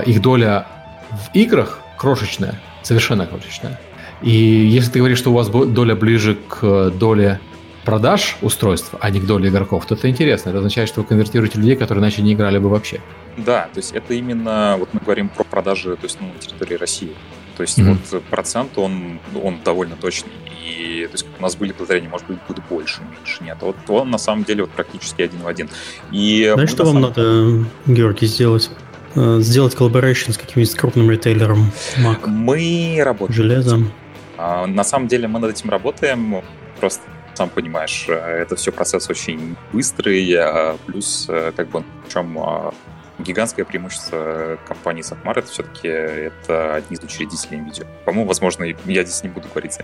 [0.06, 0.66] их доля
[1.10, 3.78] в играх крошечная, совершенно крошечная.
[4.22, 7.40] И если ты говоришь, что у вас доля ближе к доле
[7.84, 10.50] продаж устройств, а не к доле игроков, то это интересно.
[10.50, 13.00] Это означает, что вы конвертируете людей, которые иначе не играли бы вообще.
[13.36, 16.74] Да, то есть это именно, вот мы говорим про продажи, то есть ну, на территории
[16.74, 17.12] России.
[17.56, 17.98] То есть mm-hmm.
[18.10, 20.32] вот процент, он, он довольно точный.
[20.66, 23.44] И то есть у нас были подозрения, может быть, будет больше, меньше.
[23.44, 25.68] Нет, вот он на самом деле вот практически один в один.
[26.10, 28.70] И Знаешь, что вам надо, Георгий, сделать?
[29.14, 32.26] Э, сделать collaboration с каким-нибудь крупным ритейлером Mac.
[32.26, 33.32] Мы работаем.
[33.32, 33.92] Железом.
[34.36, 36.42] А, на самом деле мы над этим работаем.
[36.80, 37.02] Просто
[37.34, 42.38] сам понимаешь, э, это все процесс очень быстрый, а плюс э, как бы в чем
[42.38, 42.72] а,
[43.18, 47.86] гигантское преимущество компании Сахмар это все-таки это одни из учредителей NVIDIA.
[48.04, 49.78] По-моему, возможно, я здесь не буду говорить.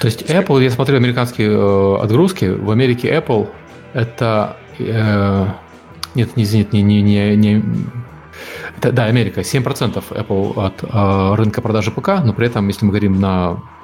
[0.00, 3.48] То есть Apple, я смотрю американские э, отгрузки, в Америке Apple
[3.92, 4.56] это...
[4.78, 5.46] Э,
[6.14, 7.62] нет, не, нет, не, не, не, не
[8.78, 12.90] это, да, Америка, 7% Apple от э, рынка продажи ПК, но при этом, если мы
[12.90, 13.81] говорим на э,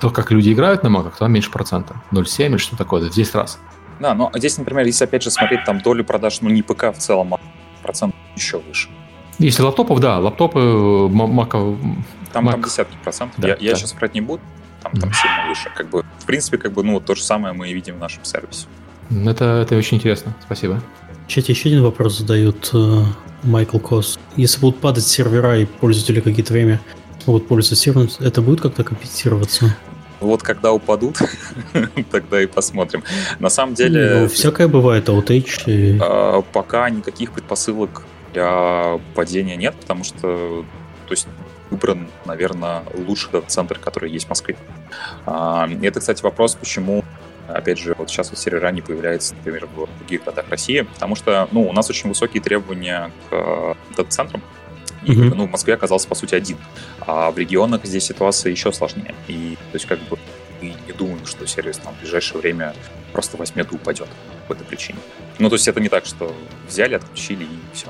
[0.00, 1.96] то, как люди играют на то там меньше процента.
[2.12, 3.58] 0,7 или что такое, в 10 раз.
[4.00, 6.98] Да, но здесь, например, если опять же смотреть там долю продаж, ну не ПК в
[6.98, 7.40] целом, а
[7.82, 8.88] процент еще выше.
[9.38, 11.58] Если лаптопов, да, лаптопы Мака...
[12.32, 12.52] Там, Mac...
[12.52, 13.38] там десятки процентов.
[13.38, 13.60] Да, я, да.
[13.60, 14.42] я сейчас брать не буду,
[14.82, 15.14] там, там mm.
[15.14, 15.70] сильно выше.
[15.74, 18.24] Как бы, в принципе, как бы, ну, то же самое мы и видим в нашем
[18.24, 18.66] сервисе.
[19.10, 20.34] Это, это очень интересно.
[20.42, 20.82] Спасибо.
[21.26, 23.02] В чате еще один вопрос задают э,
[23.42, 24.18] Майкл Кос.
[24.36, 26.80] Если будут падать сервера и пользователи какие-то время
[27.26, 29.76] могут пользоваться сервером, это будет как-то компенсироваться?
[30.20, 31.18] Вот когда упадут,
[32.10, 33.02] тогда и посмотрим.
[33.38, 34.20] На самом деле...
[34.20, 35.64] Ну, всякое бывает, outage.
[35.66, 35.98] И...
[36.00, 38.02] А, пока никаких предпосылок
[38.32, 40.64] для падения нет, потому что
[41.06, 41.28] то есть,
[41.70, 44.56] выбран, наверное, лучший дата-центр, который есть в Москве.
[45.26, 47.04] А, это, кстати, вопрос, почему
[47.48, 51.48] опять же, вот сейчас вот сервера не появляются, например, в других городах России, потому что,
[51.52, 54.42] ну, у нас очень высокие требования к э, дата-центрам,
[55.04, 55.34] и mm-hmm.
[55.34, 56.56] ну, в Москве оказался, по сути, один.
[57.00, 59.14] А в регионах здесь ситуация еще сложнее.
[59.28, 60.18] И, то есть, как бы,
[60.60, 62.74] мы не думаем, что сервис там в ближайшее время
[63.12, 64.08] просто возьмет и упадет
[64.48, 64.98] по этой причине.
[65.38, 66.34] Ну, то есть, это не так, что
[66.68, 67.88] взяли, отключили и все.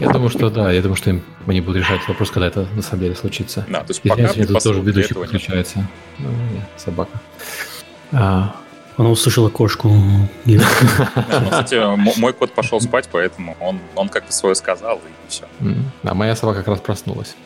[0.00, 2.82] Я думаю, что да, я думаю, что им, они будут решать вопрос, когда это на
[2.82, 3.64] самом деле случится.
[3.68, 5.86] Да, то есть, Извините, пока тут тоже ведущий подключается.
[6.18, 6.28] Ну,
[6.76, 7.20] собака.
[8.12, 8.56] А,
[8.98, 9.88] она услышала кошку.
[9.88, 10.60] Ну,
[11.50, 15.44] кстати, мой кот пошел спать, поэтому он, он как-то свое сказал, и все.
[16.02, 17.36] А моя собака как раз проснулась.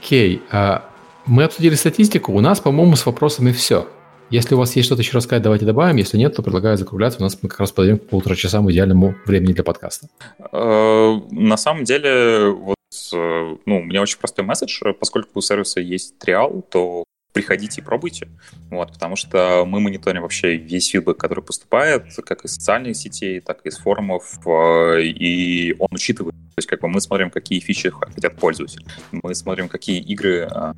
[0.00, 0.42] Окей.
[0.50, 0.84] А,
[1.24, 2.32] мы обсудили статистику.
[2.32, 3.86] У нас, по-моему, с вопросами все.
[4.30, 5.96] Если у вас есть что-то еще рассказать, давайте добавим.
[5.96, 7.20] Если нет, то предлагаю закругляться.
[7.20, 10.08] У нас мы как раз подойдем к полутора часам идеальному времени для подкаста.
[10.52, 12.76] Э, на самом деле, вот
[13.12, 14.80] э, ну, у меня очень простой месседж.
[14.98, 18.28] Поскольку у сервиса есть триал, то приходите и пробуйте,
[18.70, 23.60] вот, потому что мы мониторим вообще весь фидбэк, который поступает, как из социальных сетей, так
[23.64, 27.90] и из форумов, э, и он учитывает, то есть как бы мы смотрим, какие фичи
[27.90, 30.74] хотят пользователи, мы смотрим, какие игры э,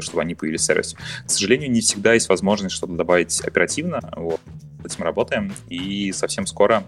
[0.00, 0.96] чтобы они появились в сервисе.
[1.26, 4.00] К сожалению, не всегда есть возможность что-то добавить оперативно.
[4.16, 4.40] Вот.
[4.82, 5.52] С этим работаем.
[5.68, 6.84] И совсем скоро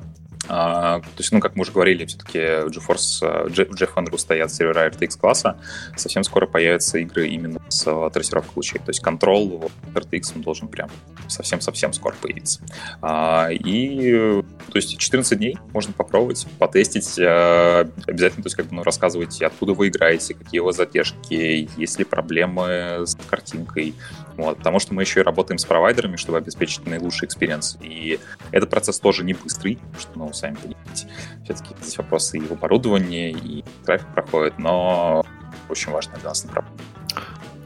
[0.48, 5.18] а, то есть, ну, как мы уже говорили, все-таки GeForce, Jeff Andrew стоят сервера RTX
[5.18, 5.58] класса.
[5.96, 8.78] Совсем скоро появятся игры именно с а, трассировкой лучей.
[8.78, 10.90] То есть Control RTX должен прям
[11.28, 12.62] совсем-совсем скоро появиться.
[13.02, 14.42] А, и,
[14.72, 17.18] то есть, 14 дней можно попробовать, потестить.
[17.18, 21.98] Обязательно, то есть, как бы, ну, рассказывайте, откуда вы играете, какие у вас задержки, есть
[21.98, 23.94] ли проблемы с картинкой.
[24.40, 27.76] Вот, потому что мы еще и работаем с провайдерами, чтобы обеспечить наилучший experience.
[27.82, 28.18] И
[28.52, 31.08] этот процесс тоже не быстрый, что, ну, сами понимаете.
[31.44, 35.24] Все-таки здесь вопросы и в оборудовании, и трафик проходит, но
[35.68, 36.99] очень важно для нас направление.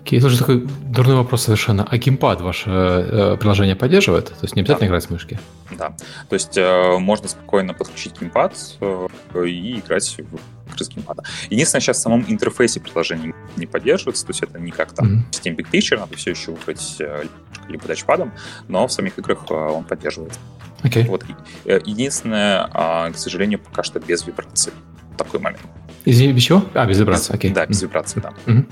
[0.04, 1.82] Окей, слушай, такой дурной вопрос совершенно.
[1.90, 4.26] А геймпад ваше э, приложение поддерживает?
[4.26, 4.86] То есть не обязательно да.
[4.88, 5.40] играть с мышки?
[5.78, 5.96] Да.
[6.28, 9.08] То есть э, можно спокойно подключить геймпад э,
[9.46, 11.22] и играть в с геймпада.
[11.48, 15.30] Единственное, сейчас в самом интерфейсе приложение не поддерживается, то есть это не как там mm-hmm.
[15.30, 17.24] Steam Big Picture, надо все еще выбрать э,
[17.68, 18.34] либо тачпадом,
[18.68, 20.38] но в самих играх э, он поддерживается.
[20.82, 21.06] Okay.
[21.06, 21.24] Вот.
[21.64, 24.74] Э, единственное, э, к сожалению, пока что без вибрации.
[25.16, 25.62] Такой момент.
[26.04, 26.62] Из без чего?
[26.74, 27.50] А, без вибрации, окей.
[27.50, 27.54] Okay.
[27.54, 28.20] Да, без mm-hmm.
[28.20, 28.34] да.
[28.44, 28.66] Mm-hmm.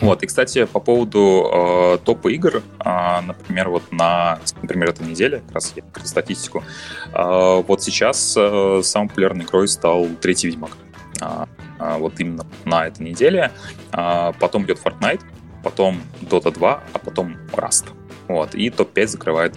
[0.00, 5.42] Вот, и, кстати, по поводу э, топа игр, э, например, вот на, например, этой неделе,
[5.46, 6.64] как раз я открыл статистику,
[7.12, 10.76] э, вот сейчас э, самой популярной игрой стал третий Ведьмак.
[11.20, 11.44] Э,
[11.78, 13.52] э, вот именно на этой неделе.
[13.92, 15.20] Э, потом идет Fortnite,
[15.62, 17.86] потом Dota 2, а потом Rust.
[18.28, 19.56] Вот, и топ-5 закрывает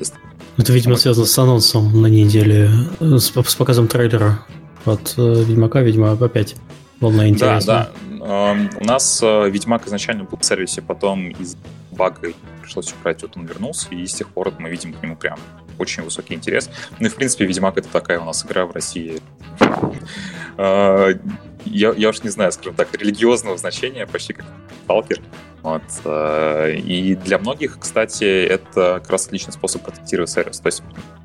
[0.58, 1.02] Это, видимо, вот.
[1.02, 4.46] связано с анонсом на неделе, э, с, с показом трейлера
[4.86, 6.56] от э, Ведьмака, видимо, опять
[7.00, 7.68] волна интереса.
[7.68, 11.56] Да, да, у нас э, Ведьмак изначально был в сервисе, потом из
[11.92, 15.40] бага пришлось убрать, вот он вернулся, и с тех пор мы видим к нему прям
[15.78, 16.70] очень высокий интерес.
[17.00, 19.22] Ну и, в принципе, Ведьмак— это такая у нас игра в России.
[20.58, 21.14] Э,
[21.66, 24.46] я, я уж не знаю, скажем так, религиозного значения, почти как
[24.84, 25.22] сталкер.
[25.64, 25.84] Вот.
[26.06, 30.60] Э, и для многих, кстати, это как раз отличный способ протестировать сервис.
[30.60, 30.84] То есть,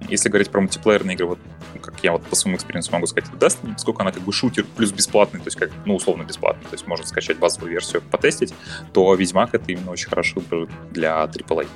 [0.08, 1.38] если говорить про мультиплеерные игры, вот
[1.80, 4.92] как я вот по своему эксперименту могу сказать, Destiny, поскольку она как бы шутер плюс
[4.92, 8.54] бесплатный, то есть как, ну, условно бесплатный, то есть можно скачать базовую версию, потестить,
[8.92, 11.66] то Ведьмак это именно очень хороший выбор для AAA.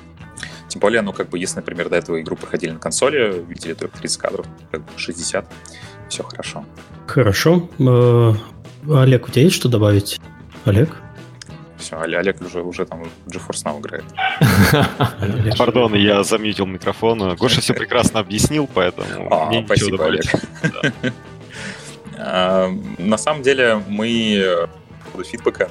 [0.77, 3.97] Тем более, ну, как бы, если, например, до этого игру проходили на консоли, видели только
[3.97, 5.51] 30 кадров, как бы 60,
[6.07, 6.65] все хорошо.
[7.07, 7.67] Хорошо.
[7.79, 8.33] Э,
[8.87, 10.21] Олег, у тебя есть что добавить?
[10.65, 10.95] Олег?
[11.79, 14.03] Все, Олег уже, уже там GeForce Now играет.
[15.57, 17.35] Пардон, я замьютил микрофон.
[17.35, 20.25] Гоша все прекрасно объяснил, поэтому а, мне спасибо, Олег.
[22.19, 24.67] А, на самом деле мы
[25.13, 25.69] по фидбэка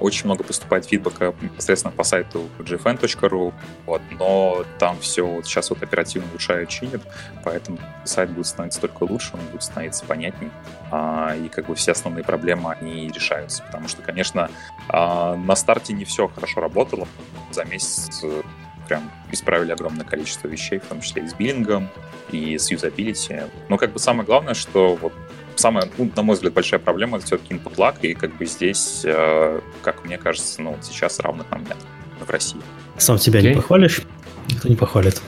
[0.00, 3.52] очень много поступает фидбэка непосредственно по сайту gfn.ru,
[3.86, 7.02] вот, но там все вот сейчас вот оперативно улучшают, чинят,
[7.42, 10.50] поэтому сайт будет становиться только лучше, он будет становиться понятней,
[10.90, 14.50] а, и как бы все основные проблемы, они решаются, потому что, конечно,
[14.88, 17.08] а, на старте не все хорошо работало,
[17.50, 18.42] за месяц э,
[18.88, 21.88] прям исправили огромное количество вещей, в том числе и с биллингом,
[22.30, 23.42] и с юзабилити.
[23.68, 25.12] Но как бы самое главное, что вот
[25.56, 29.02] самая, ну, на мой взгляд, большая проблема это все-таки input lag, и как бы здесь,
[29.04, 31.76] э, как мне кажется, ну, сейчас равных нам нет
[32.24, 32.60] в России.
[32.98, 33.50] Сам себя okay.
[33.50, 34.02] не похвалишь?
[34.48, 35.20] Никто не похвалит.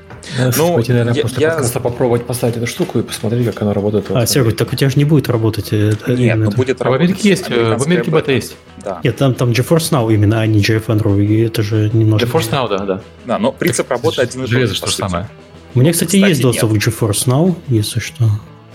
[0.57, 1.51] Ну, пойти, наверное, я, после я...
[1.51, 4.07] подкаста попробовать поставить эту штуку и посмотреть, как она работает.
[4.11, 5.73] А, Серега, так у тебя же не будет работать.
[5.73, 7.09] Это Нет, ну будет работать.
[7.09, 8.57] В Америке есть, в Америке бета есть.
[8.83, 9.01] Да.
[9.05, 12.27] Нет, там, там GeForce Now именно, а не JFN.ru, и это же немножко...
[12.27, 13.03] GeForce Now, да, да.
[13.25, 14.57] Да, но принцип работы один и тот же.
[14.57, 15.29] Железо что же самое.
[15.75, 18.25] У меня, кстати, кстати есть доступ к GeForce Now, если что.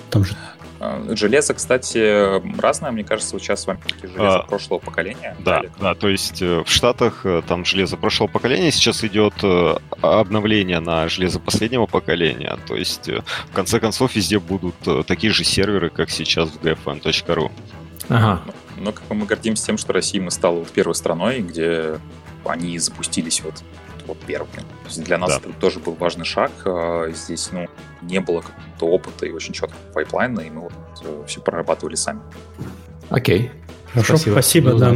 [0.09, 0.50] Там же Э,
[1.09, 5.35] железо, кстати, разное, мне кажется, вот сейчас с вами железо а, прошлого поколения.
[5.39, 5.71] Да, Олег.
[5.79, 9.33] да, то есть э, в Штатах э, там железо прошлого поколения, сейчас идет
[10.01, 14.75] обновление на железо последнего поколения, то есть в конце концов везде будут
[15.05, 17.51] такие же серверы, как сейчас в gfn.ru.
[18.09, 18.41] Ага.
[18.77, 21.99] Но, но как бы мы гордимся тем, что Россия мы стала вот первой страной, где
[22.45, 23.55] они запустились вот
[24.07, 24.49] вот первым.
[24.97, 25.37] для нас да.
[25.37, 26.51] это тоже был важный шаг.
[26.65, 27.67] А, здесь ну,
[28.01, 30.73] не было какого-то опыта и очень четкого pipeline'а, и мы вот
[31.03, 32.21] э, все прорабатывали сами.
[33.09, 33.51] Окей.
[33.93, 34.95] Хорошо, спасибо, спасибо да.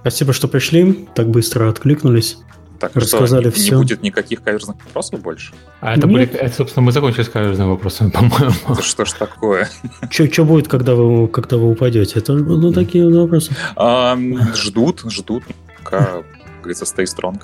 [0.00, 2.38] Спасибо, что пришли, так быстро откликнулись.
[2.78, 3.74] Так, рассказали что, не, все.
[3.76, 5.54] Не будет никаких каверзных вопросов больше?
[5.80, 8.52] А это, были, это, собственно, мы закончили с каверзными вопросами, по-моему.
[8.68, 9.70] Это что ж такое?
[10.10, 12.18] Что будет, когда вы, когда вы упадете?
[12.18, 13.52] Это ну, такие вопросы.
[13.76, 14.18] А,
[14.54, 15.44] ждут, ждут.
[15.82, 16.24] Пока, как
[16.60, 17.40] говорится, stay strong.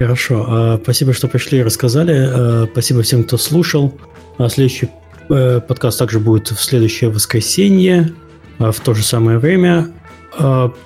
[0.00, 0.46] Э, хорошо.
[0.48, 2.14] А, спасибо, что пришли и рассказали.
[2.16, 3.94] А, спасибо всем, кто слушал.
[4.38, 4.88] А, следующий
[5.28, 8.12] э, подкаст также будет в следующее воскресенье
[8.58, 9.90] в то же самое время.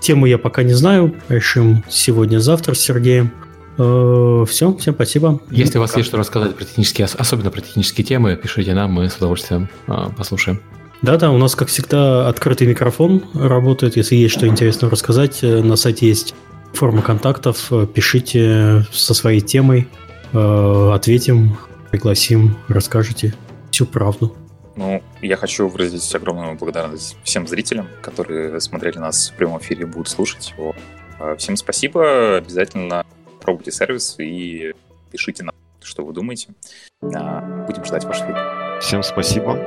[0.01, 1.13] Тему я пока не знаю.
[1.29, 3.33] Решим сегодня-завтра с Сергеем.
[3.75, 5.41] Все, всем спасибо.
[5.51, 9.11] Если у вас есть что рассказать про технические, особенно про технические темы, пишите нам, мы
[9.11, 9.69] с удовольствием
[10.17, 10.61] послушаем.
[11.05, 13.95] Да-да, у нас, как всегда, открытый микрофон работает.
[13.97, 16.35] Если есть что интересно рассказать, э, на сайте есть
[16.75, 17.71] форма контактов.
[17.95, 19.89] Пишите со своей темой,
[20.33, 21.57] э, ответим,
[21.91, 23.35] пригласим, расскажете
[23.71, 24.35] всю правду.
[24.77, 29.85] Ну, я хочу выразить огромную благодарность всем зрителям, которые смотрели нас в прямом эфире и
[29.85, 30.75] будут слушать его.
[31.21, 32.37] Э, всем спасибо.
[32.37, 33.05] Обязательно
[33.41, 34.75] пробуйте сервис и
[35.11, 36.49] пишите нам, что вы думаете.
[37.03, 38.81] Э, будем ждать ваш фидбэк.
[38.81, 39.59] Всем спасибо.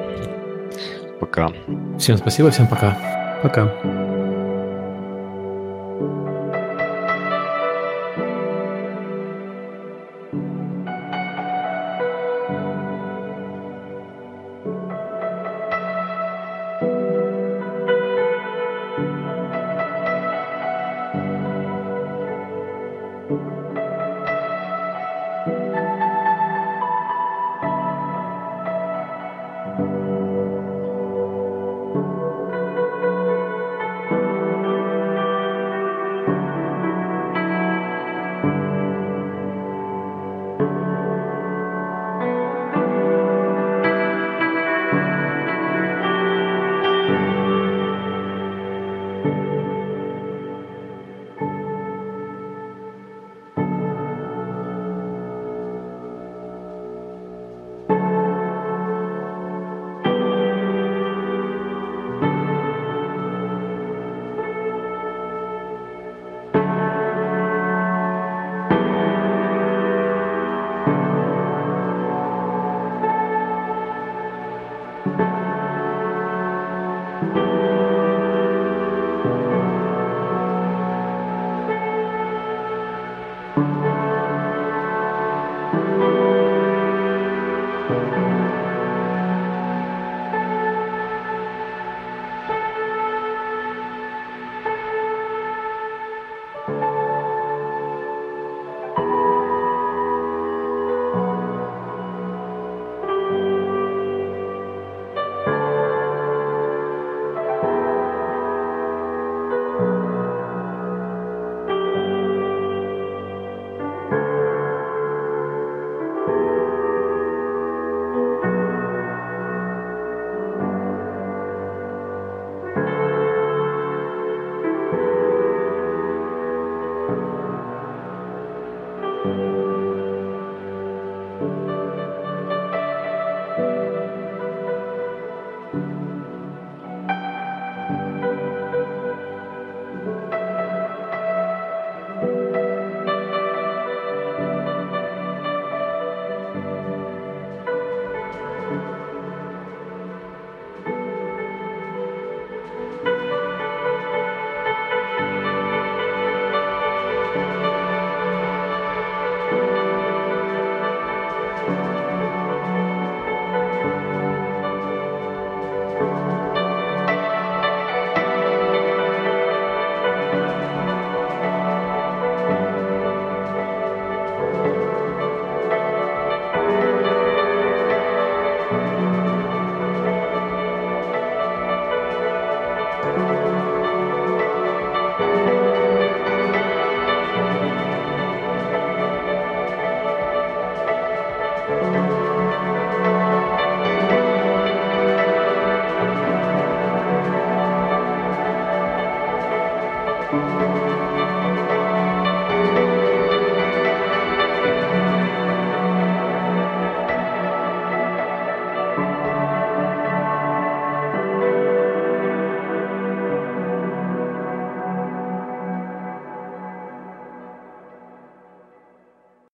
[1.19, 1.51] Пока.
[1.97, 3.39] Всем спасибо, всем пока.
[3.41, 4.06] Пока.